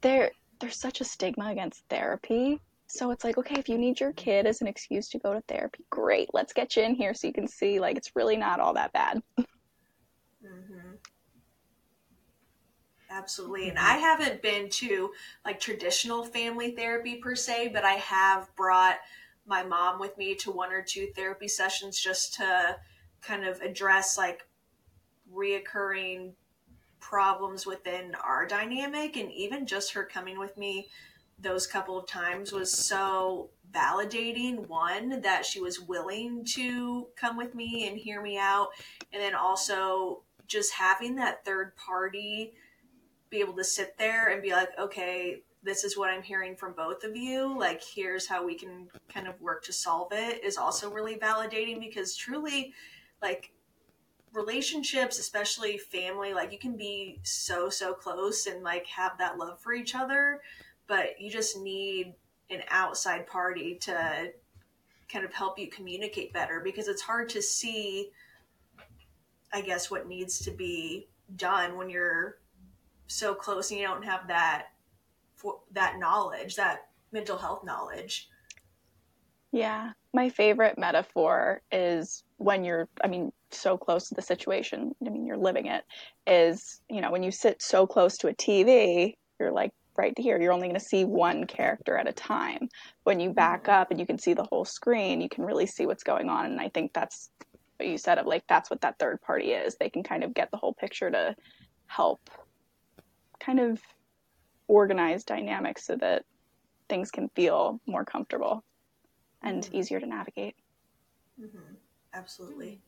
there 0.00 0.30
there's 0.60 0.76
such 0.76 1.00
a 1.00 1.04
stigma 1.04 1.50
against 1.50 1.84
therapy. 1.88 2.60
So 2.86 3.10
it's 3.10 3.22
like 3.22 3.36
okay 3.38 3.56
if 3.56 3.68
you 3.68 3.76
need 3.76 4.00
your 4.00 4.12
kid 4.14 4.46
as 4.46 4.62
an 4.62 4.66
excuse 4.66 5.08
to 5.10 5.18
go 5.18 5.34
to 5.34 5.42
therapy 5.42 5.84
great 5.90 6.30
let's 6.32 6.54
get 6.54 6.74
you 6.74 6.82
in 6.82 6.94
here 6.94 7.12
so 7.12 7.26
you 7.26 7.34
can 7.34 7.46
see 7.46 7.78
like 7.78 7.98
it's 7.98 8.16
really 8.16 8.36
not 8.36 8.60
all 8.60 8.72
that 8.74 8.92
bad 8.94 9.22
mm-hmm. 10.48 10.94
Absolutely. 13.10 13.70
And 13.70 13.78
I 13.78 13.96
haven't 13.96 14.42
been 14.42 14.68
to 14.68 15.10
like 15.44 15.60
traditional 15.60 16.24
family 16.24 16.72
therapy 16.72 17.16
per 17.16 17.34
se, 17.34 17.68
but 17.68 17.84
I 17.84 17.94
have 17.94 18.54
brought 18.54 18.98
my 19.46 19.62
mom 19.62 19.98
with 19.98 20.16
me 20.18 20.34
to 20.36 20.50
one 20.52 20.72
or 20.72 20.82
two 20.82 21.08
therapy 21.16 21.48
sessions 21.48 21.98
just 21.98 22.34
to 22.34 22.76
kind 23.22 23.44
of 23.46 23.62
address 23.62 24.18
like 24.18 24.46
reoccurring 25.34 26.32
problems 27.00 27.64
within 27.64 28.14
our 28.22 28.46
dynamic. 28.46 29.16
And 29.16 29.32
even 29.32 29.66
just 29.66 29.94
her 29.94 30.04
coming 30.04 30.38
with 30.38 30.56
me 30.58 30.88
those 31.40 31.66
couple 31.66 31.96
of 31.98 32.06
times 32.06 32.52
was 32.52 32.72
so 32.72 33.50
validating. 33.72 34.66
One, 34.66 35.20
that 35.22 35.46
she 35.46 35.60
was 35.60 35.80
willing 35.80 36.44
to 36.54 37.08
come 37.16 37.36
with 37.36 37.54
me 37.54 37.86
and 37.88 37.96
hear 37.96 38.20
me 38.20 38.36
out. 38.38 38.68
And 39.12 39.22
then 39.22 39.34
also 39.34 40.22
just 40.48 40.72
having 40.72 41.14
that 41.16 41.44
third 41.44 41.76
party 41.76 42.54
be 43.30 43.40
able 43.40 43.54
to 43.54 43.64
sit 43.64 43.96
there 43.98 44.28
and 44.28 44.42
be 44.42 44.52
like, 44.52 44.70
okay, 44.78 45.42
this 45.62 45.84
is 45.84 45.96
what 45.96 46.10
I'm 46.10 46.22
hearing 46.22 46.56
from 46.56 46.72
both 46.72 47.04
of 47.04 47.16
you. 47.16 47.56
Like, 47.58 47.82
here's 47.82 48.26
how 48.26 48.44
we 48.44 48.54
can 48.54 48.88
kind 49.12 49.28
of 49.28 49.40
work 49.40 49.62
to 49.64 49.72
solve 49.72 50.08
it 50.12 50.42
is 50.42 50.56
also 50.56 50.90
really 50.90 51.16
validating 51.16 51.80
because 51.80 52.16
truly, 52.16 52.72
like, 53.20 53.52
relationships, 54.32 55.18
especially 55.18 55.78
family, 55.78 56.32
like, 56.32 56.52
you 56.52 56.58
can 56.58 56.76
be 56.76 57.18
so, 57.22 57.68
so 57.68 57.92
close 57.92 58.46
and 58.46 58.62
like 58.62 58.86
have 58.86 59.18
that 59.18 59.38
love 59.38 59.60
for 59.60 59.72
each 59.72 59.94
other, 59.94 60.40
but 60.86 61.20
you 61.20 61.30
just 61.30 61.58
need 61.58 62.14
an 62.50 62.62
outside 62.70 63.26
party 63.26 63.74
to 63.74 64.32
kind 65.10 65.24
of 65.24 65.32
help 65.32 65.58
you 65.58 65.68
communicate 65.68 66.32
better 66.32 66.60
because 66.62 66.88
it's 66.88 67.02
hard 67.02 67.28
to 67.30 67.42
see, 67.42 68.10
I 69.52 69.60
guess, 69.60 69.90
what 69.90 70.08
needs 70.08 70.38
to 70.40 70.50
be 70.50 71.08
done 71.36 71.76
when 71.76 71.90
you're 71.90 72.38
so 73.06 73.34
close 73.34 73.70
and 73.70 73.80
you 73.80 73.86
don't 73.86 74.04
have 74.04 74.28
that 74.28 74.66
for 75.36 75.60
that 75.72 75.98
knowledge, 75.98 76.56
that 76.56 76.88
mental 77.12 77.38
health 77.38 77.64
knowledge. 77.64 78.28
Yeah. 79.52 79.92
My 80.12 80.28
favorite 80.28 80.78
metaphor 80.78 81.62
is 81.72 82.24
when 82.36 82.64
you're, 82.64 82.88
I 83.02 83.08
mean, 83.08 83.32
so 83.50 83.78
close 83.78 84.08
to 84.08 84.14
the 84.14 84.22
situation, 84.22 84.94
I 85.06 85.10
mean, 85.10 85.26
you're 85.26 85.36
living 85.36 85.66
it, 85.66 85.84
is, 86.26 86.80
you 86.90 87.00
know, 87.00 87.10
when 87.10 87.22
you 87.22 87.30
sit 87.30 87.62
so 87.62 87.86
close 87.86 88.18
to 88.18 88.28
a 88.28 88.34
TV, 88.34 89.14
you're 89.40 89.52
like 89.52 89.72
right 89.96 90.16
here, 90.18 90.40
you're 90.40 90.52
only 90.52 90.68
going 90.68 90.78
to 90.78 90.84
see 90.84 91.04
one 91.04 91.44
character 91.44 91.96
at 91.96 92.08
a 92.08 92.12
time. 92.12 92.68
When 93.04 93.20
you 93.20 93.30
back 93.30 93.64
mm-hmm. 93.64 93.80
up 93.80 93.90
and 93.90 93.98
you 93.98 94.06
can 94.06 94.18
see 94.18 94.34
the 94.34 94.46
whole 94.50 94.64
screen, 94.64 95.20
you 95.20 95.28
can 95.28 95.44
really 95.44 95.66
see 95.66 95.86
what's 95.86 96.04
going 96.04 96.28
on. 96.28 96.46
And 96.46 96.60
I 96.60 96.68
think 96.68 96.92
that's 96.92 97.30
what 97.78 97.88
you 97.88 97.98
said 97.98 98.18
of 98.18 98.26
like, 98.26 98.44
that's 98.48 98.70
what 98.70 98.80
that 98.80 98.98
third 98.98 99.20
party 99.20 99.52
is. 99.52 99.76
They 99.76 99.90
can 99.90 100.02
kind 100.02 100.24
of 100.24 100.34
get 100.34 100.50
the 100.50 100.56
whole 100.56 100.74
picture 100.74 101.10
to 101.10 101.34
help 101.86 102.30
kind 103.40 103.60
of 103.60 103.80
organize 104.66 105.24
dynamics 105.24 105.84
so 105.84 105.96
that 105.96 106.24
things 106.88 107.10
can 107.10 107.28
feel 107.30 107.80
more 107.86 108.04
comfortable 108.04 108.64
and 109.42 109.62
mm-hmm. 109.62 109.76
easier 109.76 110.00
to 110.00 110.06
navigate. 110.06 110.54
Mm-hmm. 111.40 111.74
Absolutely. 112.14 112.80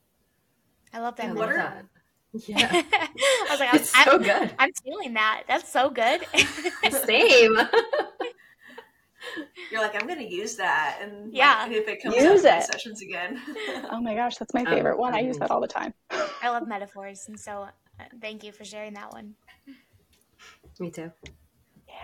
I 0.93 1.01
love 1.01 1.16
that. 1.16 1.26
I 1.26 1.32
love 1.32 1.51
that. 1.51 1.84
Yeah. 2.32 2.68
I 2.93 3.47
was 3.51 3.61
like, 3.61 3.74
it's 3.74 3.93
I'm, 3.95 4.22
good. 4.22 4.55
I'm 4.59 4.72
feeling 4.84 5.14
that. 5.14 5.45
That's 5.49 5.70
so 5.70 5.91
good. 5.91 6.22
Same. 7.05 7.57
You're 9.70 9.81
like, 9.81 9.95
I'm 10.01 10.07
going 10.07 10.18
to 10.18 10.35
use 10.35 10.57
that, 10.57 10.99
and 11.03 11.33
yeah, 11.33 11.62
like, 11.62 11.72
if 11.72 11.89
it 11.89 12.03
comes 12.03 12.16
use 12.16 12.45
up 12.45 12.61
it. 12.61 12.64
sessions 12.64 13.03
again. 13.03 13.41
oh 13.91 14.01
my 14.01 14.14
gosh, 14.14 14.37
that's 14.37 14.55
my 14.55 14.64
favorite 14.64 14.95
um, 14.95 15.01
one. 15.01 15.14
I 15.14 15.20
use 15.20 15.39
that 15.39 15.51
all 15.51 15.61
the 15.61 15.68
time. 15.68 15.95
I 16.11 16.49
love 16.51 16.66
metaphors, 16.68 17.26
and 17.28 17.39
so 17.39 17.68
uh, 17.99 18.05
thank 18.20 18.45
you 18.45 18.53
for 18.53 18.64
sharing 18.64 18.95
that 18.95 19.12
one. 19.12 19.35
Me 20.78 20.91
too. 20.91 21.12
Yeah. 21.89 21.95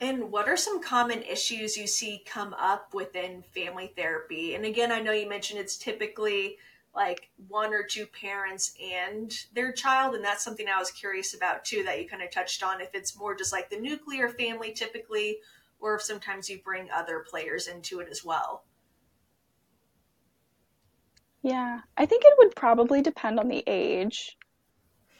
And 0.00 0.30
what 0.30 0.48
are 0.48 0.56
some 0.56 0.82
common 0.82 1.22
issues 1.22 1.76
you 1.76 1.86
see 1.86 2.22
come 2.24 2.54
up 2.54 2.94
within 2.94 3.42
family 3.54 3.92
therapy? 3.96 4.54
And 4.54 4.64
again, 4.64 4.92
I 4.92 5.00
know 5.00 5.12
you 5.12 5.28
mentioned 5.28 5.58
it's 5.60 5.76
typically 5.76 6.58
like 6.94 7.30
one 7.48 7.74
or 7.74 7.82
two 7.82 8.06
parents 8.06 8.74
and 8.82 9.34
their 9.54 9.72
child 9.72 10.14
and 10.14 10.24
that's 10.24 10.44
something 10.44 10.68
i 10.68 10.78
was 10.78 10.90
curious 10.90 11.34
about 11.34 11.64
too 11.64 11.82
that 11.84 12.00
you 12.00 12.08
kind 12.08 12.22
of 12.22 12.30
touched 12.30 12.62
on 12.62 12.80
if 12.80 12.90
it's 12.94 13.18
more 13.18 13.34
just 13.34 13.52
like 13.52 13.68
the 13.68 13.76
nuclear 13.76 14.28
family 14.28 14.72
typically 14.72 15.38
or 15.84 15.94
if 15.94 16.02
sometimes 16.02 16.48
you 16.48 16.58
bring 16.64 16.88
other 16.90 17.22
players 17.28 17.68
into 17.68 18.00
it 18.00 18.08
as 18.10 18.24
well. 18.24 18.64
Yeah 21.42 21.80
i 21.98 22.06
think 22.06 22.24
it 22.24 22.32
would 22.38 22.56
probably 22.56 23.02
depend 23.02 23.38
on 23.38 23.48
the 23.48 23.62
age. 23.66 24.38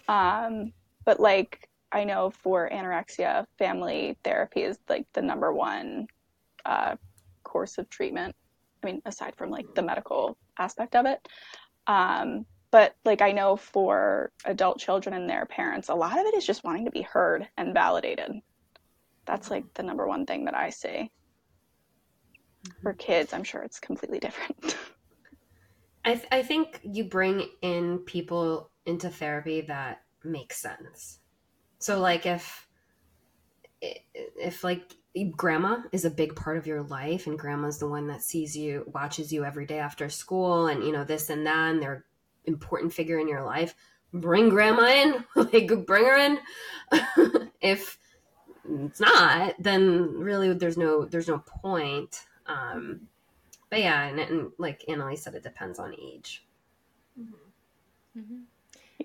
Um, 0.09 0.73
but 1.05 1.21
like 1.21 1.69
i 1.93 2.03
know 2.05 2.31
for 2.31 2.71
anorexia 2.71 3.45
family 3.59 4.17
therapy 4.25 4.63
is 4.63 4.79
like 4.89 5.07
the 5.13 5.21
number 5.21 5.53
one 5.53 6.07
uh, 6.65 6.97
course 7.43 7.77
of 7.77 7.91
treatment. 7.91 8.35
I 8.83 8.87
mean 8.87 9.03
aside 9.05 9.37
from 9.37 9.51
like 9.51 9.67
the 9.75 9.83
medical 9.83 10.39
aspect 10.59 10.97
of 10.97 11.05
it. 11.05 11.29
Um, 11.87 12.47
but 12.71 12.97
like 13.05 13.21
I 13.21 13.33
know 13.33 13.57
for 13.57 14.33
adult 14.47 14.79
children 14.79 15.15
and 15.15 15.29
their 15.29 15.45
parents, 15.45 15.91
a 15.91 15.95
lot 15.95 16.19
of 16.19 16.25
it 16.25 16.35
is 16.35 16.47
just 16.47 16.65
wanting 16.65 16.87
to 16.87 16.91
be 16.91 17.03
heard 17.03 17.47
and 17.59 17.75
validated. 17.75 18.41
That's 19.27 19.51
like 19.51 19.73
the 19.75 19.83
number 19.83 20.07
one 20.07 20.27
thing 20.27 20.45
that 20.45 20.55
I 20.55 20.71
see. 20.71 21.11
For 22.83 22.93
mm-hmm. 22.93 22.99
kids, 22.99 23.33
I'm 23.33 23.45
sure 23.45 23.63
it's 23.63 23.81
completely 23.81 24.19
different. 24.19 24.77
I, 26.05 26.15
th- 26.15 26.29
I 26.31 26.43
think 26.43 26.81
you 26.83 27.05
bring 27.05 27.49
in 27.63 27.99
people 28.01 28.71
into 28.85 29.09
therapy 29.09 29.63
that 29.63 30.03
makes 30.23 30.59
sense. 30.59 31.19
So 31.79 31.99
like 31.99 32.27
if 32.27 32.67
if 33.81 34.65
like 34.65 34.95
grandma 35.37 35.79
is 35.93 36.05
a 36.05 36.11
big 36.11 36.35
part 36.35 36.57
of 36.57 36.67
your 36.67 36.83
life 36.83 37.27
and 37.27 37.39
grandma's 37.39 37.79
the 37.79 37.89
one 37.89 38.07
that 38.09 38.23
sees 38.23 38.57
you 38.57 38.85
watches 38.93 39.33
you 39.33 39.45
every 39.45 39.67
day 39.67 39.79
after 39.79 40.09
school 40.09 40.67
and 40.67 40.83
you 40.83 40.93
know 40.93 41.05
this 41.05 41.31
and 41.31 41.47
that 41.47 41.71
and 41.71 41.83
they're 41.83 42.05
important 42.47 42.93
figure 42.93 43.19
in 43.19 43.29
your 43.29 43.45
life 43.45 43.75
bring 44.13 44.49
grandma 44.49 44.87
in 44.87 45.25
like 45.37 45.87
bring 45.87 46.05
her 46.05 46.17
in 46.17 46.39
if 47.61 47.99
it's 48.69 49.01
not 49.01 49.55
then 49.59 50.19
really 50.19 50.53
there's 50.53 50.77
no 50.77 51.05
there's 51.05 51.29
no 51.29 51.39
point 51.39 52.25
um 52.47 53.01
but 53.71 53.81
yeah 53.81 54.05
and, 54.05 54.19
and 54.19 54.53
like 54.59 54.85
Annalise 54.89 55.23
said 55.23 55.35
it 55.35 55.43
depends 55.43 55.79
on 55.79 55.95
age 55.95 56.45
mm-hmm. 57.21 58.21
Mm-hmm. 58.21 58.41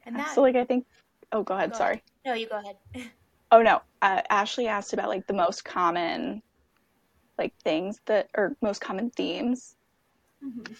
and 0.05 0.15
that, 0.15 0.33
so 0.33 0.41
like 0.41 0.55
i 0.55 0.63
think 0.63 0.85
oh 1.31 1.43
go 1.43 1.55
ahead 1.55 1.71
go 1.71 1.77
sorry 1.77 1.93
ahead. 1.93 2.03
no 2.25 2.33
you 2.33 2.47
go 2.47 2.59
ahead 2.59 3.09
Oh 3.51 3.61
no, 3.61 3.81
uh, 4.01 4.21
Ashley 4.29 4.67
asked 4.67 4.93
about 4.93 5.09
like 5.09 5.25
the 5.25 5.33
most 5.33 5.65
common 5.65 6.43
like 7.37 7.53
things 7.63 7.99
that 8.05 8.29
or 8.35 8.55
most 8.61 8.81
common 8.81 9.09
themes. 9.09 9.75
Mm-hmm. 10.43 10.73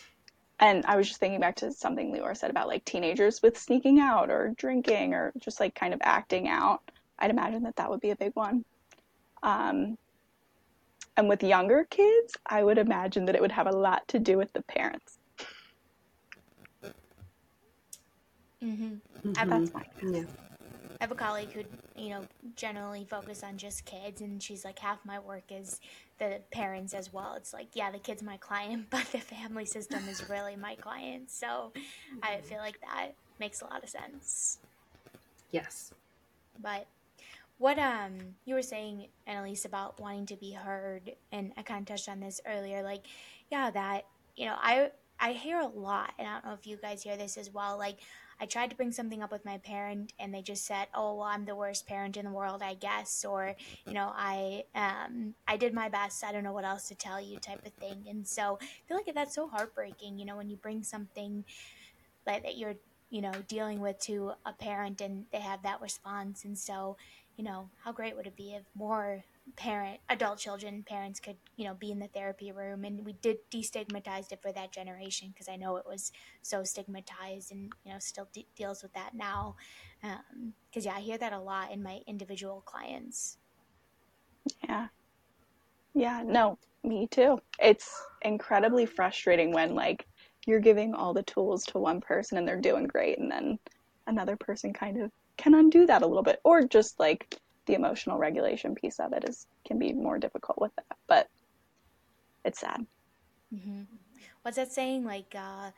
And 0.59 0.85
I 0.85 0.97
was 0.97 1.07
just 1.07 1.19
thinking 1.19 1.39
back 1.39 1.55
to 1.57 1.71
something 1.71 2.13
Leeor 2.13 2.35
said 2.35 2.49
about 2.49 2.67
like 2.67 2.83
teenagers 2.85 3.41
with 3.41 3.57
sneaking 3.57 3.99
out 3.99 4.29
or 4.29 4.53
drinking 4.57 5.13
or 5.13 5.31
just 5.39 5.59
like 5.59 5.73
kind 5.73 5.93
of 5.93 6.01
acting 6.03 6.47
out. 6.47 6.81
I'd 7.17 7.31
imagine 7.31 7.63
that 7.63 7.77
that 7.77 7.89
would 7.89 8.01
be 8.01 8.11
a 8.11 8.15
big 8.15 8.35
one. 8.35 8.65
Um, 9.43 9.97
and 11.17 11.27
with 11.27 11.43
younger 11.43 11.85
kids, 11.89 12.33
I 12.45 12.63
would 12.63 12.77
imagine 12.77 13.25
that 13.25 13.35
it 13.35 13.41
would 13.41 13.51
have 13.51 13.67
a 13.67 13.75
lot 13.75 14.07
to 14.09 14.19
do 14.19 14.37
with 14.37 14.53
the 14.53 14.61
parents. 14.61 15.17
Mm-hmm. 18.63 18.85
mm-hmm. 19.29 19.49
That's 19.49 19.73
my 19.73 19.83
guess. 20.01 20.11
Yeah. 20.13 20.23
I 20.99 21.05
have 21.05 21.11
a 21.11 21.15
colleague 21.15 21.51
who, 21.53 21.63
you 21.95 22.09
know, 22.09 22.21
generally 22.57 23.05
focus 23.09 23.41
on 23.41 23.57
just 23.57 23.85
kids, 23.85 24.19
and 24.19 24.43
she's 24.43 24.65
like, 24.65 24.79
half 24.79 24.99
my 25.05 25.17
work 25.19 25.43
is 25.49 25.79
the 26.17 26.41
parents 26.51 26.93
as 26.93 27.13
well. 27.13 27.35
It's 27.35 27.53
like, 27.53 27.67
yeah, 27.73 27.89
the 27.89 27.99
kid's 27.99 28.21
my 28.21 28.35
client, 28.37 28.87
but 28.89 29.05
the 29.11 29.19
family 29.19 29.65
system 29.65 30.07
is 30.09 30.29
really 30.29 30.57
my 30.57 30.75
client. 30.75 31.31
So 31.31 31.71
I 32.21 32.37
feel 32.41 32.59
like 32.59 32.79
that 32.81 33.11
makes 33.39 33.61
a 33.61 33.65
lot 33.65 33.81
of 33.81 33.89
sense. 33.89 34.59
Yes. 35.51 35.91
But 36.61 36.85
what 37.59 37.77
um 37.77 38.13
you 38.45 38.55
were 38.55 38.63
saying, 38.63 39.07
Annalise, 39.27 39.65
about 39.65 39.99
wanting 39.99 40.25
to 40.27 40.37
be 40.37 40.53
heard, 40.53 41.11
and 41.31 41.53
I 41.57 41.61
kind 41.61 41.81
of 41.81 41.87
touched 41.87 42.09
on 42.09 42.19
this 42.21 42.41
earlier. 42.47 42.83
Like, 42.83 43.05
yeah, 43.51 43.69
that 43.71 44.05
you 44.35 44.47
know, 44.47 44.55
I 44.57 44.91
I 45.19 45.33
hear 45.33 45.59
a 45.59 45.67
lot, 45.67 46.13
and 46.17 46.27
I 46.27 46.33
don't 46.33 46.45
know 46.45 46.53
if 46.53 46.65
you 46.65 46.77
guys 46.77 47.03
hear 47.03 47.17
this 47.17 47.37
as 47.37 47.53
well. 47.53 47.77
Like, 47.77 47.99
I 48.41 48.45
tried 48.45 48.69
to 48.69 48.77
bring 48.77 48.93
something 48.93 49.21
up 49.21 49.31
with 49.33 49.43
my 49.43 49.57
parent 49.57 50.13
and 50.17 50.33
they 50.33 50.41
just 50.41 50.65
said, 50.65 50.87
"Oh, 50.93 51.15
well, 51.15 51.25
I'm 51.27 51.43
the 51.45 51.55
worst 51.55 51.85
parent 51.87 52.15
in 52.17 52.25
the 52.25 52.31
world, 52.31 52.63
I 52.63 52.75
guess," 52.75 53.25
or 53.25 53.55
you 53.85 53.93
know, 53.93 54.13
I 54.15 54.63
um 54.75 55.35
I 55.47 55.57
did 55.57 55.73
my 55.73 55.89
best. 55.89 56.23
I 56.23 56.31
don't 56.31 56.43
know 56.45 56.53
what 56.53 56.65
else 56.65 56.87
to 56.87 56.95
tell 56.95 57.19
you, 57.21 57.39
type 57.39 57.65
of 57.65 57.73
thing. 57.73 58.05
And 58.09 58.27
so 58.27 58.57
I 58.61 58.65
feel 58.87 58.97
like 58.97 59.13
that's 59.13 59.35
so 59.35 59.47
heartbreaking. 59.49 60.17
You 60.17 60.25
know, 60.25 60.37
when 60.37 60.49
you 60.49 60.55
bring 60.57 60.83
something 60.83 61.43
that, 62.25 62.43
that 62.43 62.57
you're 62.57 62.75
you 63.09 63.21
know 63.21 63.31
dealing 63.47 63.79
with 63.81 63.99
to 63.99 64.33
a 64.45 64.53
parent 64.53 65.01
and 65.01 65.25
they 65.31 65.39
have 65.39 65.63
that 65.63 65.81
response. 65.81 66.45
And 66.45 66.57
so 66.57 66.97
you 67.39 67.45
know, 67.45 67.69
how 67.81 67.93
great 67.93 68.17
would 68.17 68.27
it 68.27 68.35
be 68.35 68.53
if 68.53 68.63
more 68.75 69.23
parent 69.55 69.97
adult 70.09 70.37
children 70.37 70.83
parents 70.85 71.21
could 71.21 71.37
you 71.55 71.65
know 71.65 71.73
be 71.73 71.89
in 71.89 71.97
the 71.97 72.09
therapy 72.09 72.51
room? 72.51 72.83
And 72.83 73.05
we 73.05 73.13
did 73.13 73.37
destigmatize 73.49 74.33
it 74.33 74.41
for 74.41 74.51
that 74.51 74.73
generation 74.73 75.29
because 75.29 75.47
i 75.47 75.55
know 75.55 75.77
it 75.77 75.85
was 75.87 76.11
so 76.41 76.65
stigmatized 76.65 77.53
and 77.53 77.71
you 77.85 77.93
know 77.93 77.99
still 77.99 78.27
de- 78.33 78.45
deals 78.57 78.83
with 78.83 78.91
that 78.91 79.11
now. 79.13 79.55
Because 80.01 80.85
um, 80.85 80.91
yeah 80.91 80.95
i 80.95 80.99
hear 80.99 81.17
that 81.17 81.31
a 81.31 81.39
lot 81.39 81.71
in 81.71 81.81
my 81.81 82.01
individual 82.07 82.61
clients. 82.65 83.37
Yeah. 84.67 84.87
Yeah 85.93 86.23
no 86.25 86.57
me 86.83 87.07
too. 87.09 87.39
It's 87.57 87.89
incredibly 88.21 88.85
frustrating 88.85 89.53
when 89.53 89.75
like 89.75 90.05
you're 90.45 90.59
giving 90.59 90.93
all 90.93 91.13
the 91.13 91.23
tools 91.23 91.63
to 91.67 91.77
one 91.79 92.01
person 92.01 92.37
and 92.37 92.45
they're 92.45 92.59
doing 92.59 92.85
great 92.85 93.17
and 93.17 93.31
then 93.31 93.57
another 94.07 94.35
person 94.35 94.73
kind 94.73 95.01
of 95.01 95.09
can 95.39 95.55
undo 95.55 95.85
that 95.85 96.01
a 96.01 96.05
little 96.05 96.21
bit 96.21 96.41
or 96.43 96.63
just 96.63 96.99
like 96.99 97.39
the 97.65 97.73
emotional 97.73 98.17
regulation 98.17 98.75
piece 98.75 98.99
of 98.99 99.13
it 99.13 99.23
is 99.23 99.47
can 99.65 99.79
be 99.79 99.93
more 99.93 100.19
difficult 100.19 100.59
with 100.59 100.75
that 100.75 100.97
but 101.07 101.29
it's 102.43 102.59
sad 102.59 102.85
mm-hmm. 103.53 103.83
what's 104.41 104.57
that 104.57 104.71
saying 104.71 105.05
like 105.05 105.33
uh, 105.35 105.71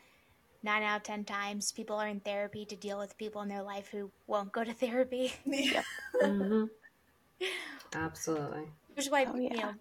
nine 0.64 0.82
out 0.82 0.98
of 0.98 1.04
ten 1.04 1.24
times 1.24 1.72
people 1.72 1.96
are 1.96 2.08
in 2.08 2.20
therapy 2.22 2.66
to 2.66 2.76
deal 2.76 2.98
with 2.98 3.16
people 3.20 3.44
in 3.44 3.50
their 3.50 3.62
life 3.62 3.88
who 3.92 4.10
won't 4.26 4.52
go 4.52 4.64
to 4.64 4.74
therapy 4.74 5.32
yeah 5.46 5.84
mm-hmm. 6.24 6.64
absolutely 7.94 8.64
which 8.96 9.06
is 9.06 9.12
why 9.12 9.26
oh, 9.26 9.38
yeah. 9.38 9.54
you 9.54 9.58
know 9.58 9.74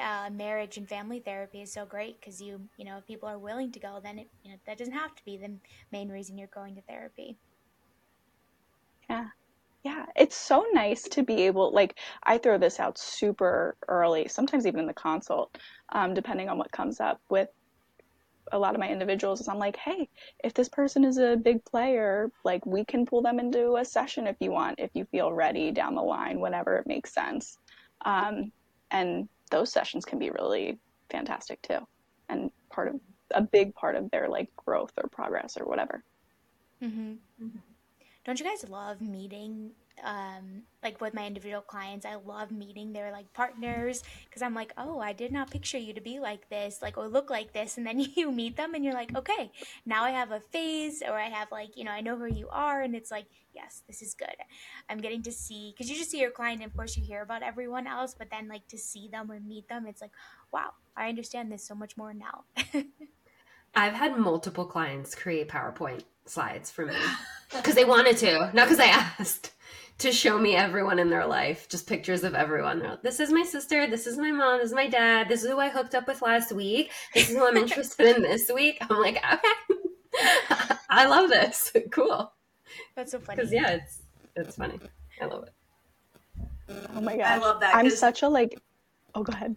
uh, 0.00 0.30
marriage 0.30 0.76
and 0.76 0.88
family 0.88 1.18
therapy 1.18 1.60
is 1.60 1.72
so 1.72 1.84
great 1.84 2.20
because 2.20 2.40
you 2.40 2.60
you 2.76 2.84
know 2.84 2.98
if 2.98 3.06
people 3.08 3.28
are 3.28 3.38
willing 3.38 3.72
to 3.72 3.80
go 3.80 3.98
then 4.00 4.20
it 4.20 4.28
you 4.44 4.50
know 4.52 4.56
that 4.64 4.78
doesn't 4.78 4.94
have 4.94 5.12
to 5.16 5.24
be 5.24 5.36
the 5.36 5.50
main 5.90 6.08
reason 6.08 6.38
you're 6.38 6.46
going 6.54 6.76
to 6.76 6.82
therapy 6.82 7.36
yeah 9.10 9.26
yeah, 9.82 10.04
it's 10.14 10.36
so 10.36 10.66
nice 10.72 11.04
to 11.04 11.22
be 11.22 11.42
able, 11.42 11.72
like, 11.72 11.98
I 12.24 12.38
throw 12.38 12.58
this 12.58 12.80
out 12.80 12.98
super 12.98 13.76
early, 13.88 14.28
sometimes 14.28 14.66
even 14.66 14.80
in 14.80 14.86
the 14.86 14.94
consult, 14.94 15.56
um, 15.92 16.12
depending 16.12 16.50
on 16.50 16.58
what 16.58 16.70
comes 16.70 17.00
up 17.00 17.18
with 17.30 17.48
a 18.52 18.58
lot 18.58 18.74
of 18.74 18.80
my 18.80 18.90
individuals. 18.90 19.40
Is 19.40 19.48
I'm 19.48 19.58
like, 19.58 19.76
hey, 19.76 20.08
if 20.44 20.52
this 20.52 20.68
person 20.68 21.04
is 21.04 21.16
a 21.16 21.36
big 21.36 21.64
player, 21.64 22.30
like, 22.44 22.66
we 22.66 22.84
can 22.84 23.06
pull 23.06 23.22
them 23.22 23.38
into 23.38 23.76
a 23.76 23.84
session 23.84 24.26
if 24.26 24.36
you 24.40 24.50
want, 24.50 24.78
if 24.78 24.90
you 24.94 25.06
feel 25.06 25.32
ready 25.32 25.70
down 25.70 25.94
the 25.94 26.02
line, 26.02 26.40
whenever 26.40 26.76
it 26.76 26.86
makes 26.86 27.14
sense. 27.14 27.56
Um, 28.04 28.52
and 28.90 29.28
those 29.50 29.72
sessions 29.72 30.04
can 30.04 30.18
be 30.18 30.30
really 30.30 30.78
fantastic 31.10 31.62
too, 31.62 31.78
and 32.28 32.50
part 32.70 32.88
of 32.88 33.00
a 33.32 33.40
big 33.40 33.74
part 33.74 33.96
of 33.96 34.10
their 34.10 34.28
like 34.28 34.48
growth 34.56 34.92
or 35.02 35.08
progress 35.08 35.56
or 35.58 35.66
whatever. 35.66 36.02
Mm-hmm. 36.82 37.12
Mm-hmm 37.42 37.69
don't 38.24 38.38
you 38.38 38.46
guys 38.46 38.68
love 38.68 39.00
meeting 39.00 39.72
um, 40.04 40.62
like 40.82 41.00
with 41.00 41.14
my 41.14 41.26
individual 41.26 41.62
clients, 41.62 42.06
I 42.06 42.14
love 42.14 42.50
meeting 42.50 42.92
their 42.92 43.12
like 43.12 43.32
partners 43.32 44.02
because 44.24 44.42
I'm 44.42 44.54
like, 44.54 44.72
oh, 44.76 45.00
I 45.00 45.12
did 45.12 45.32
not 45.32 45.50
picture 45.50 45.78
you 45.78 45.92
to 45.94 46.00
be 46.00 46.20
like 46.20 46.48
this, 46.48 46.80
like 46.80 46.96
or 46.96 47.08
look 47.08 47.30
like 47.30 47.52
this, 47.52 47.76
and 47.76 47.86
then 47.86 48.00
you 48.16 48.30
meet 48.32 48.56
them 48.56 48.74
and 48.74 48.84
you're 48.84 48.94
like, 48.94 49.16
okay, 49.16 49.50
now 49.86 50.04
I 50.04 50.10
have 50.10 50.30
a 50.30 50.40
phase 50.40 51.02
or 51.06 51.14
I 51.14 51.28
have 51.28 51.50
like, 51.52 51.76
you 51.76 51.84
know, 51.84 51.90
I 51.90 52.00
know 52.00 52.16
who 52.16 52.26
you 52.26 52.48
are, 52.50 52.82
and 52.82 52.94
it's 52.94 53.10
like, 53.10 53.26
yes, 53.54 53.82
this 53.86 54.02
is 54.02 54.14
good. 54.14 54.28
I'm 54.88 54.98
getting 54.98 55.22
to 55.22 55.32
see 55.32 55.72
because 55.72 55.90
you 55.90 55.96
just 55.96 56.10
see 56.10 56.20
your 56.20 56.30
client, 56.30 56.62
and 56.62 56.70
of 56.70 56.76
course 56.76 56.96
you 56.96 57.04
hear 57.04 57.22
about 57.22 57.42
everyone 57.42 57.86
else, 57.86 58.14
but 58.16 58.30
then 58.30 58.48
like 58.48 58.66
to 58.68 58.78
see 58.78 59.08
them 59.08 59.30
or 59.30 59.40
meet 59.40 59.68
them, 59.68 59.86
it's 59.86 60.00
like, 60.00 60.12
wow, 60.52 60.72
I 60.96 61.08
understand 61.08 61.52
this 61.52 61.66
so 61.66 61.74
much 61.74 61.96
more 61.96 62.14
now. 62.14 62.44
I've 63.74 63.92
had 63.92 64.18
multiple 64.18 64.64
clients 64.64 65.14
create 65.14 65.48
PowerPoint 65.48 66.02
slides 66.30 66.70
for 66.70 66.86
me 66.86 66.96
because 67.56 67.74
they 67.74 67.84
wanted 67.84 68.16
to, 68.18 68.50
not 68.54 68.68
because 68.68 68.80
I 68.80 68.86
asked, 68.86 69.52
to 69.98 70.12
show 70.12 70.38
me 70.38 70.56
everyone 70.56 70.98
in 70.98 71.10
their 71.10 71.26
life, 71.26 71.68
just 71.68 71.86
pictures 71.86 72.24
of 72.24 72.34
everyone. 72.34 72.80
Like, 72.80 73.02
this 73.02 73.20
is 73.20 73.30
my 73.30 73.42
sister, 73.42 73.86
this 73.86 74.06
is 74.06 74.16
my 74.16 74.32
mom, 74.32 74.58
this 74.58 74.70
is 74.70 74.74
my 74.74 74.88
dad, 74.88 75.28
this 75.28 75.44
is 75.44 75.50
who 75.50 75.58
I 75.58 75.68
hooked 75.68 75.94
up 75.94 76.08
with 76.08 76.22
last 76.22 76.52
week, 76.52 76.90
this 77.14 77.28
is 77.28 77.36
who 77.36 77.46
I'm 77.46 77.56
interested 77.56 78.16
in 78.16 78.22
this 78.22 78.50
week. 78.52 78.78
I'm 78.80 78.98
like, 78.98 79.16
okay, 79.16 79.80
I 80.90 81.06
love 81.06 81.28
this. 81.28 81.72
cool. 81.90 82.32
That's 82.94 83.12
so 83.12 83.18
funny. 83.18 83.36
Because 83.36 83.52
yeah, 83.52 83.70
it's 83.70 84.02
it's 84.36 84.56
funny. 84.56 84.78
I 85.20 85.26
love 85.26 85.44
it. 85.44 85.54
Oh 86.94 87.00
my 87.00 87.16
god, 87.16 87.26
I 87.26 87.38
love 87.38 87.60
that. 87.60 87.74
I'm 87.74 87.90
such 87.90 88.22
a 88.22 88.28
like. 88.28 88.60
Oh, 89.14 89.22
go 89.22 89.32
ahead. 89.32 89.56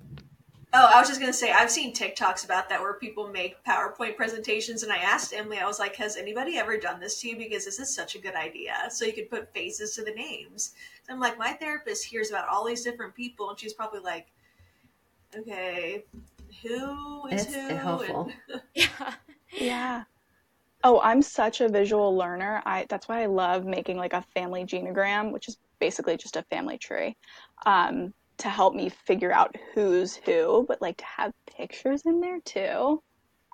Oh, 0.76 0.90
I 0.92 1.00
was 1.00 1.08
just 1.08 1.20
gonna 1.20 1.32
say 1.32 1.52
I've 1.52 1.70
seen 1.70 1.94
TikToks 1.94 2.46
about 2.46 2.68
that 2.70 2.82
where 2.82 2.96
people 2.96 3.28
make 3.28 3.64
PowerPoint 3.64 4.16
presentations, 4.16 4.82
and 4.82 4.92
I 4.92 4.98
asked 4.98 5.32
Emily, 5.32 5.60
I 5.60 5.68
was 5.68 5.78
like, 5.78 5.96
"Has 5.98 6.18
anybody 6.18 6.58
ever 6.58 6.78
done 6.78 7.00
this 7.00 7.22
to 7.22 7.30
you? 7.30 7.38
Because 7.38 7.64
this 7.64 7.80
is 7.80 7.94
such 7.94 8.16
a 8.16 8.20
good 8.20 8.34
idea. 8.34 8.74
So 8.90 9.06
you 9.06 9.14
could 9.14 9.30
put 9.30 9.54
faces 9.54 9.94
to 9.96 10.04
the 10.04 10.14
names." 10.14 10.74
So 11.04 11.14
I'm 11.14 11.20
like, 11.20 11.38
my 11.38 11.54
therapist 11.54 12.06
hears 12.06 12.32
about 12.32 12.48
all 12.48 12.66
these 12.66 12.84
different 12.84 13.14
people, 13.14 13.52
and 13.52 13.60
she's 13.60 13.74
probably 13.74 14.00
like, 14.00 14.32
"Okay, 15.36 16.06
who 16.64 17.28
is 17.28 17.46
it's 17.46 17.54
who?" 17.54 17.76
helpful. 17.76 18.32
And... 18.52 18.62
yeah, 18.74 19.14
yeah. 19.52 20.04
Oh, 20.84 21.00
I'm 21.02 21.22
such 21.22 21.62
a 21.62 21.70
visual 21.70 22.16
learner. 22.18 22.64
I 22.66 22.88
that's 22.90 23.08
why 23.08 23.22
I 23.22 23.28
love 23.28 23.66
making 23.66 23.98
like 23.98 24.14
a 24.14 24.22
family 24.34 24.66
genogram, 24.66 25.32
which 25.32 25.48
is 25.48 25.58
basically 25.80 26.18
just 26.18 26.36
a 26.36 26.42
family 26.44 26.80
tree. 26.80 27.16
Um, 27.68 28.14
to 28.38 28.50
help 28.50 28.74
me 28.74 28.90
figure 28.90 29.32
out 29.32 29.56
who's 29.74 30.16
who, 30.16 30.66
but 30.68 30.82
like 30.82 30.98
to 30.98 31.06
have 31.06 31.34
pictures 31.46 32.04
in 32.06 32.20
there 32.20 32.40
too. 32.42 33.02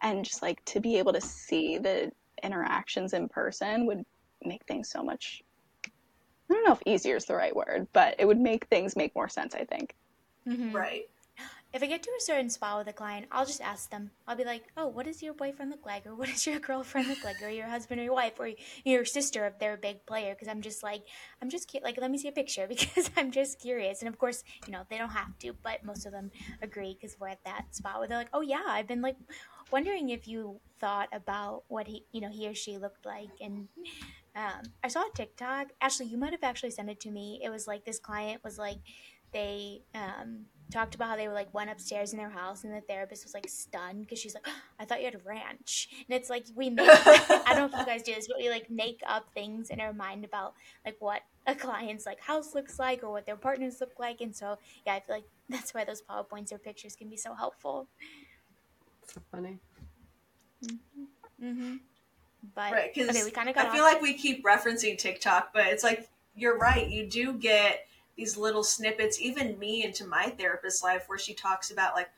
And 0.01 0.23
just 0.23 0.41
like 0.41 0.63
to 0.65 0.79
be 0.79 0.97
able 0.97 1.13
to 1.13 1.21
see 1.21 1.77
the 1.77 2.11
interactions 2.41 3.13
in 3.13 3.27
person 3.27 3.85
would 3.85 4.05
make 4.43 4.65
things 4.65 4.89
so 4.89 5.03
much 5.03 5.43
I 6.49 6.55
don't 6.55 6.65
know 6.65 6.73
if 6.73 6.81
easier 6.85 7.15
is 7.15 7.25
the 7.25 7.35
right 7.35 7.55
word, 7.55 7.87
but 7.93 8.15
it 8.17 8.25
would 8.25 8.39
make 8.39 8.65
things 8.65 8.95
make 8.95 9.13
more 9.13 9.29
sense, 9.29 9.53
I 9.53 9.65
think. 9.65 9.93
Mm-hmm. 10.47 10.75
Right 10.75 11.07
if 11.71 11.83
I 11.83 11.85
get 11.85 12.01
to 12.01 12.09
a 12.17 12.21
certain 12.21 12.49
spot 12.49 12.79
with 12.79 12.87
a 12.87 12.93
client, 12.93 13.27
I'll 13.31 13.45
just 13.45 13.61
ask 13.61 13.91
them. 13.91 14.09
I'll 14.27 14.35
be 14.35 14.43
like, 14.43 14.63
"Oh, 14.75 14.87
what 14.87 15.05
does 15.05 15.21
your 15.21 15.33
boyfriend 15.33 15.69
look 15.69 15.85
like, 15.85 16.07
or 16.07 16.15
what 16.15 16.27
does 16.27 16.47
your 16.47 16.59
girlfriend 16.69 17.07
look 17.07 17.23
like, 17.23 17.41
or 17.43 17.49
your 17.49 17.67
husband 17.67 18.01
or 18.01 18.03
your 18.03 18.13
wife, 18.13 18.39
or 18.39 18.49
your 18.83 19.05
sister 19.05 19.45
if 19.45 19.59
they're 19.59 19.75
a 19.75 19.77
big 19.77 20.05
player?" 20.07 20.33
Because 20.33 20.47
I'm 20.47 20.61
just 20.61 20.81
like, 20.81 21.03
I'm 21.41 21.49
just 21.49 21.71
like, 21.83 21.99
let 22.01 22.09
me 22.09 22.17
see 22.17 22.27
a 22.27 22.31
picture 22.31 22.65
because 22.69 23.11
I'm 23.15 23.31
just 23.31 23.59
curious. 23.59 24.01
And 24.01 24.09
of 24.09 24.17
course, 24.17 24.43
you 24.65 24.73
know, 24.73 24.81
they 24.89 24.97
don't 24.97 25.09
have 25.11 25.37
to, 25.39 25.53
but 25.63 25.83
most 25.83 26.05
of 26.07 26.11
them 26.11 26.31
agree 26.61 26.97
because 26.99 27.19
we're 27.19 27.29
at 27.29 27.43
that 27.45 27.75
spot 27.75 27.99
where 27.99 28.07
they're 28.07 28.17
like, 28.17 28.33
"Oh 28.33 28.41
yeah, 28.41 28.63
I've 28.67 28.87
been 28.87 29.01
like 29.01 29.17
wondering 29.71 30.09
if 30.09 30.27
you 30.27 30.59
thought 30.79 31.09
about 31.11 31.63
what 31.67 31.87
he, 31.87 32.05
you 32.11 32.21
know, 32.21 32.29
he 32.29 32.47
or 32.47 32.55
she 32.55 32.77
looked 32.79 33.05
like." 33.05 33.29
And 33.39 33.67
um, 34.35 34.63
I 34.83 34.87
saw 34.87 35.01
a 35.01 35.09
TikTok. 35.13 35.67
Ashley, 35.81 36.07
you 36.07 36.17
might 36.17 36.31
have 36.31 36.43
actually 36.43 36.71
sent 36.71 36.89
it 36.89 36.99
to 37.01 37.11
me. 37.11 37.41
It 37.43 37.49
was 37.49 37.67
like 37.67 37.85
this 37.85 37.99
client 37.99 38.43
was 38.43 38.57
like, 38.57 38.79
they 39.31 39.83
um 39.93 40.45
talked 40.71 40.95
about 40.95 41.09
how 41.09 41.15
they 41.15 41.27
were 41.27 41.33
like 41.33 41.51
went 41.53 41.69
upstairs 41.69 42.13
in 42.13 42.19
their 42.19 42.29
house 42.29 42.63
and 42.63 42.73
the 42.73 42.81
therapist 42.81 43.23
was 43.23 43.33
like 43.33 43.47
stunned 43.47 44.01
because 44.01 44.19
she's 44.19 44.33
like 44.33 44.45
oh, 44.47 44.61
i 44.79 44.85
thought 44.85 44.99
you 44.99 45.05
had 45.05 45.15
a 45.15 45.19
ranch 45.25 45.89
and 46.07 46.15
it's 46.15 46.29
like 46.29 46.45
we 46.55 46.69
make 46.69 46.87
i 46.89 47.53
don't 47.55 47.71
know 47.71 47.79
if 47.79 47.79
you 47.79 47.85
guys 47.85 48.03
do 48.03 48.13
this 48.13 48.27
but 48.27 48.37
we 48.37 48.49
like 48.49 48.69
make 48.69 49.01
up 49.07 49.27
things 49.33 49.69
in 49.69 49.79
our 49.79 49.93
mind 49.93 50.23
about 50.23 50.53
like 50.85 50.95
what 50.99 51.21
a 51.47 51.55
client's 51.55 52.05
like 52.05 52.19
house 52.21 52.53
looks 52.53 52.77
like 52.77 53.03
or 53.03 53.11
what 53.11 53.25
their 53.25 53.35
partners 53.35 53.77
look 53.79 53.93
like 53.99 54.21
and 54.21 54.35
so 54.35 54.57
yeah 54.85 54.93
i 54.93 54.99
feel 54.99 55.15
like 55.15 55.25
that's 55.49 55.73
why 55.73 55.83
those 55.83 56.01
powerpoints 56.01 56.51
or 56.51 56.59
pictures 56.59 56.95
can 56.95 57.09
be 57.09 57.17
so 57.17 57.33
helpful 57.33 57.87
so 59.07 59.21
funny 59.31 59.57
mm-hmm. 60.63 61.43
Mm-hmm. 61.43 61.75
but 62.53 62.71
right, 62.71 62.91
okay, 62.95 63.23
we 63.23 63.31
kind 63.31 63.49
of 63.49 63.57
i 63.57 63.69
feel 63.71 63.83
like 63.83 64.01
we 64.01 64.13
keep 64.13 64.45
referencing 64.45 64.97
tiktok 64.97 65.51
but 65.53 65.65
it's 65.67 65.83
like 65.83 66.07
you're 66.35 66.57
right 66.57 66.87
you 66.87 67.09
do 67.09 67.33
get 67.33 67.87
these 68.19 68.35
little 68.35 68.63
snippets, 68.63 69.21
even 69.21 69.57
me 69.57 69.85
into 69.85 70.05
my 70.05 70.25
therapist's 70.37 70.83
life, 70.83 71.05
where 71.07 71.17
she 71.17 71.33
talks 71.33 71.71
about 71.71 71.95
like, 71.95 72.09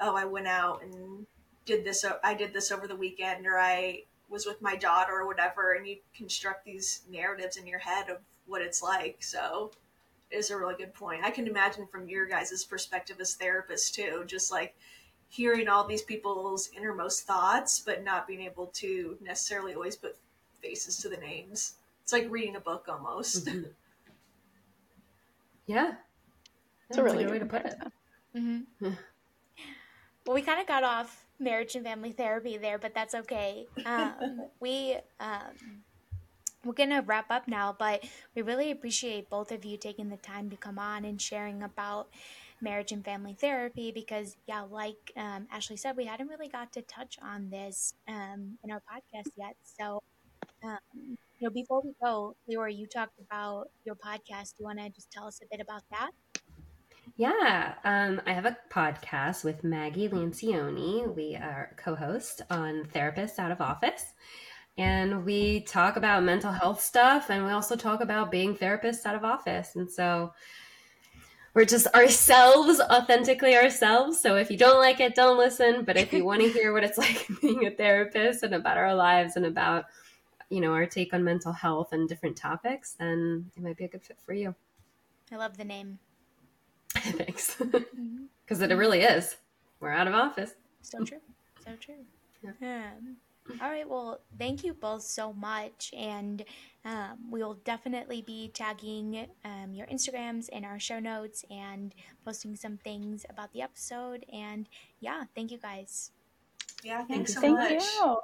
oh, 0.00 0.16
I 0.16 0.24
went 0.24 0.48
out 0.48 0.82
and 0.82 1.24
did 1.64 1.84
this. 1.84 2.04
I 2.24 2.34
did 2.34 2.52
this 2.52 2.72
over 2.72 2.88
the 2.88 2.96
weekend, 2.96 3.46
or 3.46 3.56
I 3.56 4.02
was 4.28 4.44
with 4.44 4.60
my 4.60 4.74
daughter, 4.74 5.12
or 5.12 5.26
whatever, 5.26 5.74
and 5.74 5.86
you 5.86 5.98
construct 6.16 6.64
these 6.64 7.02
narratives 7.08 7.58
in 7.58 7.66
your 7.66 7.78
head 7.78 8.10
of 8.10 8.18
what 8.46 8.60
it's 8.60 8.82
like. 8.82 9.18
So 9.20 9.70
is 10.32 10.50
a 10.50 10.56
really 10.56 10.74
good 10.74 10.92
point. 10.92 11.24
I 11.24 11.30
can 11.30 11.46
imagine 11.46 11.86
from 11.86 12.08
your 12.08 12.26
guys' 12.26 12.64
perspective 12.64 13.18
as 13.20 13.38
therapists 13.40 13.92
too, 13.92 14.24
just 14.26 14.50
like 14.50 14.74
hearing 15.28 15.68
all 15.68 15.86
these 15.86 16.02
people's 16.02 16.70
innermost 16.76 17.24
thoughts, 17.24 17.78
but 17.78 18.02
not 18.02 18.26
being 18.26 18.40
able 18.40 18.66
to 18.74 19.16
necessarily 19.22 19.74
always 19.74 19.94
put 19.94 20.16
faces 20.60 20.98
to 20.98 21.08
the 21.08 21.16
names. 21.18 21.74
It's 22.02 22.12
like 22.12 22.26
reading 22.28 22.56
a 22.56 22.60
book 22.60 22.86
almost. 22.88 23.46
Mm-hmm. 23.46 23.68
Yeah. 25.66 25.94
that's 26.88 26.98
a 26.98 27.02
really 27.02 27.24
good 27.24 27.32
way 27.32 27.38
to 27.38 27.46
put 27.46 27.66
it. 27.66 27.74
Mm-hmm. 28.36 28.90
well, 30.26 30.34
we 30.34 30.42
kind 30.42 30.60
of 30.60 30.66
got 30.66 30.84
off 30.84 31.24
marriage 31.38 31.74
and 31.74 31.84
family 31.84 32.12
therapy 32.12 32.56
there, 32.56 32.78
but 32.78 32.94
that's 32.94 33.14
okay. 33.14 33.66
Um, 33.84 34.42
we 34.60 34.96
um, 35.20 35.82
we're 36.64 36.74
gonna 36.74 37.02
wrap 37.02 37.30
up 37.30 37.48
now, 37.48 37.74
but 37.78 38.04
we 38.34 38.42
really 38.42 38.70
appreciate 38.70 39.30
both 39.30 39.52
of 39.52 39.64
you 39.64 39.76
taking 39.76 40.08
the 40.08 40.16
time 40.16 40.50
to 40.50 40.56
come 40.56 40.78
on 40.78 41.04
and 41.04 41.20
sharing 41.20 41.62
about 41.62 42.08
marriage 42.60 42.92
and 42.92 43.04
family 43.04 43.34
therapy 43.38 43.92
because 43.92 44.36
yeah 44.46 44.62
like 44.62 45.12
um, 45.16 45.46
ashley 45.52 45.76
said 45.76 45.96
we 45.96 46.06
hadn't 46.06 46.28
really 46.28 46.48
got 46.48 46.72
to 46.72 46.82
touch 46.82 47.18
on 47.22 47.50
this 47.50 47.94
um, 48.08 48.56
in 48.64 48.70
our 48.70 48.80
podcast 48.80 49.30
yet 49.36 49.54
so 49.62 50.02
um, 50.66 51.18
you 51.38 51.48
know, 51.48 51.50
before 51.50 51.82
we 51.82 51.92
go, 52.02 52.34
Leeor, 52.50 52.74
you 52.74 52.86
talked 52.86 53.18
about 53.20 53.68
your 53.84 53.94
podcast. 53.94 54.56
Do 54.56 54.60
you 54.60 54.64
want 54.66 54.78
to 54.78 54.90
just 54.90 55.10
tell 55.10 55.26
us 55.26 55.40
a 55.42 55.46
bit 55.50 55.60
about 55.60 55.82
that? 55.90 56.10
Yeah, 57.16 57.74
um, 57.84 58.20
I 58.26 58.32
have 58.32 58.46
a 58.46 58.56
podcast 58.70 59.44
with 59.44 59.64
Maggie 59.64 60.08
Lancioni. 60.08 61.14
We 61.14 61.36
are 61.36 61.74
co-host 61.76 62.42
on 62.50 62.84
Therapists 62.94 63.38
Out 63.38 63.52
of 63.52 63.60
Office, 63.60 64.04
and 64.76 65.24
we 65.24 65.60
talk 65.60 65.96
about 65.96 66.24
mental 66.24 66.52
health 66.52 66.82
stuff, 66.82 67.30
and 67.30 67.44
we 67.44 67.52
also 67.52 67.76
talk 67.76 68.00
about 68.00 68.30
being 68.30 68.56
therapists 68.56 69.06
out 69.06 69.14
of 69.14 69.24
office. 69.24 69.76
And 69.76 69.90
so 69.90 70.32
we're 71.54 71.64
just 71.64 71.86
ourselves, 71.94 72.80
authentically 72.80 73.56
ourselves. 73.56 74.20
So 74.20 74.36
if 74.36 74.50
you 74.50 74.58
don't 74.58 74.78
like 74.78 75.00
it, 75.00 75.14
don't 75.14 75.38
listen. 75.38 75.84
But 75.84 75.96
if 75.96 76.12
you 76.12 76.22
want 76.22 76.42
to 76.42 76.50
hear 76.50 76.74
what 76.74 76.84
it's 76.84 76.98
like 76.98 77.26
being 77.40 77.66
a 77.66 77.70
therapist 77.70 78.42
and 78.42 78.54
about 78.54 78.76
our 78.76 78.94
lives 78.94 79.36
and 79.36 79.46
about 79.46 79.86
you 80.48 80.60
know, 80.60 80.72
our 80.72 80.86
take 80.86 81.12
on 81.12 81.24
mental 81.24 81.52
health 81.52 81.92
and 81.92 82.08
different 82.08 82.36
topics, 82.36 82.96
then 82.98 83.50
it 83.56 83.62
might 83.62 83.76
be 83.76 83.84
a 83.84 83.88
good 83.88 84.02
fit 84.02 84.18
for 84.24 84.32
you. 84.32 84.54
I 85.32 85.36
love 85.36 85.56
the 85.56 85.64
name. 85.64 85.98
Thanks. 86.94 87.56
Because 87.56 87.86
mm-hmm. 87.94 88.62
it 88.70 88.74
really 88.74 89.02
is. 89.02 89.36
We're 89.80 89.92
out 89.92 90.06
of 90.08 90.14
office. 90.14 90.52
So 90.82 91.04
true. 91.04 91.18
So 91.64 91.72
true. 91.80 92.04
Yeah. 92.60 92.90
Um, 92.98 93.16
all 93.60 93.70
right. 93.70 93.88
Well, 93.88 94.20
thank 94.38 94.64
you 94.64 94.74
both 94.74 95.02
so 95.02 95.32
much. 95.32 95.92
And 95.96 96.44
um, 96.84 97.30
we 97.30 97.42
will 97.42 97.58
definitely 97.64 98.22
be 98.22 98.50
tagging 98.54 99.26
um, 99.44 99.72
your 99.72 99.86
Instagrams 99.86 100.48
in 100.48 100.64
our 100.64 100.78
show 100.78 100.98
notes 100.98 101.44
and 101.50 101.94
posting 102.24 102.56
some 102.56 102.78
things 102.78 103.26
about 103.28 103.52
the 103.52 103.62
episode. 103.62 104.24
And 104.32 104.68
yeah, 105.00 105.24
thank 105.34 105.50
you 105.50 105.58
guys. 105.58 106.12
Yeah, 106.82 107.04
thanks 107.04 107.34
so 107.34 107.40
thank 107.40 107.58
much. 107.58 107.82
You. 107.82 108.18